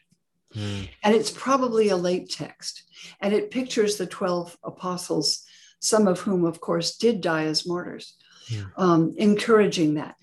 Mm. 0.54 0.89
and 1.02 1.16
it's 1.16 1.32
probably 1.32 1.88
a 1.88 1.95
late 1.95 2.30
text 2.30 2.84
and 3.22 3.34
it 3.34 3.52
pictures 3.52 3.95
the 3.95 4.06
12 4.06 4.58
apostles 4.66 5.45
some 5.80 6.08
of 6.10 6.20
whom 6.20 6.43
of 6.43 6.60
course 6.60 6.97
did 6.97 7.22
die 7.22 7.45
as 7.45 7.66
martyrs 7.66 8.18
Yeah. 8.49 8.66
um, 8.76 9.14
encouraging 9.18 9.93
that 9.93 10.16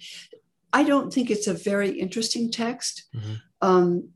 i 0.71 0.85
don't 0.85 1.15
think 1.15 1.31
it's 1.31 1.47
a 1.47 1.55
very 1.55 1.99
interesting 1.99 2.51
text 2.53 3.05
Mhm. 3.15 3.41
um, 3.63 4.09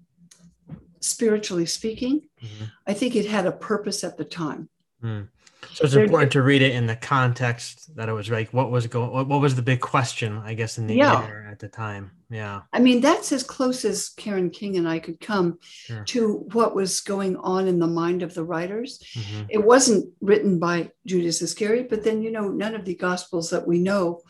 spiritually 1.00 1.64
speaking 1.64 2.28
Mhm. 2.42 2.70
i 2.86 2.92
think 2.92 3.16
it 3.16 3.24
had 3.24 3.46
a 3.46 3.52
purpose 3.52 4.04
at 4.04 4.18
the 4.18 4.24
time 4.26 4.68
Mm. 5.02 5.28
So 5.70 5.84
it's 5.84 5.94
important 5.94 6.32
to 6.32 6.42
read 6.42 6.60
it 6.60 6.74
in 6.74 6.86
the 6.86 6.96
context 6.96 7.94
that 7.96 8.08
it 8.08 8.12
was 8.12 8.28
like 8.28 8.52
what 8.52 8.70
was 8.70 8.86
going 8.86 9.10
what, 9.10 9.28
what 9.28 9.40
was 9.40 9.54
the 9.54 9.62
big 9.62 9.80
question, 9.80 10.36
I 10.38 10.54
guess, 10.54 10.76
in 10.78 10.86
the 10.86 10.96
Yeah. 10.96 11.24
air 11.24 11.48
at 11.50 11.58
the 11.60 11.68
time. 11.68 12.10
Yeah. 12.28 12.62
I 12.72 12.80
mean, 12.80 13.00
that's 13.00 13.30
as 13.32 13.42
close 13.42 13.84
as 13.84 14.08
Karen 14.10 14.50
King 14.50 14.76
and 14.76 14.88
I 14.88 14.98
could 14.98 15.20
come 15.20 15.58
Sure. 15.62 16.04
to 16.04 16.46
what 16.52 16.74
was 16.74 17.00
going 17.00 17.36
on 17.36 17.68
in 17.68 17.78
the 17.78 17.86
mind 17.86 18.22
of 18.22 18.34
the 18.34 18.44
writers. 18.44 19.00
Mhm. 19.14 19.46
It 19.50 19.64
wasn't 19.64 20.10
written 20.20 20.58
by 20.58 20.90
Judas 21.06 21.40
Iscariot, 21.42 21.88
but 21.88 22.02
then, 22.02 22.22
you 22.22 22.30
know, 22.32 22.48
none 22.48 22.74
of 22.74 22.84
the 22.84 22.94
gospels 22.94 23.50
that 23.50 23.66
we 23.66 23.78
know, 23.78 24.20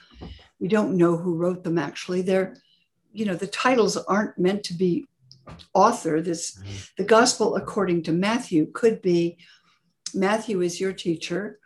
we 0.61 0.69
don't 0.69 0.97
know 0.97 1.17
who 1.17 1.37
wrote 1.37 1.65
them 1.65 1.79
actually. 1.79 2.23
They're, 2.23 2.57
you 3.13 3.25
know, 3.25 3.35
the 3.37 3.47
titles 3.47 3.97
aren't 3.97 4.39
meant 4.39 4.65
to 4.65 4.75
be 4.75 5.07
author. 5.75 6.21
This, 6.21 6.57
Mhm. 6.59 6.91
the 6.99 7.05
gospel 7.05 7.57
according 7.57 8.03
to 8.05 8.13
Matthew 8.13 8.67
could 8.73 9.01
be 9.03 9.39
Matthew 10.15 10.61
is 10.63 10.81
your 10.81 10.93
teacher. 10.93 11.59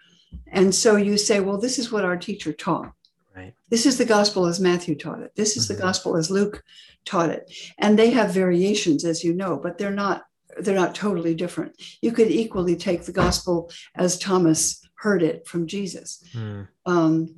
And 0.49 0.75
so 0.75 0.97
you 0.97 1.17
say, 1.19 1.41
well, 1.41 1.59
this 1.59 1.79
is 1.79 1.91
what 1.93 2.05
our 2.05 2.17
teacher 2.17 2.53
taught. 2.53 2.93
Right. 3.35 3.55
This 3.69 3.87
is 3.87 3.99
the 3.99 4.05
gospel 4.05 4.47
as 4.47 4.61
Matthew 4.61 4.95
taught 4.95 5.21
it. 5.21 5.33
This 5.37 5.57
is 5.57 5.65
Mhm. 5.65 5.69
the 5.69 5.83
gospel 5.83 6.17
as 6.17 6.31
Luke 6.31 6.63
taught 7.05 7.31
it. 7.31 7.51
And 7.79 7.99
they 7.99 8.11
have 8.11 8.33
variations, 8.33 9.05
as 9.05 9.23
you 9.23 9.33
know, 9.35 9.57
but 9.57 9.79
they're 9.79 9.91
not 9.91 10.25
they're 10.59 10.75
not 10.75 10.95
totally 10.95 11.35
different. 11.35 11.75
You 12.01 12.13
could 12.13 12.31
equally 12.31 12.77
take 12.77 13.05
the 13.05 13.13
gospel 13.13 13.71
as 13.95 14.19
Thomas 14.19 14.81
heard 14.95 15.23
it 15.23 15.47
from 15.47 15.67
Jesus. 15.67 16.25
Mm. 16.33 16.69
Um, 16.87 17.35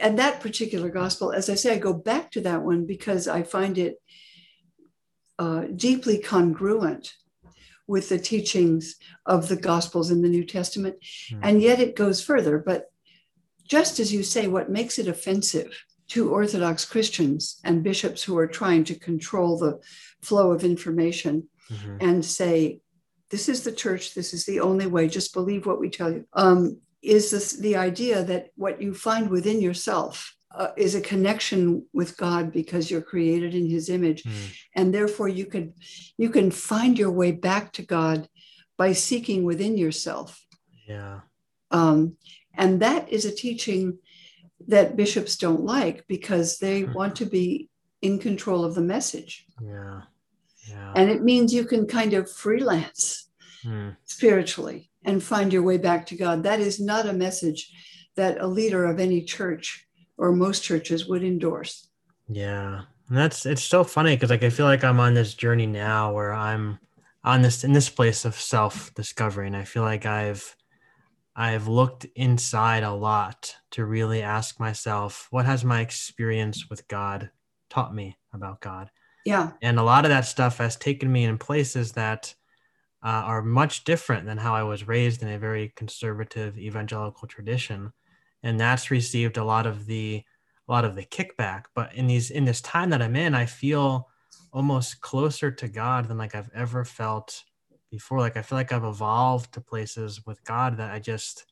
and 0.00 0.18
that 0.18 0.40
particular 0.40 0.88
gospel, 0.88 1.30
as 1.30 1.48
I 1.48 1.54
say, 1.54 1.74
I 1.74 1.78
go 1.78 1.92
back 1.92 2.32
to 2.32 2.40
that 2.40 2.62
one 2.62 2.84
because 2.84 3.28
I 3.28 3.44
find 3.44 3.78
it 3.78 4.02
uh, 5.38 5.66
deeply 5.76 6.18
congruent 6.18 7.14
with 7.92 8.08
the 8.08 8.18
teachings 8.18 8.96
of 9.26 9.48
the 9.48 9.60
gospels 9.70 10.10
in 10.10 10.22
the 10.22 10.28
New 10.36 10.44
Testament. 10.44 10.96
Hmm. 11.28 11.40
And 11.42 11.62
yet 11.62 11.78
it 11.78 11.94
goes 11.94 12.24
further. 12.24 12.56
But 12.58 12.90
just 13.74 14.00
as 14.00 14.10
you 14.14 14.22
say, 14.22 14.48
what 14.48 14.70
makes 14.78 14.98
it 14.98 15.08
offensive 15.08 15.70
to 16.08 16.30
Orthodox 16.30 16.86
Christians 16.86 17.60
and 17.64 17.84
bishops 17.84 18.22
who 18.22 18.36
are 18.38 18.46
trying 18.60 18.84
to 18.84 18.94
control 19.08 19.58
the 19.58 19.78
flow 20.22 20.52
of 20.52 20.64
information 20.64 21.34
Mhm. 21.70 21.96
and 22.00 22.24
say, 22.24 22.80
this 23.28 23.48
is 23.48 23.62
the 23.62 23.72
church, 23.82 24.14
this 24.14 24.32
is 24.36 24.44
the 24.46 24.60
only 24.60 24.86
way, 24.86 25.06
just 25.06 25.34
believe 25.34 25.64
what 25.66 25.80
we 25.80 25.90
tell 25.90 26.10
you, 26.14 26.24
um, 26.32 26.78
is 27.02 27.30
this 27.30 27.52
the 27.66 27.76
idea 27.76 28.24
that 28.24 28.44
what 28.56 28.80
you 28.80 28.94
find 28.94 29.28
within 29.28 29.60
yourself 29.60 30.34
uh, 30.54 30.68
is 30.76 30.94
a 30.94 31.00
connection 31.00 31.86
with 31.92 32.16
God 32.16 32.52
because 32.52 32.90
you're 32.90 33.00
created 33.02 33.54
in 33.54 33.68
his 33.68 33.88
image. 33.88 34.22
Mm. 34.24 34.32
And 34.76 34.94
therefore 34.94 35.28
you 35.28 35.46
can 35.46 35.74
you 36.18 36.30
can 36.30 36.50
find 36.50 36.98
your 36.98 37.10
way 37.10 37.32
back 37.32 37.72
to 37.74 37.82
God 37.82 38.28
by 38.76 38.92
seeking 38.92 39.44
within 39.44 39.76
yourself. 39.78 40.44
Yeah. 40.88 41.20
Um, 41.70 42.16
and 42.54 42.80
that 42.80 43.08
is 43.10 43.24
a 43.24 43.34
teaching 43.34 43.98
that 44.68 44.96
bishops 44.96 45.36
don't 45.36 45.64
like 45.64 46.06
because 46.06 46.58
they 46.58 46.82
Mhm. 46.82 46.94
want 46.98 47.16
to 47.16 47.26
be 47.26 47.68
in 48.00 48.18
control 48.18 48.64
of 48.64 48.74
the 48.74 48.82
message. 48.82 49.46
Yeah. 49.62 50.02
Yeah. 50.68 50.92
And 50.96 51.10
it 51.10 51.22
means 51.22 51.52
you 51.52 51.64
can 51.64 51.86
kind 51.86 52.12
of 52.14 52.30
freelance 52.30 53.28
Mm. 53.64 53.96
spiritually 54.04 54.90
and 55.04 55.22
find 55.22 55.52
your 55.52 55.62
way 55.62 55.78
back 55.78 56.04
to 56.06 56.16
God. 56.16 56.42
That 56.42 56.58
is 56.58 56.80
not 56.80 57.06
a 57.06 57.12
message 57.12 57.70
that 58.16 58.40
a 58.40 58.46
leader 58.46 58.84
of 58.84 58.98
any 58.98 59.22
church 59.22 59.86
or 60.18 60.32
most 60.32 60.62
churches 60.62 61.06
would 61.06 61.22
endorse. 61.22 61.88
Yeah. 62.28 62.82
And 63.08 63.18
that's 63.18 63.44
it's 63.46 63.64
so 63.64 63.84
funny 63.84 64.16
because 64.16 64.30
like 64.30 64.42
I 64.42 64.50
feel 64.50 64.66
like 64.66 64.84
I'm 64.84 65.00
on 65.00 65.14
this 65.14 65.34
journey 65.34 65.66
now 65.66 66.12
where 66.12 66.32
I'm 66.32 66.78
on 67.24 67.42
this 67.42 67.64
in 67.64 67.72
this 67.72 67.88
place 67.88 68.24
of 68.24 68.34
self-discovery. 68.34 69.46
And 69.46 69.56
I 69.56 69.64
feel 69.64 69.82
like 69.82 70.06
I've 70.06 70.56
I've 71.34 71.68
looked 71.68 72.06
inside 72.14 72.82
a 72.82 72.92
lot 72.92 73.54
to 73.72 73.84
really 73.84 74.22
ask 74.22 74.60
myself, 74.60 75.28
what 75.30 75.46
has 75.46 75.64
my 75.64 75.80
experience 75.80 76.68
with 76.68 76.86
God 76.88 77.30
taught 77.70 77.94
me 77.94 78.18
about 78.32 78.60
God? 78.60 78.90
Yeah, 79.24 79.52
and 79.62 79.78
a 79.78 79.82
lot 79.82 80.04
of 80.04 80.10
that 80.10 80.26
stuff 80.26 80.58
has 80.58 80.76
taken 80.76 81.10
me 81.10 81.24
in 81.24 81.38
places 81.38 81.92
that 81.92 82.34
uh, 83.04 83.08
are 83.08 83.42
much 83.42 83.84
different 83.84 84.26
than 84.26 84.38
how 84.38 84.54
I 84.54 84.62
was 84.62 84.86
raised 84.86 85.22
in 85.22 85.28
a 85.28 85.38
very 85.38 85.72
conservative 85.76 86.58
evangelical 86.58 87.28
tradition, 87.28 87.92
and 88.42 88.58
that's 88.58 88.90
received 88.90 89.36
a 89.36 89.44
lot 89.44 89.66
of 89.66 89.86
the 89.86 90.22
a 90.68 90.72
lot 90.72 90.84
of 90.84 90.94
the 90.94 91.04
kickback. 91.04 91.64
But 91.74 91.94
in 91.94 92.06
these 92.06 92.30
in 92.30 92.44
this 92.44 92.60
time 92.60 92.90
that 92.90 93.02
I'm 93.02 93.16
in, 93.16 93.34
I 93.34 93.46
feel 93.46 94.08
almost 94.52 95.00
closer 95.00 95.50
to 95.50 95.68
God 95.68 96.08
than 96.08 96.18
like 96.18 96.34
I've 96.34 96.50
ever 96.54 96.84
felt 96.84 97.44
before. 97.90 98.18
Like 98.18 98.36
I 98.36 98.42
feel 98.42 98.58
like 98.58 98.72
I've 98.72 98.84
evolved 98.84 99.54
to 99.54 99.60
places 99.60 100.24
with 100.26 100.42
God 100.44 100.76
that 100.78 100.90
I 100.90 100.98
just 100.98 101.46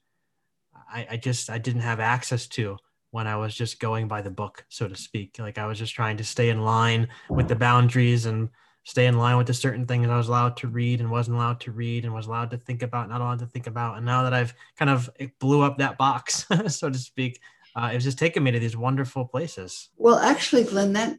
I, 0.93 1.07
I 1.13 1.17
just 1.17 1.51
I 1.51 1.59
didn't 1.59 1.83
have 1.83 2.01
access 2.01 2.47
to 2.49 2.77
when 3.11 3.27
I 3.27 3.37
was 3.37 3.55
just 3.55 3.81
going 3.81 4.07
by 4.07 4.23
the 4.23 4.31
book, 4.31 4.65
so 4.69 4.87
to 4.87 4.97
speak. 4.97 5.37
Like 5.39 5.59
I 5.59 5.67
was 5.67 5.79
just 5.79 5.95
trying 5.95 6.17
to 6.19 6.25
stay 6.25 6.51
in 6.51 6.63
line 6.63 7.09
with 7.29 7.49
the 7.49 7.57
boundaries 7.57 8.27
and 8.27 8.49
stay 8.85 9.07
in 9.07 9.19
line 9.19 9.37
with 9.37 9.51
a 9.51 9.55
certain 9.55 9.87
thing 9.87 10.03
that 10.03 10.11
I 10.11 10.17
was 10.17 10.29
allowed 10.29 10.57
to 10.59 10.69
read 10.69 11.01
and 11.01 11.11
wasn't 11.11 11.37
allowed 11.37 11.61
to 11.61 11.73
read 11.73 12.05
and 12.05 12.15
was 12.15 12.27
allowed 12.27 12.51
to 12.51 12.57
think 12.57 12.83
about, 12.83 13.09
not 13.09 13.21
allowed 13.21 13.41
to 13.41 13.47
think 13.47 13.67
about. 13.67 13.97
And 13.97 14.07
now 14.07 14.23
that 14.23 14.33
I've 14.33 14.55
kind 14.79 14.91
of 14.91 15.11
blew 15.39 15.63
up 15.63 15.79
that 15.79 15.99
box, 15.99 16.47
so 16.69 16.91
to 16.91 16.99
speak, 16.99 17.41
uh, 17.77 17.91
it's 17.93 18.05
just 18.05 18.19
taken 18.19 18.43
me 18.43 18.51
to 18.51 18.59
these 18.59 18.77
wonderful 18.77 19.25
places. 19.25 19.91
Well, 19.97 20.19
actually, 20.19 20.65
Glenn, 20.65 20.93
that 20.95 21.19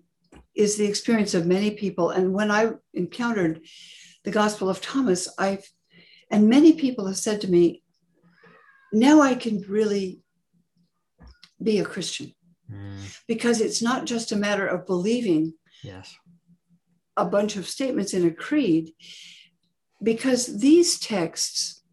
is 0.56 0.78
the 0.78 0.86
experience 0.86 1.34
of 1.34 1.46
many 1.46 1.72
people. 1.72 2.10
And 2.10 2.34
when 2.34 2.52
I 2.52 2.72
encountered 2.94 3.62
the 4.24 4.32
Gospel 4.32 4.70
of 4.70 4.82
Thomas, 4.82 5.30
I've, 5.38 5.70
and 6.30 6.50
many 6.50 6.74
people 6.74 7.08
have 7.08 7.18
said 7.18 7.42
to 7.42 7.52
me, 7.52 7.84
now 8.92 9.22
I 9.22 9.36
can 9.36 9.62
really 9.70 10.22
be 11.62 11.80
a 11.80 11.86
Christian 11.86 12.34
mm. 12.70 13.20
because 13.28 13.62
it's 13.62 13.82
not 13.82 14.06
just 14.06 14.32
a 14.32 14.36
matter 14.36 14.68
of 14.68 14.86
believing 14.86 15.54
yes. 15.84 16.14
A 17.22 17.26
bunch 17.26 17.56
of 17.56 17.68
statements 17.68 18.14
in 18.14 18.26
a 18.26 18.32
creed, 18.32 18.92
because 20.02 20.42
these 20.60 21.00
texts 21.00 21.84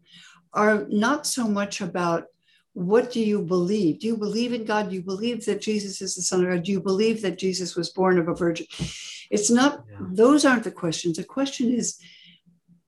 are 0.53 0.87
not 0.89 1.27
so 1.27 1.47
much 1.47 1.81
about 1.81 2.23
what 2.73 3.11
do 3.11 3.19
you 3.19 3.41
believe? 3.41 3.99
Do 3.99 4.07
you 4.07 4.17
believe 4.17 4.53
in 4.53 4.63
God? 4.63 4.89
Do 4.89 4.95
you 4.95 5.03
believe 5.03 5.45
that 5.45 5.61
Jesus 5.61 6.01
is 6.01 6.15
the 6.15 6.21
Son 6.21 6.43
of 6.43 6.49
God? 6.49 6.63
Do 6.63 6.71
you 6.71 6.81
believe 6.81 7.21
that 7.21 7.37
Jesus 7.37 7.75
was 7.75 7.89
born 7.89 8.17
of 8.17 8.27
a 8.27 8.35
virgin? 8.35 8.67
It's 9.29 9.49
not, 9.49 9.83
yeah. 9.91 9.97
those 10.11 10.45
aren't 10.45 10.63
the 10.63 10.71
questions. 10.71 11.17
The 11.17 11.23
question 11.23 11.71
is, 11.71 11.99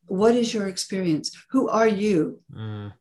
what 0.07 0.35
is 0.35 0.53
your 0.53 0.67
experience? 0.67 1.27
Who 1.51 1.69
are 1.69 1.87
you? 1.87 2.39
Mm. 2.53 2.93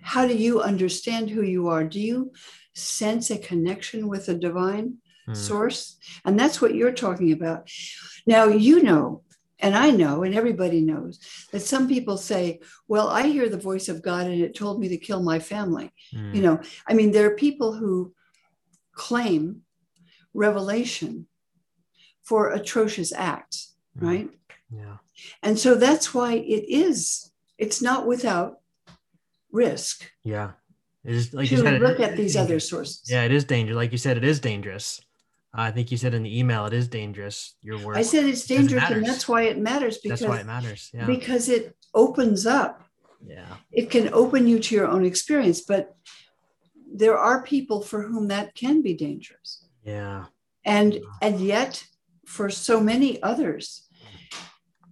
How 0.00 0.26
do 0.26 0.34
you 0.34 0.60
understand 0.60 1.30
who 1.30 1.42
you 1.42 1.68
are? 1.68 1.84
Do 1.84 2.00
you 2.00 2.32
sense 2.74 3.30
a 3.30 3.38
connection 3.38 4.08
with 4.08 4.26
the 4.26 4.34
divine 4.34 4.98
mm. 5.26 5.36
source? 5.36 5.96
And 6.24 6.38
that's 6.38 6.60
what 6.60 6.74
you're 6.74 6.92
talking 6.92 7.32
about. 7.32 7.70
Now, 8.26 8.46
you 8.46 8.82
know 8.82 9.22
and 9.62 9.76
I 9.76 9.90
know, 9.90 10.24
and 10.24 10.34
everybody 10.34 10.80
knows, 10.80 11.20
that 11.52 11.60
some 11.60 11.86
people 11.86 12.16
say, 12.16 12.60
Well, 12.88 13.08
I 13.08 13.28
hear 13.28 13.48
the 13.48 13.56
voice 13.56 13.88
of 13.88 14.02
God 14.02 14.26
and 14.26 14.42
it 14.42 14.56
told 14.56 14.80
me 14.80 14.88
to 14.88 14.96
kill 14.96 15.22
my 15.22 15.38
family. 15.38 15.92
Mm. 16.12 16.34
You 16.34 16.42
know, 16.42 16.60
I 16.86 16.94
mean, 16.94 17.12
there 17.12 17.28
are 17.28 17.36
people 17.36 17.72
who 17.72 18.12
claim 18.92 19.62
revelation 20.34 21.28
for 22.24 22.50
atrocious 22.50 23.12
acts, 23.12 23.74
mm. 23.96 24.06
right? 24.06 24.30
Yeah. 24.68 24.96
And 25.42 25.56
so 25.56 25.76
that's 25.76 26.12
why 26.12 26.34
it 26.34 26.68
is, 26.68 27.30
it's 27.56 27.80
not 27.80 28.06
without 28.06 28.58
risk. 29.52 30.10
Yeah. 30.24 30.52
It 31.04 31.14
is 31.14 31.32
like 31.32 31.48
to 31.48 31.56
you 31.56 31.62
said, 31.62 31.80
look 31.80 32.00
it, 32.00 32.10
at 32.10 32.16
these 32.16 32.36
other 32.36 32.58
sources. 32.58 33.02
Yeah, 33.08 33.22
it 33.22 33.32
is 33.32 33.44
dangerous. 33.44 33.76
Like 33.76 33.92
you 33.92 33.98
said, 33.98 34.16
it 34.16 34.24
is 34.24 34.40
dangerous. 34.40 35.00
I 35.54 35.70
think 35.70 35.90
you 35.90 35.98
said 35.98 36.14
in 36.14 36.22
the 36.22 36.38
email 36.38 36.64
it 36.66 36.72
is 36.72 36.88
dangerous. 36.88 37.56
Your 37.60 37.78
work. 37.78 37.96
I 37.96 38.02
said 38.02 38.24
it's 38.24 38.46
dangerous, 38.46 38.84
and 38.90 39.04
that's 39.04 39.28
why 39.28 39.42
it 39.42 39.58
matters. 39.58 39.98
Because 39.98 40.20
that's 40.20 40.28
why 40.28 40.40
it 40.40 40.46
matters. 40.46 40.90
Yeah. 40.94 41.06
Because 41.06 41.48
it 41.48 41.76
opens 41.94 42.46
up. 42.46 42.82
Yeah. 43.24 43.56
It 43.70 43.90
can 43.90 44.12
open 44.12 44.46
you 44.46 44.58
to 44.58 44.74
your 44.74 44.88
own 44.88 45.04
experience, 45.04 45.60
but 45.60 45.94
there 46.94 47.18
are 47.18 47.42
people 47.42 47.82
for 47.82 48.02
whom 48.02 48.28
that 48.28 48.54
can 48.54 48.82
be 48.82 48.94
dangerous. 48.94 49.64
Yeah. 49.84 50.26
And 50.64 51.00
and 51.20 51.40
yet, 51.40 51.84
for 52.26 52.48
so 52.48 52.80
many 52.80 53.22
others, 53.22 53.86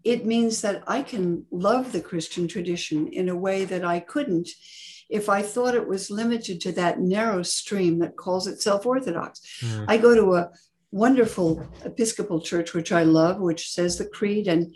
it 0.05 0.27
means 0.27 0.61
that 0.63 0.83
I 0.87 1.03
can 1.03 1.47
love 1.51 1.93
the 1.93 2.01
Christian 2.01 2.49
tradition 2.49 3.09
in 3.09 3.29
a 3.29 3.37
way 3.37 3.65
that 3.65 3.85
I 3.85 4.01
couldn't 4.01 4.49
if 5.11 5.29
I 5.29 5.43
thought 5.43 5.75
it 5.75 5.89
was 5.89 6.11
limited 6.11 6.61
to 6.63 6.73
that 6.73 7.01
narrow 7.01 7.43
stream 7.43 7.99
that 7.99 8.17
calls 8.17 8.47
itself 8.47 8.87
Orthodox. 8.87 9.41
Mm. 9.61 9.85
I 9.89 9.97
go 9.97 10.15
to 10.15 10.35
a 10.35 10.51
wonderful 10.93 11.67
Episcopal 11.85 12.41
church, 12.41 12.75
which 12.75 12.93
I 12.93 13.03
love, 13.03 13.41
which 13.41 13.71
says 13.71 13.99
the 13.99 14.07
creed 14.07 14.47
and 14.47 14.75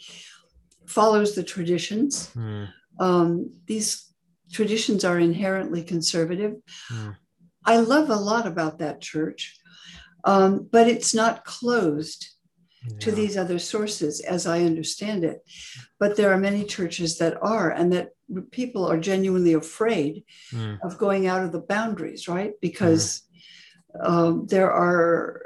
follows 0.86 1.34
the 1.34 1.44
traditions. 1.44 2.30
Mm. 2.34 2.68
Um, 2.98 3.52
these 3.66 4.12
traditions 4.52 5.04
are 5.04 5.18
inherently 5.18 5.82
conservative. 5.82 6.54
Mm. 6.92 7.16
I 7.64 7.78
love 7.78 8.10
a 8.10 8.16
lot 8.16 8.46
about 8.46 8.78
that 8.78 9.00
church, 9.00 9.58
um, 10.24 10.68
but 10.70 10.88
it's 10.88 11.14
not 11.14 11.44
closed 11.44 12.33
yeah. 12.88 12.98
to 12.98 13.12
these 13.12 13.36
other 13.36 13.58
sources 13.58 14.20
as 14.20 14.46
I 14.46 14.62
understand 14.62 15.24
it. 15.24 15.44
But 15.98 16.16
there 16.16 16.32
are 16.32 16.38
many 16.38 16.64
churches 16.64 17.18
that 17.18 17.36
are, 17.42 17.70
and 17.70 17.92
that 17.92 18.10
people 18.50 18.86
are 18.86 18.98
genuinely 18.98 19.54
afraid 19.54 20.24
mm. 20.52 20.78
of 20.82 20.98
going 20.98 21.26
out 21.26 21.42
of 21.42 21.52
the 21.52 21.60
boundaries, 21.60 22.28
right? 22.28 22.52
Because 22.60 23.22
mm. 23.96 24.08
um, 24.08 24.46
there 24.46 24.72
are 24.72 25.42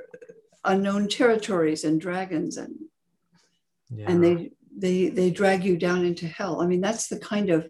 unknown 0.64 1.08
territories 1.08 1.84
and 1.84 2.00
dragons, 2.00 2.56
and 2.56 2.74
yeah. 3.90 4.06
and 4.10 4.22
they 4.22 4.50
they 4.76 5.08
they 5.08 5.30
drag 5.30 5.64
you 5.64 5.76
down 5.76 6.04
into 6.04 6.26
hell. 6.26 6.60
I 6.60 6.66
mean, 6.66 6.80
that's 6.80 7.08
the 7.08 7.18
kind 7.18 7.50
of 7.50 7.68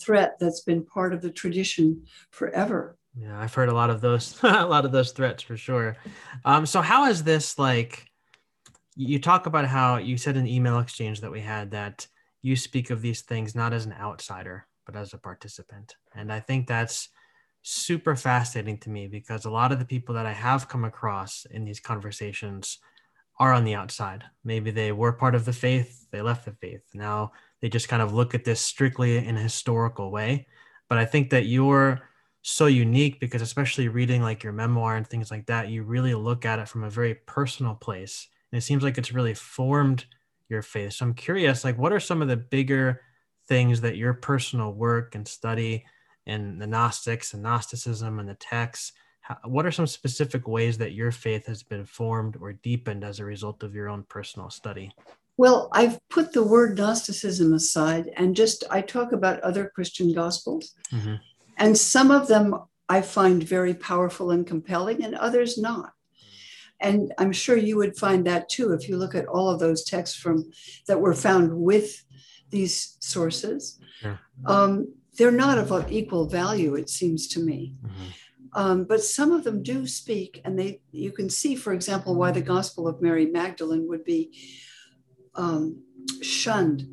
threat 0.00 0.36
that's 0.40 0.62
been 0.62 0.84
part 0.84 1.14
of 1.14 1.22
the 1.22 1.30
tradition 1.30 2.04
forever. 2.30 2.96
Yeah, 3.16 3.38
I've 3.38 3.54
heard 3.54 3.68
a 3.68 3.74
lot 3.74 3.90
of 3.90 4.00
those, 4.00 4.38
a 4.42 4.66
lot 4.66 4.84
of 4.84 4.92
those 4.92 5.12
threats 5.12 5.42
for 5.42 5.56
sure. 5.56 5.96
Um, 6.44 6.66
so 6.66 6.80
how 6.80 7.06
is 7.06 7.22
this 7.24 7.58
like? 7.58 8.04
You 9.00 9.20
talk 9.20 9.46
about 9.46 9.66
how 9.66 9.98
you 9.98 10.18
said 10.18 10.36
in 10.36 10.48
email 10.48 10.80
exchange 10.80 11.20
that 11.20 11.30
we 11.30 11.40
had 11.40 11.70
that 11.70 12.08
you 12.42 12.56
speak 12.56 12.90
of 12.90 13.00
these 13.00 13.22
things 13.22 13.54
not 13.54 13.72
as 13.72 13.86
an 13.86 13.92
outsider, 13.92 14.66
but 14.84 14.96
as 14.96 15.14
a 15.14 15.18
participant. 15.18 15.94
And 16.16 16.32
I 16.32 16.40
think 16.40 16.66
that's 16.66 17.08
super 17.62 18.16
fascinating 18.16 18.78
to 18.78 18.90
me 18.90 19.06
because 19.06 19.44
a 19.44 19.50
lot 19.50 19.70
of 19.70 19.78
the 19.78 19.84
people 19.84 20.16
that 20.16 20.26
I 20.26 20.32
have 20.32 20.68
come 20.68 20.84
across 20.84 21.46
in 21.48 21.64
these 21.64 21.78
conversations 21.78 22.78
are 23.38 23.52
on 23.52 23.62
the 23.62 23.76
outside. 23.76 24.24
Maybe 24.42 24.72
they 24.72 24.90
were 24.90 25.12
part 25.12 25.36
of 25.36 25.44
the 25.44 25.52
faith, 25.52 26.08
they 26.10 26.20
left 26.20 26.44
the 26.44 26.52
faith. 26.52 26.82
Now 26.92 27.30
they 27.60 27.68
just 27.68 27.88
kind 27.88 28.02
of 28.02 28.12
look 28.12 28.34
at 28.34 28.44
this 28.44 28.60
strictly 28.60 29.16
in 29.18 29.36
a 29.36 29.42
historical 29.42 30.10
way. 30.10 30.48
But 30.88 30.98
I 30.98 31.04
think 31.04 31.30
that 31.30 31.46
you're 31.46 32.00
so 32.42 32.66
unique 32.66 33.20
because, 33.20 33.42
especially 33.42 33.86
reading 33.86 34.22
like 34.22 34.42
your 34.42 34.52
memoir 34.52 34.96
and 34.96 35.06
things 35.06 35.30
like 35.30 35.46
that, 35.46 35.68
you 35.68 35.84
really 35.84 36.14
look 36.14 36.44
at 36.44 36.58
it 36.58 36.68
from 36.68 36.82
a 36.82 36.90
very 36.90 37.14
personal 37.14 37.76
place. 37.76 38.26
And 38.50 38.58
it 38.58 38.62
seems 38.62 38.82
like 38.82 38.98
it's 38.98 39.12
really 39.12 39.34
formed 39.34 40.06
your 40.48 40.62
faith. 40.62 40.94
So 40.94 41.06
I'm 41.06 41.14
curious, 41.14 41.64
like, 41.64 41.78
what 41.78 41.92
are 41.92 42.00
some 42.00 42.22
of 42.22 42.28
the 42.28 42.36
bigger 42.36 43.02
things 43.46 43.80
that 43.80 43.96
your 43.96 44.14
personal 44.14 44.72
work 44.72 45.14
and 45.14 45.26
study 45.26 45.84
in 46.26 46.58
the 46.58 46.66
Gnostics 46.66 47.34
and 47.34 47.42
Gnosticism 47.42 48.18
and 48.18 48.28
the 48.28 48.34
texts, 48.34 48.92
how, 49.20 49.36
what 49.44 49.66
are 49.66 49.72
some 49.72 49.86
specific 49.86 50.46
ways 50.46 50.78
that 50.78 50.92
your 50.92 51.10
faith 51.10 51.46
has 51.46 51.62
been 51.62 51.84
formed 51.84 52.36
or 52.40 52.52
deepened 52.52 53.04
as 53.04 53.18
a 53.18 53.24
result 53.24 53.62
of 53.62 53.74
your 53.74 53.88
own 53.88 54.04
personal 54.08 54.50
study? 54.50 54.90
Well, 55.36 55.68
I've 55.72 55.98
put 56.08 56.32
the 56.32 56.42
word 56.42 56.76
Gnosticism 56.76 57.52
aside 57.54 58.10
and 58.16 58.34
just 58.34 58.64
I 58.70 58.80
talk 58.80 59.12
about 59.12 59.40
other 59.40 59.70
Christian 59.74 60.12
gospels. 60.12 60.74
Mm-hmm. 60.92 61.14
And 61.58 61.76
some 61.76 62.10
of 62.10 62.28
them 62.28 62.54
I 62.88 63.02
find 63.02 63.42
very 63.42 63.74
powerful 63.74 64.30
and 64.30 64.46
compelling, 64.46 65.04
and 65.04 65.14
others 65.14 65.58
not. 65.58 65.92
And 66.80 67.12
I'm 67.18 67.32
sure 67.32 67.56
you 67.56 67.76
would 67.76 67.96
find 67.96 68.26
that 68.26 68.48
too 68.48 68.72
if 68.72 68.88
you 68.88 68.96
look 68.96 69.14
at 69.14 69.26
all 69.26 69.50
of 69.50 69.60
those 69.60 69.84
texts 69.84 70.16
from 70.16 70.50
that 70.86 71.00
were 71.00 71.14
found 71.14 71.52
with 71.52 72.04
these 72.50 72.96
sources. 73.00 73.78
Yeah. 74.02 74.16
Um, 74.46 74.94
they're 75.16 75.30
not 75.32 75.58
of 75.58 75.92
equal 75.92 76.26
value, 76.26 76.76
it 76.76 76.88
seems 76.88 77.26
to 77.28 77.40
me. 77.40 77.74
Mm-hmm. 77.84 78.04
Um, 78.54 78.84
but 78.84 79.02
some 79.02 79.32
of 79.32 79.44
them 79.44 79.62
do 79.62 79.86
speak, 79.86 80.40
and 80.44 80.58
they 80.58 80.80
you 80.90 81.12
can 81.12 81.28
see, 81.28 81.54
for 81.54 81.72
example, 81.72 82.14
why 82.14 82.30
the 82.30 82.40
Gospel 82.40 82.88
of 82.88 83.02
Mary 83.02 83.26
Magdalene 83.26 83.86
would 83.88 84.04
be 84.04 84.32
um, 85.34 85.82
shunned 86.22 86.88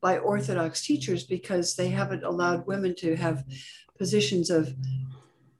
by 0.00 0.18
Orthodox 0.18 0.84
teachers 0.84 1.24
because 1.24 1.74
they 1.74 1.88
haven't 1.88 2.22
allowed 2.22 2.66
women 2.66 2.94
to 2.96 3.16
have 3.16 3.44
positions 3.96 4.50
of 4.50 4.74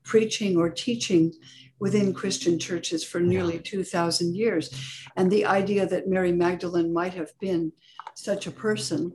preaching 0.05 0.57
or 0.57 0.70
teaching 0.70 1.32
within 1.81 2.12
Christian 2.12 2.59
churches 2.59 3.05
for 3.05 3.20
nearly 3.20 3.59
2,000 3.59 4.35
years. 4.35 4.70
And 5.16 5.31
the 5.31 5.47
idea 5.47 5.87
that 5.87 6.09
Mary 6.09 6.33
Magdalene 6.33 6.93
might 6.93 7.14
have 7.14 7.39
been 7.39 7.72
such 8.14 8.47
a 8.47 8.51
person 8.51 9.12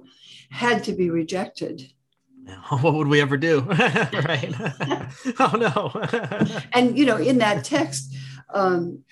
had 0.50 0.84
to 0.86 0.94
be 0.94 1.10
rejected. 1.10 1.92
What 2.70 2.94
would 2.96 3.08
we 3.08 3.22
ever 3.22 3.38
do? 3.38 3.62
right. 3.70 4.54
oh, 5.40 5.56
no. 5.58 5.92
and, 6.74 6.98
you 6.98 7.06
know, 7.06 7.16
in 7.16 7.38
that 7.38 7.64
text, 7.64 8.14
um, 8.54 9.04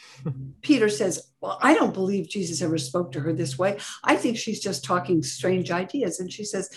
Peter 0.62 0.90
says, 0.90 1.32
Well, 1.40 1.58
I 1.62 1.74
don't 1.74 1.94
believe 1.94 2.30
Jesus 2.30 2.62
ever 2.62 2.78
spoke 2.78 3.12
to 3.14 3.22
her 3.22 3.34
this 3.34 3.58
way. 3.58 3.78
I 4.04 4.16
think 4.16 4.38
she's 4.38 4.60
just 4.60 4.84
talking 4.84 5.24
strange 5.24 5.72
ideas. 5.72 6.20
And 6.20 6.32
she 6.32 6.44
says, 6.44 6.70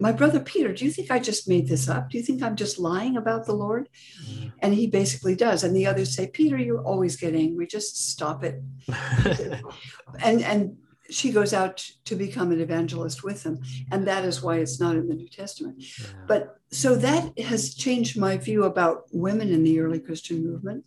my 0.00 0.12
brother 0.12 0.38
Peter, 0.38 0.72
do 0.72 0.84
you 0.84 0.90
think 0.90 1.10
I 1.10 1.18
just 1.18 1.48
made 1.48 1.68
this 1.68 1.88
up? 1.88 2.10
Do 2.10 2.18
you 2.18 2.24
think 2.24 2.42
I'm 2.42 2.54
just 2.54 2.78
lying 2.78 3.16
about 3.16 3.46
the 3.46 3.52
Lord? 3.52 3.88
Mm-hmm. 4.24 4.48
And 4.60 4.74
he 4.74 4.86
basically 4.86 5.34
does. 5.34 5.64
And 5.64 5.74
the 5.74 5.86
others 5.86 6.14
say, 6.14 6.28
Peter, 6.28 6.56
you're 6.56 6.84
always 6.84 7.16
get 7.16 7.34
angry. 7.34 7.66
Just 7.66 8.10
stop 8.10 8.44
it. 8.44 8.62
and 10.22 10.42
and 10.42 10.76
she 11.10 11.32
goes 11.32 11.54
out 11.54 11.84
to 12.04 12.14
become 12.14 12.52
an 12.52 12.60
evangelist 12.60 13.24
with 13.24 13.42
him. 13.42 13.60
And 13.90 14.06
that 14.06 14.24
is 14.24 14.42
why 14.42 14.56
it's 14.58 14.78
not 14.78 14.94
in 14.94 15.08
the 15.08 15.14
New 15.14 15.28
Testament. 15.28 15.76
Yeah. 15.78 16.06
But 16.26 16.58
so 16.70 16.94
that 16.96 17.38
has 17.38 17.74
changed 17.74 18.18
my 18.18 18.36
view 18.36 18.64
about 18.64 19.04
women 19.10 19.48
in 19.48 19.64
the 19.64 19.80
early 19.80 20.00
Christian 20.00 20.44
movement. 20.44 20.84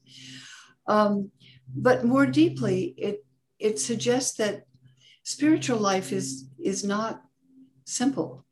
Um, 0.87 1.31
but 1.75 2.05
more 2.05 2.25
deeply, 2.25 2.93
it 2.97 3.25
it 3.59 3.79
suggests 3.79 4.37
that 4.37 4.65
spiritual 5.23 5.79
life 5.79 6.11
is 6.11 6.47
is 6.59 6.83
not 6.83 7.21
simple. 7.85 8.45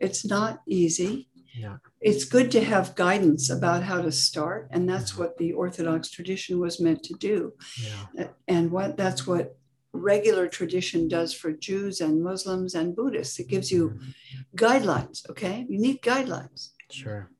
It's 0.00 0.24
not 0.24 0.62
easy. 0.66 1.28
Yeah. 1.54 1.76
It's 2.00 2.24
good 2.24 2.50
to 2.52 2.64
have 2.64 2.94
guidance 2.94 3.50
about 3.50 3.82
how 3.82 4.00
to 4.00 4.12
start, 4.12 4.68
and 4.70 4.88
that's 4.88 5.12
mm-hmm. 5.12 5.22
what 5.22 5.38
the 5.38 5.52
Orthodox 5.52 6.10
tradition 6.10 6.58
was 6.58 6.80
meant 6.80 7.02
to 7.04 7.14
do. 7.14 7.52
Yeah. 7.82 8.28
And 8.48 8.70
what 8.70 8.96
that's 8.96 9.26
what 9.26 9.56
regular 9.92 10.46
tradition 10.48 11.08
does 11.08 11.34
for 11.34 11.52
Jews 11.52 12.00
and 12.00 12.22
Muslims 12.22 12.74
and 12.74 12.94
Buddhists. 12.94 13.38
It 13.38 13.48
gives 13.48 13.70
you 13.70 13.90
mm-hmm. 13.90 14.56
guidelines, 14.56 15.28
okay? 15.28 15.66
You 15.68 15.78
need 15.78 16.02
guidelines. 16.02 16.70
Sure. 16.90 17.30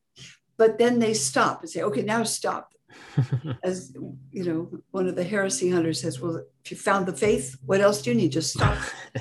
But 0.57 0.79
then 0.79 0.99
they 0.99 1.15
stop 1.15 1.63
and 1.63 1.71
say, 1.71 1.83
okay, 1.83 2.03
now 2.03 2.25
stop. 2.25 2.73
As 3.63 3.97
you 4.31 4.45
know, 4.45 4.71
one 4.91 5.07
of 5.07 5.17
the 5.17 5.25
heresy 5.25 5.71
hunters 5.71 6.01
says, 6.01 6.21
Well, 6.21 6.45
if 6.65 6.71
you 6.71 6.77
found 6.77 7.07
the 7.07 7.13
faith, 7.13 7.57
what 7.65 7.81
else 7.81 8.03
do 8.03 8.11
you 8.11 8.17
need? 8.17 8.33
Just 8.33 8.53
stop. 8.53 8.77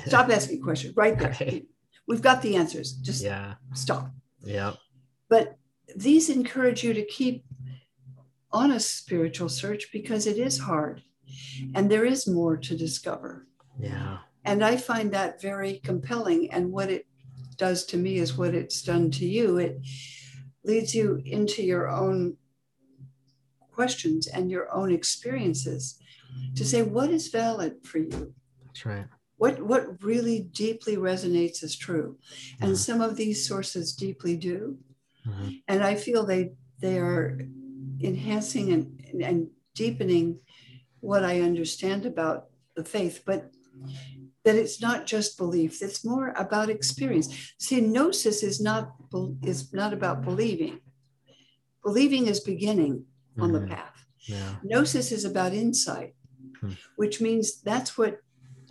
stop 0.06 0.28
asking 0.28 0.62
questions 0.62 0.96
right 0.96 1.18
there. 1.18 1.36
Right. 1.40 1.66
We've 2.10 2.20
got 2.20 2.42
the 2.42 2.56
answers. 2.56 2.94
Just 2.94 3.22
yeah. 3.22 3.54
stop. 3.72 4.10
Yeah. 4.42 4.72
But 5.28 5.56
these 5.94 6.28
encourage 6.28 6.82
you 6.82 6.92
to 6.92 7.04
keep 7.04 7.44
on 8.50 8.72
a 8.72 8.80
spiritual 8.80 9.48
search 9.48 9.92
because 9.92 10.26
it 10.26 10.36
is 10.36 10.58
hard 10.58 11.04
and 11.72 11.88
there 11.88 12.04
is 12.04 12.26
more 12.26 12.56
to 12.56 12.76
discover. 12.76 13.46
Yeah. 13.78 14.18
And 14.44 14.64
I 14.64 14.76
find 14.76 15.12
that 15.12 15.40
very 15.40 15.80
compelling. 15.84 16.50
And 16.50 16.72
what 16.72 16.90
it 16.90 17.06
does 17.56 17.86
to 17.86 17.96
me 17.96 18.16
is 18.16 18.36
what 18.36 18.56
it's 18.56 18.82
done 18.82 19.12
to 19.12 19.24
you. 19.24 19.58
It 19.58 19.80
leads 20.64 20.96
you 20.96 21.22
into 21.24 21.62
your 21.62 21.88
own 21.88 22.36
questions 23.70 24.26
and 24.26 24.50
your 24.50 24.66
own 24.74 24.90
experiences 24.90 25.96
to 26.56 26.64
say 26.64 26.82
what 26.82 27.10
is 27.10 27.28
valid 27.28 27.76
for 27.84 27.98
you 27.98 28.34
That's 28.66 28.84
right. 28.84 29.06
What 29.40 29.54
what 29.70 30.02
really 30.10 30.38
deeply 30.64 30.96
resonates 31.10 31.58
is 31.66 31.74
true 31.86 32.08
and 32.60 32.72
Mhm. 32.72 32.84
some 32.86 33.00
of 33.00 33.16
these 33.16 33.38
sources 33.50 33.86
deeply 34.04 34.34
do 34.50 34.60
Mhm. 35.26 35.48
and 35.70 35.80
i 35.90 35.94
feel 36.04 36.22
they 36.24 36.42
they 36.84 36.96
are 36.98 37.26
enhancing 38.10 38.66
and, 38.74 38.84
and 39.28 39.38
deepening 39.82 40.26
what 41.08 41.22
i 41.32 41.34
understand 41.50 42.02
about 42.12 42.38
the 42.76 42.84
faith 42.84 43.16
but 43.30 43.40
that 44.44 44.56
it's 44.62 44.78
not 44.86 45.06
just 45.14 45.38
belief 45.42 45.72
it's 45.86 46.04
more 46.12 46.28
about 46.44 46.68
experience 46.76 47.28
see 47.66 47.80
gnosis 47.80 48.38
is 48.50 48.58
not 48.68 48.84
is 49.52 49.60
not 49.80 49.92
about 49.98 50.16
believing 50.30 50.76
believing 51.86 52.24
is 52.32 52.40
beginning 52.52 52.94
on 53.38 53.52
the 53.52 53.60
Mhm. 53.64 53.70
path 53.74 53.96
Yeah. 54.34 54.52
gnosis 54.68 55.08
is 55.16 55.24
about 55.24 55.52
insight 55.64 56.12
Hmm. 56.60 56.74
which 57.00 57.16
means 57.26 57.46
that's 57.70 57.92
what 57.98 58.14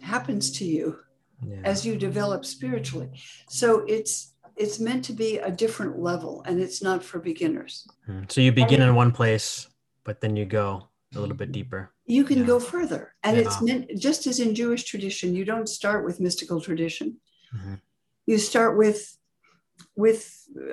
happens 0.01 0.51
to 0.59 0.65
you 0.65 0.99
Yeah. 1.41 1.61
as 1.63 1.85
you 1.85 1.95
develop 1.95 2.43
spiritually 2.45 3.09
so 3.49 3.85
it's 3.87 4.35
it's 4.57 4.77
meant 4.79 5.05
to 5.05 5.13
be 5.13 5.37
a 5.37 5.49
different 5.51 5.97
level 5.99 6.43
and 6.45 6.59
it's 6.59 6.81
not 6.83 7.03
for 7.03 7.19
beginners 7.19 7.87
Mhm. 8.07 8.29
So 8.31 8.41
you 8.41 8.51
begin 8.51 8.81
in 8.81 8.93
one 8.95 9.11
place, 9.11 9.67
but 10.03 10.19
then 10.21 10.35
you 10.35 10.45
go 10.45 10.89
a 11.15 11.19
little 11.19 11.35
bit 11.43 11.51
deeper. 11.51 11.81
you 12.05 12.23
can 12.25 12.39
Yeah. 12.39 12.45
go 12.53 12.59
further 12.59 13.13
and 13.23 13.37
it's 13.37 13.61
meant 13.61 13.83
just 14.07 14.25
as 14.27 14.39
in 14.39 14.53
jewish 14.55 14.83
tradition 14.91 15.35
you 15.35 15.45
don't 15.45 15.69
start 15.79 16.03
with 16.05 16.19
mystical 16.19 16.59
tradition 16.67 17.07
Mhm. 17.55 17.79
you 18.25 18.37
start 18.37 18.77
with 18.77 18.99
with 19.95 20.21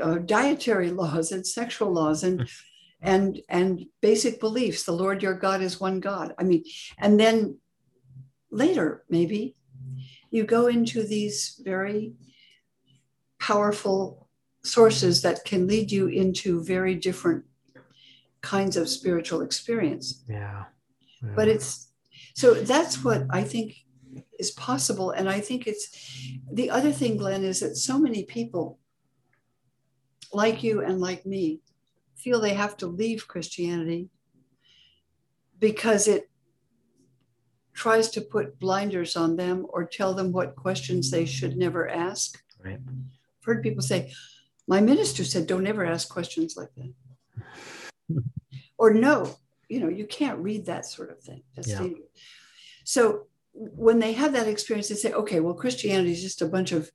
uh, 0.05 0.19
dietary 0.19 0.91
laws 0.91 1.31
and 1.33 1.47
sexual 1.47 1.91
laws 1.93 2.25
and 2.25 2.37
and 3.13 3.41
and 3.49 3.87
basic 4.01 4.41
beliefs 4.41 4.83
the 4.85 4.93
lord 5.03 5.23
your 5.23 5.35
god 5.47 5.61
is 5.69 5.81
one 5.89 6.01
god 6.01 6.35
i 6.41 6.43
mean 6.51 6.63
and 6.99 7.13
then 7.21 7.37
later 8.57 9.05
maybe 9.09 9.55
you 10.31 10.45
go 10.45 10.67
into 10.67 11.03
these 11.03 11.61
very 11.65 12.15
powerful 13.39 14.29
sources 14.65 15.23
that 15.23 15.45
can 15.45 15.67
lead 15.67 15.91
you 15.93 16.09
into 16.09 16.63
very 16.65 16.95
different 16.95 17.45
kinds 18.41 18.77
of 18.77 18.89
spiritual 18.89 19.41
experience 19.43 20.25
Yeah. 20.29 20.65
Yeah. 21.23 21.35
but 21.37 21.49
it's 21.49 21.71
so 22.35 22.55
that's 22.55 23.05
what 23.05 23.23
i 23.31 23.43
think 23.43 23.69
is 24.39 24.51
possible 24.53 25.11
and 25.11 25.29
i 25.29 25.41
think 25.41 25.67
it's 25.67 25.87
the 26.53 26.71
other 26.71 26.93
thing 26.93 27.17
glenn 27.17 27.45
is 27.45 27.61
that 27.61 27.77
so 27.77 27.99
many 27.99 28.23
people 28.25 28.79
like 30.33 30.63
you 30.63 30.83
and 30.83 31.01
like 31.01 31.25
me 31.27 31.61
feel 32.15 32.41
they 32.41 32.55
have 32.55 32.77
to 32.79 32.87
leave 32.87 33.29
christianity 33.29 34.11
because 35.59 36.07
it 36.09 36.31
tries 37.77 38.09
to 38.11 38.21
put 38.21 38.59
blinders 38.59 39.17
on 39.17 39.37
them 39.37 39.67
or 39.69 39.85
tell 39.85 40.15
them 40.15 40.33
what 40.33 40.57
questions 40.57 41.11
they 41.11 41.27
should 41.27 41.57
never 41.57 41.89
ask 41.89 42.43
right. 42.65 42.81
i've 42.89 43.45
heard 43.45 43.63
people 43.63 43.83
say 43.83 44.11
my 44.67 44.81
minister 44.81 45.23
said 45.25 45.47
don't 45.47 45.67
ever 45.67 45.85
ask 45.85 46.09
questions 46.09 46.57
like 46.57 46.71
that 46.77 46.93
or 48.79 48.93
no 48.95 49.37
you 49.69 49.79
know 49.81 49.89
you 49.89 50.07
can't 50.07 50.39
read 50.39 50.67
that 50.67 50.87
sort 50.87 51.11
of 51.11 51.21
thing 51.21 51.43
Yeah. 51.63 51.89
so 52.85 53.27
when 53.53 53.99
they 54.01 54.13
have 54.13 54.33
that 54.33 54.49
experience 54.49 54.89
they 54.89 54.95
say 54.97 55.13
okay 55.13 55.41
well 55.41 55.55
christianity 55.55 56.13
is 56.13 56.23
just 56.23 56.43
a 56.43 56.47
bunch 56.49 56.73
of 56.73 56.91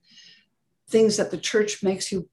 things 0.90 1.18
that 1.18 1.32
the 1.32 1.38
church 1.38 1.82
makes 1.84 2.12
you 2.12 2.28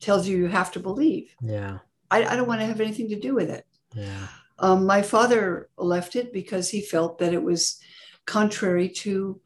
tells 0.00 0.26
you 0.28 0.36
you 0.38 0.46
have 0.48 0.70
to 0.72 0.80
believe 0.80 1.34
Yeah. 1.40 1.78
i, 2.10 2.24
I 2.24 2.36
don't 2.36 2.48
want 2.48 2.60
to 2.60 2.66
have 2.66 2.80
anything 2.80 3.08
to 3.10 3.20
do 3.20 3.34
with 3.34 3.50
it 3.50 3.66
Yeah. 3.94 4.28
Um, 4.58 4.86
my 4.86 5.02
father 5.02 5.68
left 5.76 6.16
it 6.16 6.32
because 6.32 6.70
he 6.70 6.80
felt 6.80 7.18
that 7.18 7.32
it 7.34 7.42
was 7.42 7.78
contrary 8.26 8.88
to 8.88 9.40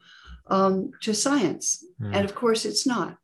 um, 0.47 0.91
to 1.01 1.13
science 1.13 1.85
Mm. 2.01 2.15
and 2.15 2.25
of 2.25 2.33
course 2.33 2.65
it's 2.65 2.85
not 2.87 3.17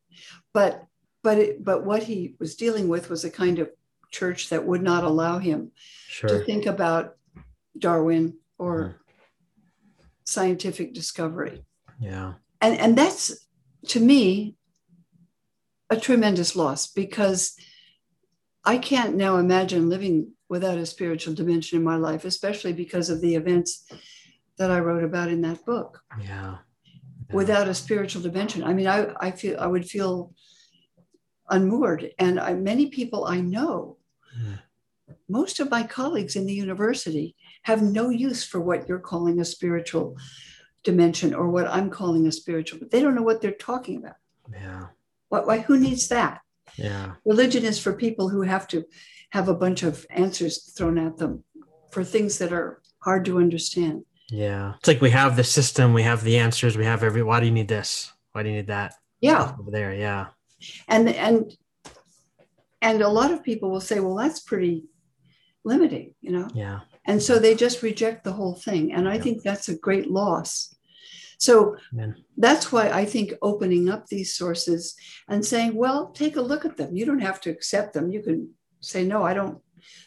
but 0.53 0.85
but 1.23 1.37
it, 1.39 1.63
but 1.63 1.83
what 1.83 2.03
he 2.03 2.35
was 2.39 2.55
dealing 2.55 2.87
with 2.87 3.09
was 3.09 3.23
a 3.25 3.29
kind 3.31 3.57
of 3.59 3.69
church 4.11 4.49
that 4.49 4.65
would 4.65 4.83
not 4.83 5.03
allow 5.03 5.39
him 5.39 5.71
to 6.29 6.45
think 6.45 6.65
about 6.67 7.15
darwin 7.77 8.37
or 8.59 8.75
Mhm. 8.77 8.93
scientific 10.25 10.93
discovery 10.93 11.65
Yeah. 11.99 12.33
and 12.61 12.77
and 12.77 12.97
that's 12.97 13.47
to 13.87 13.99
me 13.99 14.55
a 15.89 15.97
tremendous 15.97 16.55
loss 16.55 16.87
because 16.87 17.55
i 18.63 18.77
can't 18.77 19.15
now 19.15 19.37
imagine 19.37 19.89
living 19.89 20.33
without 20.49 20.77
a 20.77 20.85
spiritual 20.85 21.33
dimension 21.33 21.77
in 21.77 21.83
my 21.83 21.95
life 21.95 22.23
especially 22.25 22.73
because 22.73 23.09
of 23.09 23.21
the 23.21 23.35
events 23.35 23.89
that 24.57 24.71
i 24.71 24.79
wrote 24.79 25.03
about 25.03 25.29
in 25.29 25.41
that 25.41 25.63
book 25.65 26.01
Yeah. 26.21 26.57
Yeah. 27.29 27.35
without 27.35 27.67
a 27.67 27.73
spiritual 27.73 28.21
dimension. 28.21 28.63
I 28.63 28.73
mean, 28.73 28.87
I, 28.87 28.99
I 29.19 29.31
feel 29.31 29.59
I 29.59 29.67
would 29.67 29.85
feel 29.85 30.31
unmoored. 31.49 32.11
And 32.19 32.39
I, 32.39 32.53
many 32.53 32.87
people 32.87 33.25
I 33.25 33.39
know, 33.41 33.97
Mm. 34.37 34.59
most 35.27 35.59
of 35.59 35.71
my 35.71 35.83
colleagues 35.83 36.35
in 36.35 36.45
the 36.45 36.53
university 36.53 37.35
have 37.63 37.81
no 37.81 38.09
use 38.09 38.43
for 38.45 38.59
what 38.61 38.87
you're 38.87 38.99
calling 39.11 39.39
a 39.39 39.45
spiritual 39.45 40.15
dimension 40.83 41.33
or 41.33 41.49
what 41.49 41.67
I'm 41.67 41.89
calling 41.89 42.27
a 42.27 42.31
spiritual, 42.31 42.79
but 42.79 42.91
they 42.91 43.01
don't 43.01 43.15
know 43.15 43.23
what 43.23 43.41
they're 43.41 43.51
talking 43.71 43.97
about. 43.97 44.17
Yeah. 44.51 44.83
What, 45.29 45.47
why, 45.47 45.57
who 45.59 45.77
needs 45.79 46.07
that? 46.09 46.41
Yeah. 46.75 47.15
Religion 47.25 47.63
is 47.65 47.79
for 47.79 47.93
people 47.93 48.29
who 48.29 48.41
have 48.43 48.67
to 48.67 48.85
have 49.31 49.49
a 49.49 49.53
bunch 49.55 49.83
of 49.83 50.05
answers 50.09 50.71
thrown 50.77 50.97
at 50.97 51.17
them 51.17 51.43
for 51.91 52.03
things 52.03 52.37
that 52.39 52.51
are 52.53 52.81
hard 52.99 53.25
to 53.25 53.37
understand. 53.39 54.03
Yeah. 54.29 54.73
It's 54.79 54.87
like 54.87 55.01
we 55.01 55.09
have 55.11 55.35
the 55.35 55.43
system, 55.43 55.93
we 55.93 56.03
have 56.03 56.23
the 56.23 56.37
answers, 56.37 56.77
we 56.77 56.85
have 56.85 57.03
every. 57.03 57.23
Why 57.23 57.39
do 57.39 57.45
you 57.45 57.51
need 57.51 57.67
this? 57.67 58.11
Why 58.33 58.43
do 58.43 58.49
you 58.49 58.55
need 58.55 58.67
that? 58.67 58.93
Yeah. 59.21 59.53
Over 59.59 59.71
there. 59.71 59.93
Yeah. 59.93 60.27
and 60.87 61.07
and 61.09 61.53
and 62.81 63.01
a 63.01 63.07
lot 63.09 63.31
of 63.31 63.43
people 63.43 63.69
will 63.69 63.81
say 63.81 63.99
well 63.99 64.15
that's 64.15 64.39
pretty 64.39 64.85
limiting 65.63 66.13
you 66.21 66.31
know 66.31 66.47
Yeah. 66.55 66.79
and 67.05 67.21
so 67.21 67.37
they 67.39 67.53
just 67.55 67.83
reject 67.83 68.23
the 68.23 68.31
whole 68.33 68.55
thing 68.55 68.91
and 68.93 69.07
i 69.07 69.15
Yeah. 69.15 69.21
think 69.21 69.43
that's 69.43 69.69
a 69.69 69.77
great 69.77 70.09
loss 70.09 70.73
so 71.39 71.75
Amen. 71.93 72.15
that's 72.37 72.71
why 72.71 72.89
i 72.89 73.05
think 73.05 73.33
opening 73.41 73.87
up 73.89 74.07
these 74.07 74.33
sources 74.33 74.95
and 75.27 75.45
saying 75.45 75.75
well 75.75 76.07
take 76.11 76.35
a 76.37 76.41
look 76.41 76.65
at 76.65 76.77
them 76.77 76.95
you 76.95 77.05
don't 77.05 77.27
have 77.29 77.39
to 77.41 77.49
accept 77.51 77.93
them 77.93 78.09
you 78.11 78.21
can 78.23 78.49
say 78.79 79.03
no 79.03 79.23
i 79.23 79.33
don't 79.33 79.61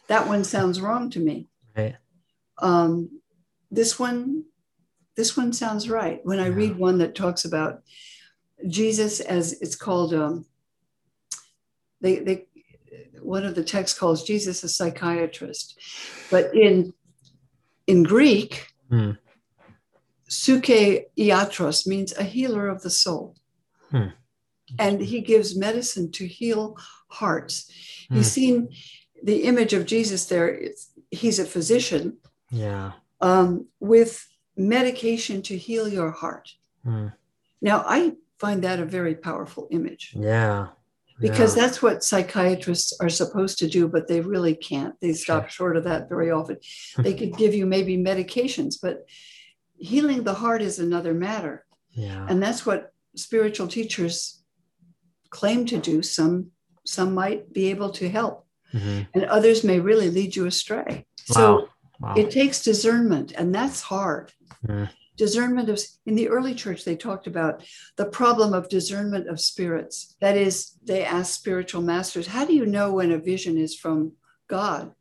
that 0.08 0.26
one 0.26 0.44
sounds 0.44 0.80
wrong 0.80 1.10
to 1.10 1.20
me 1.20 1.48
Right. 1.76 1.96
um, 2.58 3.20
this 3.70 3.98
one 3.98 4.44
this 5.16 5.36
one 5.36 5.52
sounds 5.52 5.88
right 5.88 6.20
when 6.24 6.38
i 6.40 6.46
Yeah. 6.48 6.54
read 6.54 6.76
one 6.78 6.98
that 6.98 7.14
talks 7.14 7.44
about 7.44 7.82
jesus 8.68 9.20
as 9.20 9.52
it's 9.60 9.76
called 9.76 10.14
um, 10.14 10.44
they, 12.00 12.18
they 12.18 12.46
one 13.20 13.44
of 13.44 13.54
the 13.54 13.64
texts 13.64 13.98
calls 13.98 14.24
jesus 14.24 14.62
a 14.64 14.68
psychiatrist 14.68 15.78
but 16.30 16.54
in 16.54 16.92
in 17.86 18.02
greek 18.02 18.66
Hmm. 18.88 19.12
suke 20.28 21.06
iatros 21.18 21.86
means 21.86 22.12
a 22.16 22.24
healer 22.24 22.68
of 22.68 22.82
the 22.82 22.90
soul 22.90 23.36
Hmm. 23.90 24.08
And 24.78 25.00
he 25.00 25.20
gives 25.20 25.56
medicine 25.56 26.10
to 26.12 26.26
heal 26.26 26.76
hearts 27.08 27.70
Hmm. 28.08 28.16
he's 28.16 28.30
seen 28.32 28.68
the 29.22 29.44
image 29.44 29.72
of 29.72 29.86
jesus 29.86 30.26
there 30.26 30.60
he's 31.10 31.38
a 31.38 31.44
physician 31.44 32.18
Yeah. 32.50 32.92
um, 33.20 33.66
with 33.80 34.26
medication 34.56 35.42
to 35.42 35.56
heal 35.56 35.88
your 35.88 36.10
heart. 36.10 36.54
Mm. 36.86 37.12
Now, 37.62 37.84
I 37.86 38.12
find 38.38 38.62
that 38.64 38.78
a 38.80 38.84
very 38.84 39.14
powerful 39.14 39.68
image 39.70 40.12
Yeah. 40.16 40.68
because 41.20 41.56
yeah. 41.56 41.62
that's 41.62 41.80
what 41.82 42.04
psychiatrists 42.04 42.92
are 43.00 43.08
supposed 43.08 43.58
to 43.58 43.68
do, 43.68 43.88
but 43.88 44.06
they 44.08 44.20
really 44.20 44.54
can't. 44.54 44.94
They 45.00 45.12
stop 45.12 45.44
Sure. 45.44 45.50
short 45.50 45.76
of 45.76 45.84
that 45.84 46.08
very 46.08 46.30
often. 46.30 46.58
they 46.98 47.14
could 47.14 47.36
give 47.36 47.54
you 47.54 47.66
maybe 47.66 47.96
medications, 47.96 48.74
but 48.80 49.06
healing 49.78 50.24
the 50.24 50.34
heart 50.34 50.62
is 50.62 50.78
another 50.78 51.14
matter. 51.14 51.64
yeah. 51.92 52.26
And 52.28 52.42
that's 52.42 52.64
what 52.66 52.92
spiritual 53.16 53.66
teachers 53.68 54.39
claim 55.30 55.64
to 55.66 55.78
do. 55.78 56.02
Some 56.02 56.50
some 56.84 57.14
might 57.14 57.52
be 57.52 57.70
able 57.70 57.90
to 57.90 58.08
help, 58.08 58.46
Mhm. 58.72 59.06
and 59.14 59.24
others 59.24 59.62
may 59.62 59.78
really 59.78 60.10
lead 60.10 60.34
you 60.34 60.46
astray. 60.46 61.06
So 61.26 61.42
Wow. 61.54 61.68
Wow. 62.00 62.14
it 62.16 62.30
takes 62.30 62.62
discernment, 62.64 63.32
and 63.32 63.54
that's 63.54 63.82
hard. 63.82 64.32
Mm. 64.66 64.90
Discernment 65.16 65.68
of 65.68 65.78
in 66.06 66.14
the 66.14 66.28
early 66.28 66.54
church, 66.54 66.84
they 66.84 66.96
talked 66.96 67.26
about 67.26 67.62
the 67.96 68.06
problem 68.06 68.54
of 68.54 68.70
discernment 68.70 69.28
of 69.28 69.38
spirits. 69.38 70.16
That 70.20 70.36
is, 70.36 70.78
they 70.82 71.04
asked 71.04 71.34
spiritual 71.34 71.82
masters, 71.82 72.28
how 72.28 72.46
do 72.46 72.54
you 72.54 72.64
know 72.64 72.94
when 72.94 73.12
a 73.12 73.18
vision 73.18 73.58
is 73.58 73.74
from 73.76 74.12
God 74.48 74.94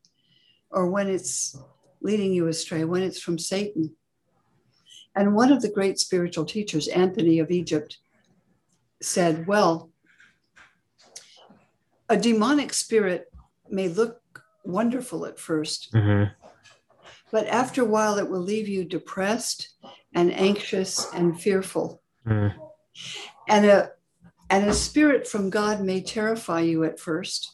or 0.70 0.92
when 0.92 1.08
it's 1.08 1.56
leading 2.02 2.34
you 2.34 2.48
astray, 2.48 2.84
when 2.84 3.02
it's 3.02 3.22
from 3.22 3.40
Satan? 3.40 3.96
And 5.16 5.36
one 5.36 5.52
of 5.52 5.62
the 5.62 5.72
great 5.72 6.00
spiritual 6.00 6.46
teachers, 6.46 6.88
Anthony 6.90 7.40
of 7.40 7.50
Egypt, 7.50 7.98
said, 9.02 9.48
Well, 9.48 9.89
a 12.10 12.18
demonic 12.18 12.74
spirit 12.74 13.32
may 13.70 13.88
look 13.88 14.44
wonderful 14.64 15.26
at 15.26 15.40
first, 15.40 15.92
Mhm. 15.94 16.32
but 17.32 17.48
after 17.48 17.82
a 17.82 17.86
while 17.86 18.18
it 18.18 18.30
will 18.30 18.42
leave 18.42 18.68
you 18.68 18.84
depressed 18.84 19.70
and 20.14 20.34
anxious 20.34 21.06
and 21.14 21.40
fearful. 21.40 22.02
Mm. 22.26 22.54
And 23.48 23.66
a 23.66 23.92
and 24.52 24.68
a 24.68 24.74
spirit 24.74 25.28
from 25.28 25.52
God 25.52 25.82
may 25.82 26.02
terrify 26.02 26.62
you 26.62 26.84
at 26.84 27.00
first, 27.00 27.52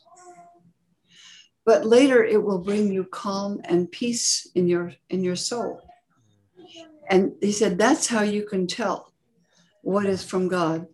but 1.65 1.85
later 1.85 2.23
it 2.23 2.41
will 2.41 2.59
bring 2.59 2.91
you 2.91 3.03
calm 3.03 3.59
and 3.65 3.91
peace 3.91 4.47
in 4.55 4.67
your 4.67 4.93
in 5.09 5.23
your 5.23 5.35
soul. 5.35 5.81
And 7.09 7.33
he 7.41 7.51
said 7.51 7.77
that's 7.77 8.07
how 8.07 8.21
you 8.21 8.43
can 8.43 8.65
tell 8.67 9.13
what 9.81 10.05
is 10.05 10.23
from 10.23 10.47
God 10.47 10.87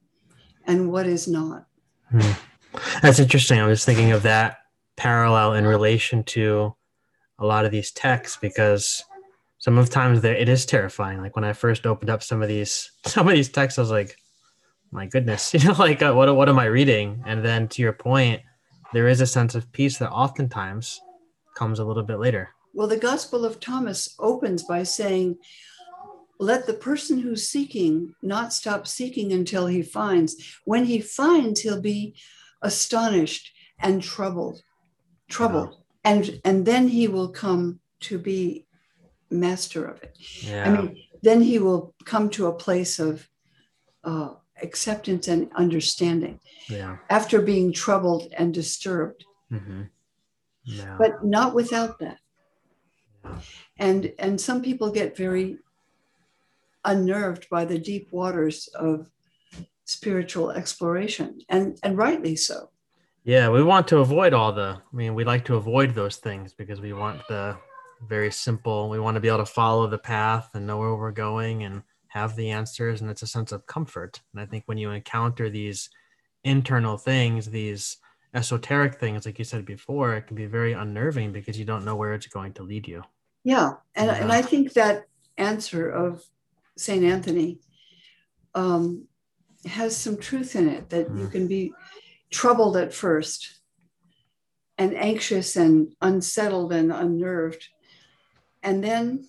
and 0.66 0.92
what 0.92 1.06
is 1.06 1.28
not. 1.28 1.68
That's 3.02 3.20
interesting. 3.20 3.60
I 3.60 3.68
was 3.68 3.86
thinking 3.86 4.12
of 4.12 4.24
that 4.24 4.58
parallel 4.98 5.54
in 5.54 5.66
relation 5.66 6.24
to 6.24 6.76
a 7.40 7.46
lot 7.46 7.66
of 7.66 7.72
these 7.72 7.92
texts 7.92 8.38
because 8.40 9.04
some 9.58 9.78
of 9.78 9.86
the 9.86 9.92
times 9.92 10.22
there 10.22 10.36
it 10.36 10.50
is 10.50 10.66
terrifying. 10.66 11.22
Like 11.22 11.36
when 11.36 11.46
I 11.46 11.54
first 11.54 11.86
opened 11.86 12.10
up 12.10 12.24
some 12.24 12.42
of 12.42 12.48
these 12.48 12.92
some 13.06 13.28
of 13.28 13.34
these 13.34 13.50
texts, 13.50 13.78
I 13.78 13.82
was 13.82 13.92
like, 13.92 14.18
"My 14.92 15.06
goodness, 15.06 15.54
you 15.54 15.64
know, 15.64 15.74
like 15.74 16.02
uh, 16.02 16.14
what 16.14 16.36
what 16.36 16.50
am 16.50 16.60
I 16.60 16.66
reading?" 16.66 17.24
And 17.26 17.44
then 17.44 17.68
to 17.70 17.82
your 17.82 17.94
point, 17.94 18.42
there 18.94 19.08
is 19.08 19.22
a 19.22 19.28
sense 19.28 19.56
of 19.56 19.72
peace 19.72 19.98
that 19.98 20.12
oftentimes 20.12 21.00
comes 21.56 21.80
a 21.80 21.86
little 21.86 22.04
bit 22.04 22.20
later. 22.20 22.50
Well, 22.74 22.88
the 22.88 22.98
Gospel 22.98 23.46
of 23.46 23.60
Thomas 23.60 24.16
opens 24.20 24.64
by 24.64 24.84
saying, 24.84 25.38
Let 26.40 26.68
the 26.68 26.74
person 26.74 27.20
who's 27.20 27.48
seeking 27.48 28.16
not 28.22 28.54
stop 28.54 28.88
seeking 28.88 29.34
until 29.34 29.68
he 29.68 29.82
finds. 29.82 30.36
When 30.66 30.86
he 30.86 31.02
finds, 31.02 31.62
he'll 31.62 31.82
be 31.82 32.16
astonished 32.62 33.52
and 33.80 34.02
troubled, 34.02 34.62
troubled. 35.30 35.78
And, 36.04 36.40
and 36.46 36.66
then 36.66 36.88
he 36.88 37.08
will 37.08 37.30
come 37.30 37.80
to 38.02 38.18
be 38.18 38.66
master 39.30 39.86
of 39.86 40.02
it. 40.04 40.18
Yeah. 40.42 40.66
I 40.66 40.70
mean, 40.76 41.04
then 41.22 41.42
he 41.42 41.60
will 41.60 41.94
come 42.06 42.30
to 42.32 42.48
a 42.48 42.54
place 42.54 43.00
of 43.00 43.28
uh, 44.04 44.30
acceptance 44.62 45.28
and 45.28 45.52
understanding 45.56 46.40
yeah. 46.68 46.98
after 47.10 47.42
being 47.42 47.72
troubled 47.74 48.34
and 48.38 48.54
disturbed 48.54 49.26
Mm-hmm. 49.52 49.82
Yeah. 50.64 50.96
but 50.98 51.26
not 51.26 51.54
without 51.54 52.00
that 52.00 52.20
Yeah. 53.26 53.36
and 53.78 54.14
and 54.18 54.40
some 54.40 54.62
people 54.62 54.90
get 54.92 55.18
very 55.18 55.58
unnerved 56.86 57.48
by 57.50 57.66
the 57.66 57.78
deep 57.78 58.14
waters 58.14 58.70
of 58.74 59.10
spiritual 59.92 60.52
exploration 60.52 61.30
and 61.50 61.78
and 61.84 61.98
rightly 61.98 62.36
so 62.36 62.58
Yeah, 63.24 63.48
we 63.50 63.62
want 63.64 63.88
to 63.90 63.98
avoid 64.00 64.34
all 64.34 64.52
the. 64.62 64.70
I 64.92 64.96
mean, 65.02 65.14
we 65.18 65.24
like 65.24 65.46
to 65.46 65.56
avoid 65.62 65.90
those 65.94 66.18
things 66.18 66.48
because 66.62 66.80
we 66.82 66.94
want 67.04 67.20
the 67.28 67.56
very 68.14 68.32
simple. 68.32 68.90
We 68.90 69.00
want 69.00 69.16
to 69.16 69.22
be 69.22 69.32
able 69.34 69.46
to 69.46 69.58
follow 69.62 69.86
the 69.88 70.04
path 70.16 70.48
and 70.56 70.66
know 70.66 70.80
where 70.82 70.96
we're 70.96 71.24
going 71.28 71.58
and 71.66 71.84
have 72.08 72.32
the 72.36 72.50
answers, 72.50 73.02
and 73.02 73.10
it's 73.12 73.22
a 73.22 73.34
sense 73.36 73.52
of 73.52 73.68
comfort. 73.76 74.14
And 74.32 74.42
I 74.44 74.48
think 74.50 74.64
when 74.66 74.80
you 74.80 74.90
encounter 74.90 75.46
these 75.50 75.90
internal 76.44 76.98
things, 76.98 77.46
these 77.46 77.98
esoteric 78.34 78.94
things, 79.00 79.26
like 79.26 79.38
you 79.40 79.46
said 79.46 79.66
before, 79.66 80.16
it 80.16 80.26
can 80.28 80.36
be 80.36 80.48
very 80.60 80.74
unnerving 80.74 81.32
because 81.32 81.60
you 81.60 81.66
don't 81.66 81.86
know 81.86 81.98
where 82.02 82.14
it's 82.16 82.28
going 82.28 82.54
to 82.54 82.64
lead 82.64 82.88
you. 82.88 83.04
yeah 83.44 83.74
and, 83.96 84.10
and 84.10 84.32
i 84.32 84.42
think 84.42 84.74
that 84.74 85.08
answer 85.38 85.90
of 85.90 86.24
saint 86.78 87.04
anthony 87.04 87.60
um, 88.54 89.08
has 89.66 89.96
some 89.96 90.18
truth 90.18 90.56
in 90.56 90.68
it 90.68 90.90
that 90.90 91.08
you 91.10 91.28
Mm. 91.28 91.32
can 91.32 91.48
be 91.48 91.74
troubled 92.32 92.78
at 92.78 92.94
first 92.94 93.60
and 94.78 94.96
anxious 94.96 95.56
and 95.56 95.94
unsettled 96.02 96.72
and 96.74 96.92
unnerved 96.92 97.68
and 98.64 98.84
then 98.84 99.28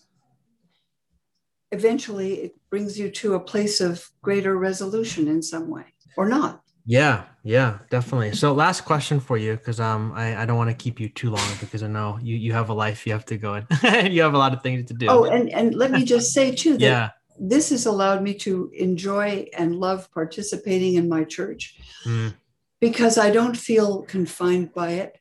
eventually 1.70 2.34
it 2.34 2.54
brings 2.70 2.98
you 2.98 3.10
to 3.10 3.34
a 3.34 3.40
place 3.40 3.80
of 3.80 4.08
greater 4.22 4.56
resolution 4.56 5.26
in 5.28 5.42
some 5.42 5.68
way 5.68 5.84
or 6.16 6.28
not 6.28 6.62
Yeah, 6.84 7.24
yeah, 7.44 7.78
definitely. 7.90 8.34
So 8.34 8.52
last 8.52 8.84
question 8.84 9.20
for 9.20 9.36
you, 9.38 9.52
because 9.56 9.78
um 9.78 10.12
I, 10.14 10.42
I 10.42 10.46
don't 10.46 10.56
want 10.56 10.70
to 10.70 10.76
keep 10.84 10.98
you 11.00 11.08
too 11.08 11.30
long 11.30 11.48
because 11.60 11.82
I 11.82 11.86
know 11.86 12.18
you 12.20 12.34
you 12.36 12.52
have 12.52 12.70
a 12.70 12.74
life 12.74 13.06
you 13.06 13.12
have 13.12 13.24
to 13.26 13.36
go 13.38 13.54
in 13.54 13.66
and 13.84 14.12
you 14.14 14.22
have 14.22 14.34
a 14.34 14.38
lot 14.38 14.52
of 14.52 14.62
things 14.62 14.88
to 14.90 14.94
do. 14.94 15.06
oh 15.08 15.24
and, 15.24 15.48
and 15.50 15.74
let 15.74 15.90
me 15.92 16.04
just 16.04 16.32
say 16.32 16.46
too 16.54 16.72
that 16.72 16.80
yeah. 16.80 17.10
This 17.44 17.70
has 17.70 17.86
allowed 17.86 18.22
me 18.22 18.32
to 18.34 18.70
enjoy 18.72 19.46
and 19.58 19.74
love 19.74 20.08
participating 20.12 20.94
in 20.94 21.08
my 21.08 21.24
church 21.24 21.76
Mm, 22.04 22.34
because 22.80 23.18
I 23.18 23.30
don't 23.30 23.56
feel 23.56 24.02
confined 24.02 24.72
by 24.72 24.90
it 24.92 25.18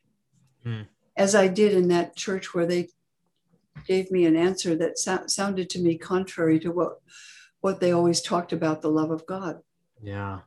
Hmm. 0.64 0.82
as 1.16 1.34
I 1.34 1.48
did 1.48 1.72
in 1.72 1.88
that 1.88 2.14
church 2.16 2.54
where 2.54 2.66
they 2.66 2.88
gave 3.86 4.10
me 4.12 4.24
an 4.26 4.36
answer 4.36 4.76
that 4.76 4.98
sou- 4.98 5.26
sounded 5.26 5.68
to 5.70 5.80
me 5.80 5.98
contrary 5.98 6.58
to 6.60 6.70
what 6.70 7.00
what 7.60 7.78
they 7.80 7.92
always 7.92 8.20
talked 8.20 8.52
about 8.52 8.82
the 8.82 8.90
love 8.90 9.10
of 9.12 9.26
God. 9.26 9.54
yeah. 10.02 10.40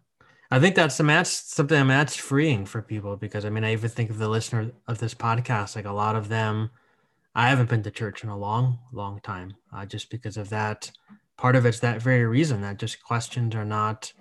I 0.51 0.59
think 0.59 0.75
that's 0.75 0.95
some 0.95 1.07
that's 1.07 1.31
something 1.57 1.87
that's 1.87 2.15
freeing 2.15 2.65
for 2.65 2.81
people 2.81 3.17
because 3.17 3.43
I 3.45 3.49
mean 3.49 3.63
I 3.65 3.73
even 3.73 3.89
think 3.89 4.09
of 4.09 4.17
the 4.19 4.29
listener 4.29 4.71
of 4.87 4.99
this 4.99 5.13
podcast, 5.15 5.75
like 5.75 5.85
a 5.85 5.91
lot 6.03 6.15
of 6.15 6.29
them 6.29 6.69
I 7.33 7.49
haven't 7.49 7.69
been 7.69 7.83
to 7.83 7.91
church 7.91 8.23
in 8.23 8.29
a 8.29 8.37
long, 8.37 8.79
long 8.93 9.19
time. 9.21 9.55
Uh, 9.73 9.85
just 9.85 10.09
because 10.09 10.37
of 10.37 10.47
that 10.49 10.91
part 11.37 11.55
of 11.55 11.65
it's 11.65 11.79
that 11.79 12.01
very 12.01 12.25
reason 12.25 12.61
that 12.61 12.77
just 12.77 13.03
questions 13.03 13.55
are 13.55 13.65
not 13.65 14.11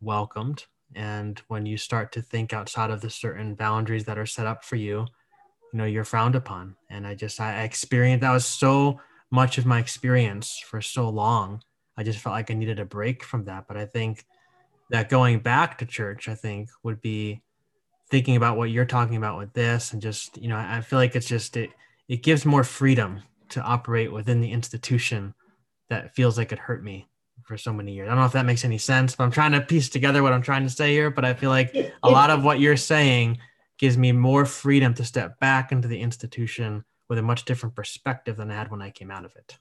welcomed. 0.00 0.64
And 0.94 1.40
when 1.48 1.66
you 1.66 1.76
start 1.76 2.12
to 2.12 2.22
think 2.22 2.52
outside 2.52 2.90
of 2.90 3.00
the 3.00 3.10
certain 3.10 3.54
boundaries 3.54 4.04
that 4.04 4.18
are 4.18 4.26
set 4.26 4.46
up 4.46 4.64
for 4.64 4.76
you, 4.76 5.06
you 5.72 5.78
know, 5.78 5.84
you're 5.84 6.04
frowned 6.04 6.34
upon. 6.34 6.76
And 6.90 7.06
I 7.06 7.14
just, 7.14 7.40
I 7.40 7.62
experienced 7.62 8.22
that 8.22 8.32
was 8.32 8.46
so 8.46 9.00
much 9.30 9.58
of 9.58 9.66
my 9.66 9.78
experience 9.78 10.62
for 10.64 10.80
so 10.80 11.08
long. 11.08 11.62
I 11.96 12.02
just 12.02 12.18
felt 12.18 12.34
like 12.34 12.50
I 12.50 12.54
needed 12.54 12.78
a 12.78 12.84
break 12.84 13.24
from 13.24 13.44
that. 13.44 13.66
But 13.66 13.76
I 13.76 13.86
think 13.86 14.24
that 14.90 15.08
going 15.08 15.40
back 15.40 15.78
to 15.78 15.86
church, 15.86 16.28
I 16.28 16.34
think 16.34 16.70
would 16.82 17.00
be 17.00 17.42
thinking 18.10 18.36
about 18.36 18.56
what 18.56 18.70
you're 18.70 18.84
talking 18.84 19.16
about 19.16 19.38
with 19.38 19.52
this 19.52 19.92
and 19.92 20.00
just, 20.00 20.38
you 20.38 20.48
know, 20.48 20.56
I 20.56 20.80
feel 20.80 20.98
like 20.98 21.16
it's 21.16 21.26
just, 21.26 21.56
it, 21.56 21.70
it 22.08 22.22
gives 22.22 22.44
more 22.44 22.62
freedom 22.62 23.20
to 23.48 23.60
operate 23.60 24.12
within 24.12 24.40
the 24.40 24.50
institution 24.50 25.34
that 25.88 26.14
feels 26.14 26.36
like 26.36 26.52
it 26.52 26.58
hurt 26.58 26.82
me 26.82 27.08
for 27.44 27.56
so 27.56 27.72
many 27.72 27.92
years. 27.92 28.06
I 28.06 28.10
don't 28.10 28.20
know 28.20 28.26
if 28.26 28.32
that 28.32 28.46
makes 28.46 28.64
any 28.64 28.78
sense, 28.78 29.14
but 29.14 29.24
I'm 29.24 29.30
trying 29.30 29.52
to 29.52 29.60
piece 29.60 29.88
together 29.88 30.22
what 30.22 30.32
I'm 30.32 30.42
trying 30.42 30.64
to 30.64 30.70
say 30.70 30.92
here. 30.92 31.10
But 31.10 31.24
I 31.24 31.34
feel 31.34 31.50
like 31.50 31.74
a 32.02 32.10
lot 32.10 32.30
of 32.30 32.44
what 32.44 32.60
you're 32.60 32.76
saying 32.76 33.38
gives 33.78 33.96
me 33.96 34.12
more 34.12 34.44
freedom 34.46 34.94
to 34.94 35.04
step 35.04 35.38
back 35.38 35.70
into 35.70 35.88
the 35.88 36.00
institution 36.00 36.84
with 37.08 37.18
a 37.18 37.22
much 37.22 37.44
different 37.44 37.74
perspective 37.74 38.36
than 38.36 38.50
I 38.50 38.54
had 38.54 38.70
when 38.70 38.82
I 38.82 38.90
came 38.90 39.10
out 39.10 39.24
of 39.24 39.36
it. 39.36 39.58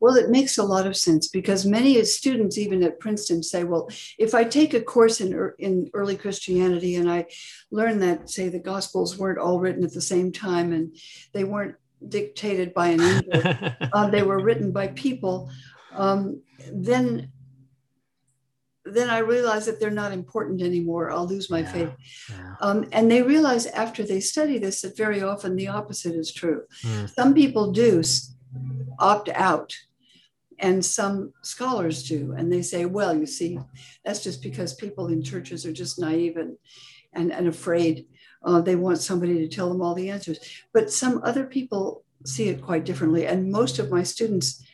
Well, 0.00 0.16
it 0.16 0.30
makes 0.30 0.58
a 0.58 0.64
lot 0.64 0.86
of 0.86 0.96
sense 0.96 1.28
because 1.28 1.64
many 1.64 2.02
students, 2.04 2.58
even 2.58 2.82
at 2.82 2.98
Princeton, 2.98 3.42
say, 3.42 3.64
well, 3.64 3.88
if 4.18 4.34
I 4.34 4.44
take 4.44 4.74
a 4.74 4.80
course 4.80 5.20
in, 5.20 5.52
in 5.58 5.90
early 5.94 6.16
Christianity 6.16 6.96
and 6.96 7.10
I 7.10 7.26
learn 7.70 8.00
that, 8.00 8.30
say, 8.30 8.48
the 8.48 8.58
Gospels 8.58 9.16
weren't 9.16 9.38
all 9.38 9.60
written 9.60 9.84
at 9.84 9.92
the 9.92 10.00
same 10.00 10.32
time 10.32 10.72
and 10.72 10.96
they 11.32 11.44
weren't 11.44 11.76
dictated 12.08 12.72
by 12.74 12.88
an 12.88 13.00
angel, 13.00 13.42
uh, 13.92 14.08
they 14.10 14.22
were 14.22 14.42
written 14.42 14.72
by 14.72 14.88
people, 14.88 15.50
um, 15.92 16.42
then 16.72 17.30
then 18.86 19.10
I 19.10 19.18
realize 19.18 19.66
that 19.66 19.78
they're 19.78 19.90
not 19.90 20.10
important 20.10 20.62
anymore. 20.62 21.10
I'll 21.12 21.26
lose 21.26 21.50
my 21.50 21.60
Yeah. 21.60 21.72
faith. 21.72 21.92
Yeah. 22.30 22.54
Um, 22.60 22.88
and 22.92 23.10
they 23.10 23.22
realize 23.22 23.66
after 23.66 24.02
they 24.02 24.20
study 24.20 24.58
this 24.58 24.80
that 24.80 24.96
very 24.96 25.22
often 25.22 25.54
the 25.54 25.68
opposite 25.68 26.14
is 26.14 26.32
true. 26.32 26.62
Mm. 26.82 27.14
Some 27.14 27.34
people 27.34 27.72
do 27.72 28.02
opt 28.98 29.28
out 29.28 29.76
and 30.58 30.84
some 30.84 31.32
scholars 31.42 32.08
do. 32.08 32.34
And 32.36 32.52
they 32.52 32.62
say, 32.62 32.84
well, 32.86 33.16
you 33.16 33.26
see, 33.26 33.58
that's 34.04 34.22
just 34.22 34.42
because 34.42 34.74
people 34.74 35.08
in 35.08 35.22
churches 35.22 35.66
are 35.66 35.72
just 35.72 35.98
naive 35.98 36.36
and, 36.36 36.56
and, 37.12 37.32
and 37.32 37.48
afraid. 37.48 38.06
Uh, 38.42 38.60
they 38.60 38.76
want 38.76 38.98
somebody 38.98 39.38
to 39.38 39.48
tell 39.48 39.68
them 39.68 39.82
all 39.82 39.94
the 39.94 40.10
answers. 40.10 40.38
But 40.72 40.90
some 40.90 41.20
other 41.24 41.44
people 41.44 42.04
see 42.24 42.48
it 42.48 42.62
quite 42.62 42.84
differently. 42.84 43.26
And 43.26 43.50
most 43.50 43.78
of 43.78 43.90
my 43.90 44.02
students 44.02 44.64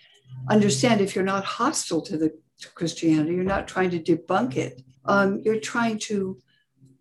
understand 0.49 1.01
if 1.01 1.15
you're 1.15 1.25
not 1.25 1.45
hostile 1.45 2.03
to 2.03 2.17
the 2.17 2.33
to 2.59 2.71
Christianity, 2.71 3.35
you're 3.35 3.45
not 3.45 3.69
trying 3.69 3.91
to 3.91 4.01
debunk 4.01 4.57
it. 4.57 4.83
Um, 5.05 5.41
you're 5.45 5.61
trying 5.61 5.99
to 6.01 6.39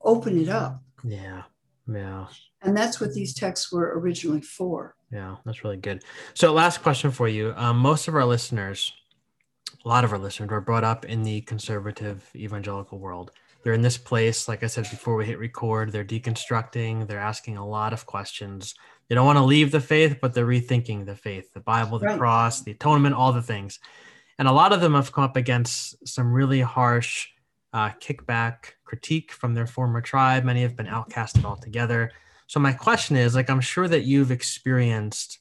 open 0.02 0.40
it 0.40 0.50
up. 0.50 0.82
Yeah. 1.04 1.44
Yeah. 1.88 2.28
And 2.62 2.76
that's 2.76 3.00
what 3.00 3.14
these 3.14 3.34
texts 3.34 3.72
were 3.72 4.00
originally 4.00 4.42
for. 4.42 4.96
Yeah, 5.12 5.36
that's 5.46 5.64
really 5.64 5.78
good. 5.78 6.04
So, 6.34 6.52
last 6.52 6.82
question 6.82 7.12
for 7.12 7.28
you. 7.28 7.54
Um, 7.56 7.78
most 7.78 8.08
of 8.08 8.16
our 8.16 8.26
listeners, 8.26 8.92
a 9.84 9.88
lot 9.88 10.04
of 10.04 10.12
our 10.12 10.18
listeners, 10.18 10.50
were 10.50 10.62
brought 10.62 10.84
up 10.84 11.06
in 11.06 11.24
the 11.24 11.42
conservative 11.42 12.30
evangelical 12.36 12.98
world. 12.98 13.32
They're 13.66 13.74
in 13.74 13.82
this 13.82 13.98
place, 13.98 14.48
like 14.48 14.62
I 14.62 14.68
said 14.68 14.84
before 14.92 15.16
we 15.16 15.26
hit 15.26 15.40
record, 15.40 15.92
they're 15.92 16.06
deconstructing, 16.06 17.08
they're 17.08 17.18
asking 17.18 17.58
a 17.58 17.68
lot 17.68 17.94
of 17.94 18.06
questions. 18.06 18.76
They 19.10 19.16
don't 19.16 19.26
want 19.26 19.40
to 19.40 19.44
leave 19.44 19.72
the 19.72 19.80
faith, 19.80 20.20
but 20.22 20.36
they're 20.36 20.46
rethinking 20.46 21.08
the 21.08 21.16
faith, 21.16 21.52
the 21.52 21.62
Bible, 21.62 21.98
the 21.98 22.06
right. 22.06 22.20
cross, 22.20 22.62
the 22.62 22.74
atonement, 22.74 23.16
all 23.16 23.34
the 23.34 23.42
things. 23.42 23.80
And 24.38 24.48
a 24.48 24.52
lot 24.52 24.72
of 24.72 24.82
them 24.82 24.94
have 24.94 25.12
come 25.12 25.24
up 25.24 25.36
against 25.36 26.08
some 26.08 26.32
really 26.32 26.62
harsh 26.62 27.30
uh, 27.74 27.90
kickback 28.00 28.74
critique 28.84 29.32
from 29.32 29.56
their 29.56 29.66
former 29.66 30.00
tribe. 30.00 30.44
Many 30.44 30.62
have 30.62 30.76
been 30.76 30.86
outcasted 30.86 31.44
altogether. 31.44 32.12
So 32.46 32.60
my 32.60 32.72
question 32.72 33.16
is, 33.16 33.34
like, 33.34 33.50
I'm 33.50 33.62
sure 33.62 33.88
that 33.88 34.04
you've 34.04 34.30
experienced 34.30 35.40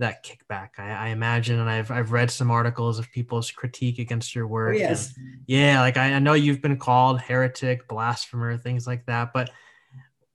that 0.00 0.24
kickback. 0.24 0.70
I, 0.78 0.90
I, 0.90 1.08
imagine, 1.08 1.60
and 1.60 1.70
I've 1.70 1.90
I've 1.90 2.12
read 2.12 2.30
some 2.30 2.50
articles 2.50 2.98
of 2.98 3.10
people's 3.12 3.50
critique 3.50 3.98
against 3.98 4.34
your 4.34 4.46
work. 4.46 4.74
Oh, 4.74 4.78
yes. 4.78 5.14
And 5.16 5.40
yeah, 5.46 5.80
like 5.80 5.96
I, 5.96 6.14
I 6.14 6.18
know 6.18 6.32
you've 6.32 6.60
been 6.62 6.76
called 6.76 7.20
heretic, 7.20 7.86
blasphemer, 7.86 8.56
things 8.56 8.86
like 8.86 9.06
that. 9.06 9.32
But 9.32 9.50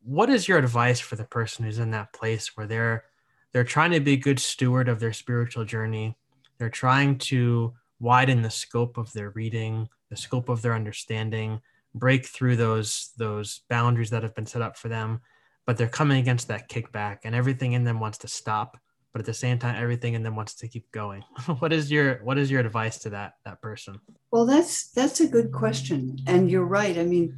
what 0.03 0.29
is 0.29 0.47
your 0.47 0.57
advice 0.57 0.99
for 0.99 1.15
the 1.15 1.25
person 1.25 1.65
who's 1.65 1.79
in 1.79 1.91
that 1.91 2.13
place 2.13 2.55
where 2.55 2.67
they're 2.67 3.05
they're 3.51 3.63
trying 3.63 3.91
to 3.91 3.99
be 3.99 4.13
a 4.13 4.17
good 4.17 4.39
steward 4.39 4.87
of 4.87 4.99
their 4.99 5.13
spiritual 5.13 5.65
journey? 5.65 6.15
They're 6.57 6.69
trying 6.69 7.17
to 7.19 7.73
widen 7.99 8.41
the 8.41 8.49
scope 8.49 8.97
of 8.97 9.11
their 9.13 9.31
reading, 9.31 9.89
the 10.09 10.15
scope 10.15 10.47
of 10.47 10.61
their 10.61 10.73
understanding, 10.73 11.59
break 11.93 12.25
through 12.25 12.55
those 12.55 13.11
those 13.17 13.61
boundaries 13.69 14.11
that 14.11 14.23
have 14.23 14.35
been 14.35 14.45
set 14.45 14.61
up 14.61 14.77
for 14.77 14.89
them 14.89 15.21
but 15.65 15.77
they're 15.77 15.87
coming 15.87 16.19
against 16.19 16.47
that 16.47 16.69
kickback 16.69 17.19
and 17.23 17.33
everything 17.33 17.73
in 17.73 17.83
them 17.83 17.99
wants 17.99 18.19
to 18.19 18.27
stop 18.27 18.77
but 19.15 19.21
at 19.21 19.25
the 19.25 19.33
same 19.33 19.57
time 19.57 19.81
everything 19.81 20.13
in 20.13 20.23
them 20.23 20.35
wants 20.35 20.55
to 20.55 20.67
keep 20.67 20.91
going. 20.91 21.23
What 21.59 21.71
is 21.71 21.89
your 21.89 22.15
what 22.27 22.37
is 22.37 22.51
your 22.51 22.59
advice 22.59 22.97
to 23.03 23.09
that 23.11 23.35
that 23.45 23.61
person? 23.61 24.01
Well 24.29 24.45
that's 24.45 24.91
that's 24.91 25.21
a 25.21 25.27
good 25.27 25.53
question. 25.53 26.17
And 26.27 26.51
you're 26.51 26.65
right. 26.65 26.97
I 26.97 27.05
mean 27.05 27.37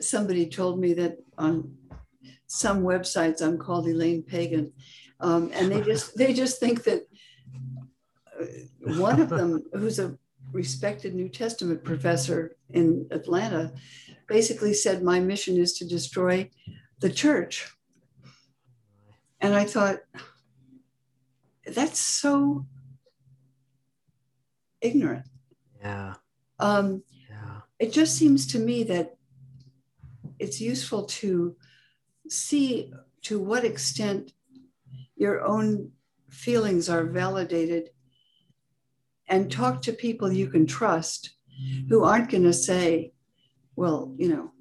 somebody 0.00 0.48
told 0.48 0.80
me 0.80 0.94
that 0.94 1.18
on 1.38 1.76
some 2.48 2.82
websites 2.82 3.40
i'm 3.40 3.58
called 3.58 3.88
elaine 3.88 4.22
pagan 4.22 4.70
um, 5.20 5.50
and 5.54 5.72
they 5.72 5.80
just 5.80 6.16
they 6.16 6.32
just 6.32 6.60
think 6.60 6.84
that 6.84 7.00
uh, 8.40 8.98
one 9.00 9.20
of 9.20 9.30
them 9.30 9.64
who's 9.72 9.98
a 9.98 10.16
respected 10.52 11.14
new 11.14 11.28
testament 11.28 11.82
professor 11.82 12.56
in 12.70 13.06
atlanta 13.10 13.72
basically 14.28 14.74
said 14.74 15.02
my 15.02 15.18
mission 15.18 15.56
is 15.56 15.72
to 15.78 15.88
destroy 15.88 16.48
the 17.00 17.10
church. 17.10 17.70
And 19.40 19.54
I 19.54 19.64
thought, 19.64 19.98
that's 21.74 21.98
so 21.98 22.66
ignorant. 24.80 25.26
Yeah. 25.80 26.14
Um, 26.58 27.02
yeah. 27.28 27.60
It 27.78 27.92
just 27.92 28.16
seems 28.16 28.46
to 28.48 28.58
me 28.58 28.84
that 28.84 29.16
it's 30.38 30.60
useful 30.60 31.04
to 31.04 31.56
see 32.28 32.92
to 33.22 33.40
what 33.40 33.64
extent 33.64 34.32
your 35.16 35.44
own 35.44 35.90
feelings 36.30 36.88
are 36.88 37.04
validated 37.04 37.90
and 39.28 39.50
talk 39.50 39.82
to 39.82 39.92
people 39.92 40.30
you 40.30 40.48
can 40.48 40.66
trust 40.66 41.30
who 41.88 42.04
aren't 42.04 42.30
going 42.30 42.42
to 42.44 42.52
say, 42.52 43.12
well, 43.74 44.14
you 44.18 44.28
know, 44.28 44.52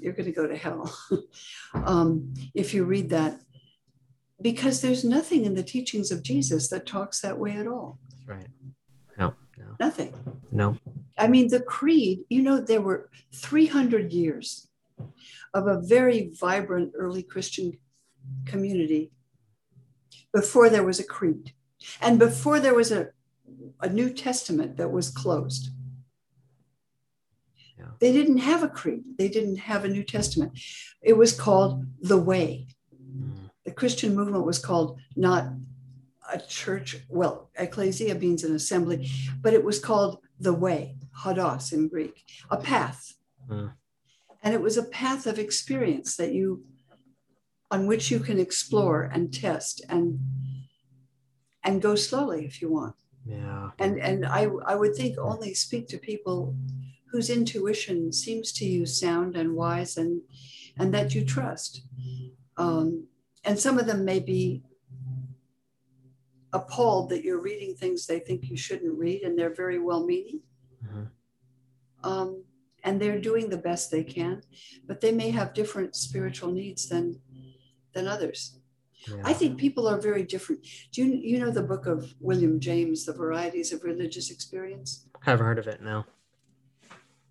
you're 0.00 0.12
going 0.12 0.26
to 0.26 0.32
go 0.32 0.46
to 0.46 0.56
hell 0.56 0.94
um, 1.74 2.34
if 2.54 2.74
you 2.74 2.84
read 2.84 3.10
that 3.10 3.40
because 4.40 4.80
there's 4.80 5.04
nothing 5.04 5.44
in 5.44 5.54
the 5.54 5.62
teachings 5.62 6.10
of 6.10 6.22
jesus 6.22 6.68
that 6.68 6.86
talks 6.86 7.20
that 7.20 7.38
way 7.38 7.52
at 7.52 7.66
all. 7.66 7.98
Right. 8.26 8.48
No 9.18 9.34
no. 9.58 9.64
Nothing. 9.80 10.12
No. 10.52 10.78
I 11.18 11.28
mean 11.28 11.48
the 11.48 11.60
creed 11.60 12.20
you 12.28 12.42
know 12.42 12.60
there 12.60 12.82
were 12.82 13.10
300 13.34 14.12
years 14.12 14.68
of 15.54 15.66
a 15.66 15.80
very 15.80 16.30
vibrant 16.38 16.92
early 16.96 17.22
christian 17.22 17.78
community 18.44 19.10
before 20.32 20.68
there 20.68 20.84
was 20.84 21.00
a 21.00 21.04
creed 21.04 21.52
and 22.00 22.18
before 22.18 22.60
there 22.60 22.74
was 22.74 22.92
a, 22.92 23.08
a 23.80 23.88
new 23.88 24.10
testament 24.10 24.76
that 24.76 24.90
was 24.90 25.10
closed. 25.10 25.70
They 27.98 28.12
didn't 28.12 28.38
have 28.38 28.62
a 28.62 28.68
creed, 28.68 29.04
they 29.16 29.28
didn't 29.28 29.56
have 29.56 29.84
a 29.84 29.88
New 29.88 30.02
Testament. 30.02 30.58
It 31.02 31.14
was 31.14 31.38
called 31.38 31.86
the 32.00 32.18
Way. 32.18 32.66
The 33.66 33.72
Christian 33.72 34.14
movement 34.14 34.46
was 34.46 34.58
called 34.58 34.98
not 35.16 35.48
a 36.32 36.38
church, 36.38 36.96
well, 37.08 37.50
ecclesia 37.56 38.14
means 38.14 38.44
an 38.44 38.54
assembly, 38.54 39.10
but 39.42 39.52
it 39.52 39.64
was 39.64 39.78
called 39.78 40.20
the 40.40 40.54
Way, 40.54 40.96
hodos 41.22 41.72
in 41.72 41.88
Greek, 41.88 42.24
a 42.50 42.56
path. 42.56 43.14
Mm. 43.50 43.72
And 44.42 44.54
it 44.54 44.60
was 44.60 44.76
a 44.76 44.84
path 44.84 45.26
of 45.26 45.38
experience 45.38 46.16
that 46.16 46.32
you, 46.32 46.64
on 47.70 47.86
which 47.86 48.10
you 48.10 48.20
can 48.20 48.38
explore 48.38 49.02
and 49.02 49.32
test 49.34 49.84
and 49.88 50.20
and 51.64 51.82
go 51.82 51.96
slowly 51.96 52.46
if 52.46 52.62
you 52.62 52.72
want. 52.72 52.94
Yeah. 53.24 53.70
And 53.80 53.98
and 53.98 54.24
I 54.24 54.42
I 54.64 54.76
would 54.76 54.94
think 54.94 55.18
only 55.18 55.52
speak 55.52 55.88
to 55.88 55.98
people 55.98 56.54
whose 57.10 57.28
intuition 57.28 58.12
seems 58.12 58.52
to 58.52 58.64
you 58.64 58.86
sound 58.86 59.36
and 59.36 59.56
wise 59.56 59.96
and 59.96 60.22
and 60.78 60.94
that 60.94 61.14
you 61.14 61.24
trust 61.24 61.82
um, 62.56 63.08
and 63.46 63.58
some 63.58 63.78
of 63.78 63.86
them 63.86 64.04
may 64.04 64.20
be 64.20 64.62
appalled 66.52 67.08
that 67.10 67.24
you're 67.24 67.40
reading 67.40 67.74
things 67.74 68.06
they 68.06 68.18
think 68.18 68.48
you 68.48 68.56
shouldn't 68.56 68.98
read 68.98 69.22
and 69.22 69.38
they're 69.38 69.54
very 69.54 69.78
well 69.78 70.04
meaning 70.04 70.40
mm-hmm. 70.84 71.04
um, 72.08 72.44
and 72.84 73.00
they're 73.00 73.20
doing 73.20 73.48
the 73.48 73.56
best 73.56 73.90
they 73.90 74.04
can 74.04 74.42
but 74.86 75.00
they 75.00 75.12
may 75.12 75.30
have 75.30 75.54
different 75.54 75.96
spiritual 75.96 76.52
needs 76.52 76.88
than 76.88 77.18
than 77.94 78.06
others 78.06 78.58
yeah. 79.08 79.22
I 79.24 79.32
think 79.32 79.58
people 79.58 79.86
are 79.86 80.00
very 80.00 80.24
different. 80.24 80.66
Do 80.90 81.04
you 81.04 81.14
you 81.14 81.38
know 81.38 81.50
the 81.50 81.62
book 81.62 81.86
of 81.86 82.12
William 82.18 82.58
James, 82.58 83.04
The 83.04 83.12
Varieties 83.12 83.72
of 83.72 83.84
Religious 83.84 84.30
Experience? 84.30 85.06
I 85.24 85.30
haven't 85.30 85.46
heard 85.46 85.58
of 85.58 85.68
it, 85.68 85.80
no. 85.80 86.04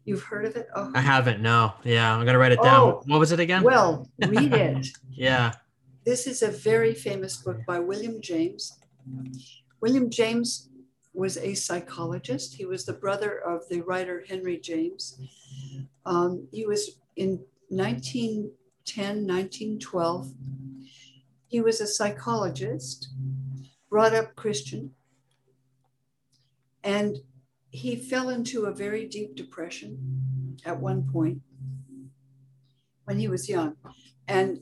You've 0.05 0.23
heard 0.23 0.45
of 0.45 0.55
it? 0.55 0.69
Oh. 0.75 0.91
I 0.93 1.01
haven't. 1.01 1.41
No. 1.41 1.73
Yeah, 1.83 2.15
I'm 2.15 2.25
gonna 2.25 2.37
write 2.37 2.53
it 2.53 2.61
down. 2.61 2.89
Oh, 2.89 3.03
what 3.07 3.19
was 3.19 3.31
it 3.31 3.39
again? 3.39 3.63
Well, 3.63 4.09
read 4.25 4.53
it. 4.53 4.87
yeah. 5.11 5.51
This 6.05 6.27
is 6.27 6.43
a 6.43 6.51
very 6.51 6.93
famous 6.93 7.37
book 7.37 7.65
by 7.65 7.79
William 7.79 8.21
James. 8.21 8.77
William 9.81 10.11
James 10.11 10.69
was 11.15 11.35
a 11.37 11.55
psychologist. 11.55 12.53
He 12.53 12.65
was 12.65 12.85
the 12.85 12.93
brother 12.93 13.39
of 13.39 13.67
the 13.69 13.81
writer 13.81 14.23
Henry 14.27 14.59
James. 14.59 15.19
Um, 16.05 16.47
he 16.51 16.67
was 16.67 16.99
in 17.15 17.39
1910, 17.69 19.25
1912. 19.25 20.31
He 21.47 21.61
was 21.61 21.81
a 21.81 21.87
psychologist, 21.87 23.09
brought 23.89 24.13
up 24.13 24.35
Christian, 24.35 24.91
and 26.83 27.17
he 27.71 27.95
fell 27.95 28.29
into 28.29 28.65
a 28.65 28.71
very 28.71 29.07
deep 29.07 29.35
depression 29.35 30.59
at 30.65 30.79
one 30.79 31.09
point 31.11 31.41
when 33.05 33.17
he 33.17 33.27
was 33.27 33.49
young. 33.49 33.75
And 34.27 34.59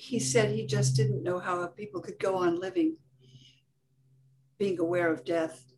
he 0.00 0.18
said 0.18 0.50
he 0.50 0.66
just 0.66 0.96
didn't 0.96 1.22
know 1.22 1.38
how 1.38 1.66
people 1.66 2.00
could 2.00 2.18
go 2.18 2.36
on 2.36 2.58
living, 2.58 2.96
being 4.58 4.78
aware 4.80 5.12
of 5.12 5.26
death 5.26 5.74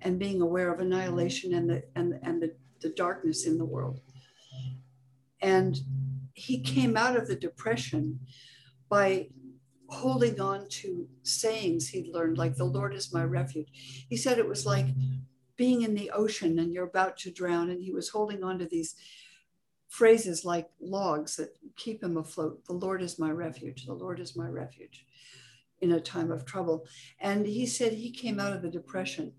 and 0.00 0.18
being 0.18 0.42
aware 0.42 0.72
of 0.72 0.80
annihilation 0.80 1.54
and 1.54 1.70
the 1.70 1.84
and, 1.94 2.14
and 2.24 2.42
the, 2.42 2.56
the 2.80 2.90
darkness 2.90 3.46
in 3.46 3.58
the 3.58 3.64
world. 3.64 4.00
And 5.40 5.78
he 6.34 6.60
came 6.60 6.96
out 6.96 7.16
of 7.16 7.28
the 7.28 7.36
depression 7.36 8.18
by 8.88 9.28
holding 9.88 10.40
on 10.40 10.68
to 10.68 11.06
sayings 11.22 11.88
he'd 11.88 12.12
learned, 12.12 12.38
like 12.38 12.56
the 12.56 12.64
Lord 12.64 12.94
is 12.94 13.14
my 13.14 13.22
refuge. 13.22 13.68
He 14.08 14.16
said 14.16 14.38
it 14.38 14.48
was 14.48 14.66
like 14.66 14.86
being 15.56 15.82
in 15.82 15.94
the 15.94 16.10
ocean 16.10 16.58
and 16.58 16.72
you're 16.72 16.88
about 16.88 17.16
to 17.18 17.30
drown. 17.30 17.70
And 17.70 17.80
he 17.80 17.92
was 17.92 18.08
holding 18.08 18.42
on 18.42 18.58
to 18.58 18.66
these 18.66 18.96
phrases 19.92 20.42
like 20.42 20.70
logs 20.80 21.36
that 21.36 21.54
keep 21.76 22.02
him 22.02 22.16
afloat. 22.16 22.64
The 22.64 22.72
Lord 22.72 23.02
is 23.02 23.18
my 23.18 23.30
refuge. 23.30 23.84
The 23.84 23.92
Lord 23.92 24.20
is 24.20 24.34
my 24.34 24.48
refuge 24.48 25.04
in 25.82 25.92
a 25.92 26.00
time 26.00 26.32
of 26.32 26.46
trouble. 26.46 26.86
And 27.20 27.44
he 27.46 27.66
said 27.66 27.92
he 27.92 28.10
came 28.10 28.40
out 28.40 28.54
of 28.54 28.62
the 28.62 28.70
depression. 28.70 29.34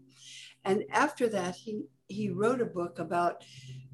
And 0.64 0.84
after 0.92 1.28
that, 1.30 1.56
he, 1.56 1.82
he 2.08 2.30
wrote 2.30 2.62
a 2.62 2.66
book 2.66 3.00
about 3.00 3.44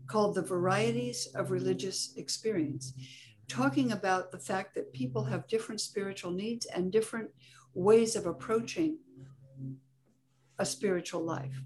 called 0.07 0.36
The 0.36 0.41
Varieties 0.41 1.28
of 1.34 1.49
Religious 1.49 2.14
Experience, 2.18 2.93
talking 3.47 3.93
about 3.93 4.30
the 4.30 4.39
fact 4.39 4.76
that 4.76 4.91
people 4.91 5.24
have 5.24 5.47
different 5.47 5.80
spiritual 5.80 6.32
needs 6.32 6.66
and 6.66 6.91
different 6.91 7.30
ways 7.74 8.18
of 8.18 8.26
approaching 8.26 8.97
a 10.57 10.66
spiritual 10.66 11.24
life. 11.24 11.62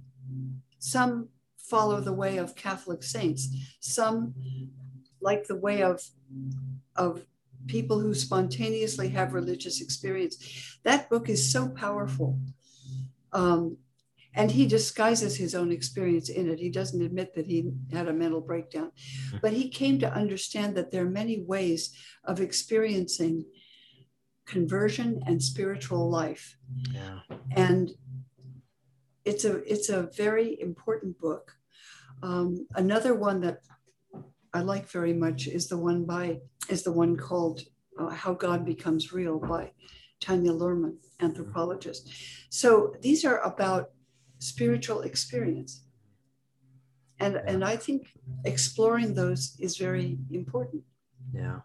Some 0.78 1.30
follow 1.58 2.00
the 2.00 2.14
way 2.14 2.38
of 2.38 2.56
Catholic 2.56 3.02
saints, 3.02 3.50
some 3.80 4.36
like 5.24 5.47
the 5.47 5.55
way 5.55 5.82
of, 5.82 6.01
of 6.95 7.26
people 7.67 7.99
who 7.99 8.13
spontaneously 8.13 9.09
have 9.09 9.34
religious 9.34 9.82
experience. 9.82 10.78
That 10.84 11.09
book 11.09 11.30
is 11.30 11.51
so 11.51 11.69
powerful. 11.69 12.39
Um, 13.32 13.78
and 14.36 14.51
he 14.51 14.65
disguises 14.65 15.38
his 15.38 15.53
own 15.53 15.71
experience 15.71 16.30
in 16.30 16.49
it. 16.49 16.59
He 16.59 16.69
doesn't 16.69 17.01
admit 17.01 17.36
that 17.36 17.45
he 17.45 17.71
had 17.91 18.07
a 18.07 18.13
mental 18.13 18.41
breakdown, 18.41 18.91
hmm. 19.32 19.38
but 19.41 19.53
he 19.53 19.69
came 19.69 19.99
to 19.99 20.11
understand 20.11 20.76
that 20.76 20.91
there 20.91 21.05
are 21.05 21.09
many 21.09 21.41
ways 21.41 21.95
of 22.24 22.41
experiencing 22.41 23.45
conversion 24.45 25.21
and 25.26 25.41
spiritual 25.41 26.09
life. 26.09 26.57
Yeah. 26.91 27.19
And 27.55 27.91
it's 29.24 29.45
a 29.45 29.57
it's 29.71 29.89
a 29.89 30.09
very 30.17 30.59
important 30.59 31.19
book. 31.19 31.55
Um, 32.21 32.67
another 32.76 33.13
one 33.13 33.41
that 33.41 33.59
I 34.54 34.62
like 34.62 34.88
very 34.89 35.14
much 35.14 35.47
is 35.47 35.68
the 35.68 35.78
one 35.78 36.06
by 36.06 36.39
is 36.70 36.84
the 36.84 36.91
one 36.91 37.18
called 37.18 37.62
uh, 37.99 38.10
How 38.10 38.34
God 38.34 38.66
Becomes 38.66 39.12
Real 39.12 39.39
by 39.39 39.72
Tanya 40.20 40.51
Luhrmann, 40.51 40.95
anthropologist. 41.20 42.10
So 42.49 42.95
these 43.01 43.26
are 43.26 43.39
about 43.39 43.91
spiritual 44.39 45.01
experience. 45.01 45.84
And, 47.20 47.36
and 47.36 47.64
I 47.64 47.78
think 47.78 48.08
exploring 48.43 49.14
those 49.14 49.58
is 49.60 49.78
very 49.78 50.18
important. 50.32 50.84
Yeah, 51.34 51.60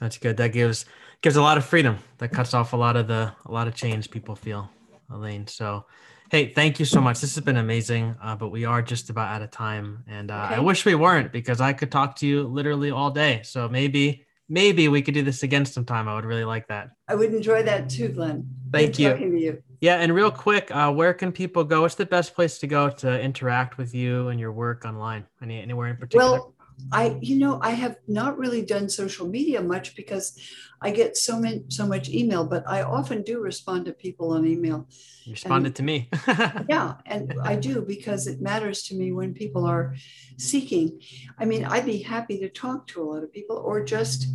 that's 0.00 0.18
good. 0.18 0.36
That 0.36 0.52
gives 0.52 0.86
gives 1.20 1.36
a 1.36 1.42
lot 1.42 1.58
of 1.58 1.64
freedom. 1.64 1.98
That 2.18 2.32
cuts 2.32 2.54
off 2.54 2.72
a 2.72 2.76
lot 2.76 2.96
of 2.96 3.08
the 3.08 3.32
a 3.46 3.52
lot 3.52 3.68
of 3.68 3.74
chains 3.74 4.06
people 4.06 4.34
feel, 4.34 4.70
Elaine. 5.10 5.46
So, 5.46 5.86
hey, 6.30 6.52
thank 6.52 6.78
you 6.78 6.84
so 6.84 7.00
much. 7.00 7.20
This 7.20 7.34
has 7.34 7.44
been 7.44 7.56
amazing. 7.56 8.14
Uh, 8.22 8.36
but 8.36 8.48
we 8.48 8.64
are 8.64 8.82
just 8.82 9.10
about 9.10 9.28
out 9.28 9.42
of 9.42 9.50
time, 9.50 10.04
and 10.06 10.30
uh, 10.30 10.44
okay. 10.46 10.54
I 10.56 10.60
wish 10.60 10.84
we 10.84 10.94
weren't 10.94 11.32
because 11.32 11.60
I 11.60 11.72
could 11.72 11.90
talk 11.90 12.16
to 12.16 12.26
you 12.26 12.44
literally 12.44 12.90
all 12.90 13.10
day. 13.10 13.42
So 13.44 13.68
maybe 13.68 14.26
maybe 14.48 14.88
we 14.88 15.02
could 15.02 15.14
do 15.14 15.22
this 15.22 15.42
again 15.42 15.64
sometime. 15.64 16.08
I 16.08 16.14
would 16.14 16.24
really 16.24 16.44
like 16.44 16.68
that. 16.68 16.90
I 17.06 17.14
would 17.14 17.34
enjoy 17.34 17.62
that 17.64 17.90
too, 17.90 18.08
Glenn. 18.08 18.48
Thank 18.72 18.96
Good 18.96 18.98
you. 18.98 19.10
Talking 19.10 19.30
to 19.32 19.40
you. 19.40 19.62
Yeah, 19.80 19.96
and 19.96 20.12
real 20.12 20.32
quick, 20.32 20.74
uh, 20.74 20.92
where 20.92 21.14
can 21.14 21.30
people 21.30 21.62
go? 21.62 21.82
What's 21.82 21.94
the 21.94 22.06
best 22.06 22.34
place 22.34 22.58
to 22.58 22.66
go 22.66 22.90
to 22.90 23.20
interact 23.20 23.78
with 23.78 23.94
you 23.94 24.28
and 24.28 24.40
your 24.40 24.52
work 24.52 24.84
online? 24.84 25.24
Any 25.40 25.62
anywhere 25.62 25.88
in 25.88 25.96
particular? 25.96 26.32
Well, 26.32 26.54
I, 26.92 27.18
you 27.20 27.38
know, 27.38 27.58
I 27.62 27.70
have 27.70 27.96
not 28.06 28.38
really 28.38 28.64
done 28.64 28.88
social 28.88 29.28
media 29.28 29.60
much 29.60 29.94
because 29.94 30.38
I 30.80 30.90
get 30.90 31.16
so 31.16 31.38
many, 31.38 31.64
so 31.68 31.86
much 31.86 32.08
email, 32.08 32.46
but 32.46 32.66
I 32.66 32.82
often 32.82 33.22
do 33.22 33.40
respond 33.40 33.86
to 33.86 33.92
people 33.92 34.32
on 34.32 34.46
email. 34.46 34.86
You 35.24 35.32
responded 35.32 35.68
and, 35.68 35.76
to 35.76 35.82
me. 35.82 36.08
yeah, 36.68 36.94
and 37.04 37.34
I 37.42 37.56
do 37.56 37.82
because 37.82 38.26
it 38.26 38.40
matters 38.40 38.84
to 38.84 38.94
me 38.94 39.12
when 39.12 39.34
people 39.34 39.66
are 39.66 39.94
seeking. 40.36 41.00
I 41.38 41.44
mean, 41.44 41.64
I'd 41.64 41.84
be 41.86 41.98
happy 41.98 42.38
to 42.38 42.48
talk 42.48 42.86
to 42.88 43.02
a 43.02 43.04
lot 43.04 43.24
of 43.24 43.32
people, 43.32 43.56
or 43.56 43.84
just, 43.84 44.26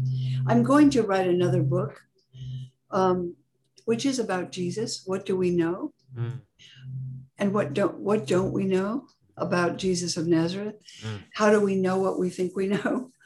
I'm 0.46 0.64
going 0.64 0.89
to 0.91 1.04
write 1.04 1.28
another 1.28 1.64
book, 1.64 2.02
um, 2.91 3.36
which 3.86 4.06
is 4.06 4.20
about 4.20 4.52
Jesus. 4.52 5.04
What 5.06 5.26
do 5.26 5.38
we 5.38 5.50
know? 5.50 5.94
Mm. 6.16 6.41
And 7.38 7.54
what 7.54 7.74
don't 7.74 7.98
what 7.98 8.28
don't 8.28 8.54
we 8.54 8.66
know? 8.66 9.08
About 9.38 9.78
Jesus 9.78 10.18
of 10.18 10.28
Nazareth? 10.28 10.76
Mm. 11.02 11.24
How 11.34 11.50
do 11.50 11.62
we 11.62 11.76
know 11.76 11.98
what 11.98 12.20
we 12.20 12.30
think 12.30 12.56
we 12.56 12.68
know? 12.68 13.12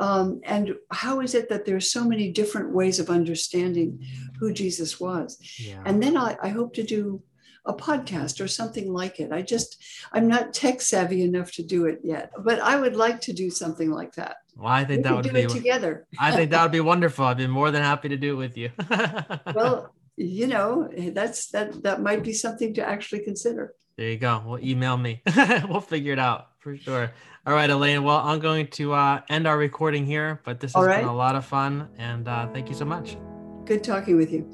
Um, 0.00 0.40
and 0.44 0.76
how 0.90 1.20
is 1.20 1.34
it 1.34 1.50
that 1.50 1.66
there's 1.66 1.92
so 1.92 2.04
many 2.04 2.32
different 2.32 2.72
ways 2.72 2.98
of 2.98 3.10
understanding 3.10 4.02
who 4.38 4.50
Jesus 4.50 4.98
was? 4.98 5.38
Yeah. 5.58 5.82
And 5.84 6.02
then 6.02 6.16
I, 6.16 6.38
I, 6.42 6.48
hope 6.48 6.72
to 6.76 6.82
do 6.82 7.22
a 7.66 7.74
podcast 7.74 8.42
or 8.42 8.48
something 8.48 8.90
like 8.90 9.20
it. 9.20 9.30
I 9.30 9.42
just, 9.42 9.76
I'm 10.10 10.26
not 10.26 10.54
tech 10.54 10.80
savvy 10.80 11.22
enough 11.22 11.52
to 11.52 11.62
do 11.62 11.84
it 11.84 12.00
yet, 12.02 12.32
but 12.42 12.60
I 12.60 12.76
would 12.76 12.96
like 12.96 13.20
to 13.22 13.34
do 13.34 13.50
something 13.50 13.90
like 13.90 14.14
that. 14.14 14.38
Well, 14.56 14.68
I 14.68 14.84
think 14.84 14.98
we 14.98 15.02
that 15.02 15.16
would 15.16 15.24
do 15.24 15.32
be 15.32 15.40
it 15.40 15.50
together. 15.50 16.06
I 16.18 16.32
think 16.32 16.50
that 16.50 16.62
would 16.62 16.72
be 16.72 16.80
wonderful. 16.92 17.26
I'd 17.26 17.36
be 17.36 17.46
more 17.46 17.70
than 17.70 17.82
happy 17.82 18.08
to 18.08 18.16
do 18.16 18.32
it 18.32 18.36
with 18.36 18.56
you. 18.56 18.70
well, 19.54 19.94
you 20.16 20.46
know, 20.46 20.88
that's 21.12 21.48
that 21.50 21.82
that 21.82 22.02
might 22.02 22.22
be 22.22 22.32
something 22.32 22.74
to 22.74 22.86
actually 22.86 23.20
consider. 23.20 23.74
There 24.00 24.08
you 24.08 24.16
go. 24.16 24.42
Well, 24.46 24.58
email 24.64 24.96
me. 24.96 25.20
we'll 25.68 25.82
figure 25.82 26.14
it 26.14 26.18
out 26.18 26.52
for 26.60 26.74
sure. 26.74 27.12
All 27.46 27.52
right, 27.52 27.68
Elaine. 27.68 28.02
Well, 28.02 28.16
I'm 28.16 28.40
going 28.40 28.68
to 28.68 28.94
uh, 28.94 29.20
end 29.28 29.46
our 29.46 29.58
recording 29.58 30.06
here, 30.06 30.40
but 30.42 30.58
this 30.58 30.74
has 30.74 30.86
right. 30.86 31.00
been 31.00 31.08
a 31.08 31.14
lot 31.14 31.36
of 31.36 31.44
fun, 31.44 31.86
and 31.98 32.26
uh, 32.26 32.48
thank 32.48 32.70
you 32.70 32.74
so 32.74 32.86
much. 32.86 33.18
Good 33.66 33.84
talking 33.84 34.16
with 34.16 34.32
you. 34.32 34.46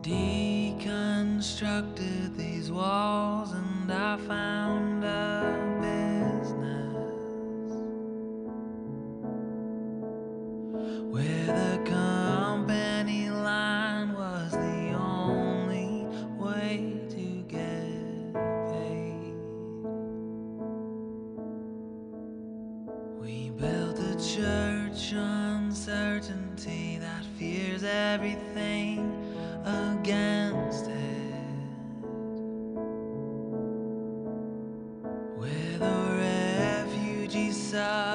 Deconstructed 0.00 2.36
these 2.36 2.72
walls, 2.72 3.52
and 3.52 3.92
I 3.92 4.16
found 4.16 5.04
a 5.04 5.78
business 5.80 6.96
where 11.08 11.46
the 11.46 11.78
everything 28.12 28.98
against 29.64 30.86
it. 30.86 31.34
Where 35.36 35.78
the 35.78 35.96
refugee 36.18 37.52
suffers 37.52 38.11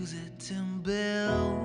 use 0.00 0.14
it 0.14 1.59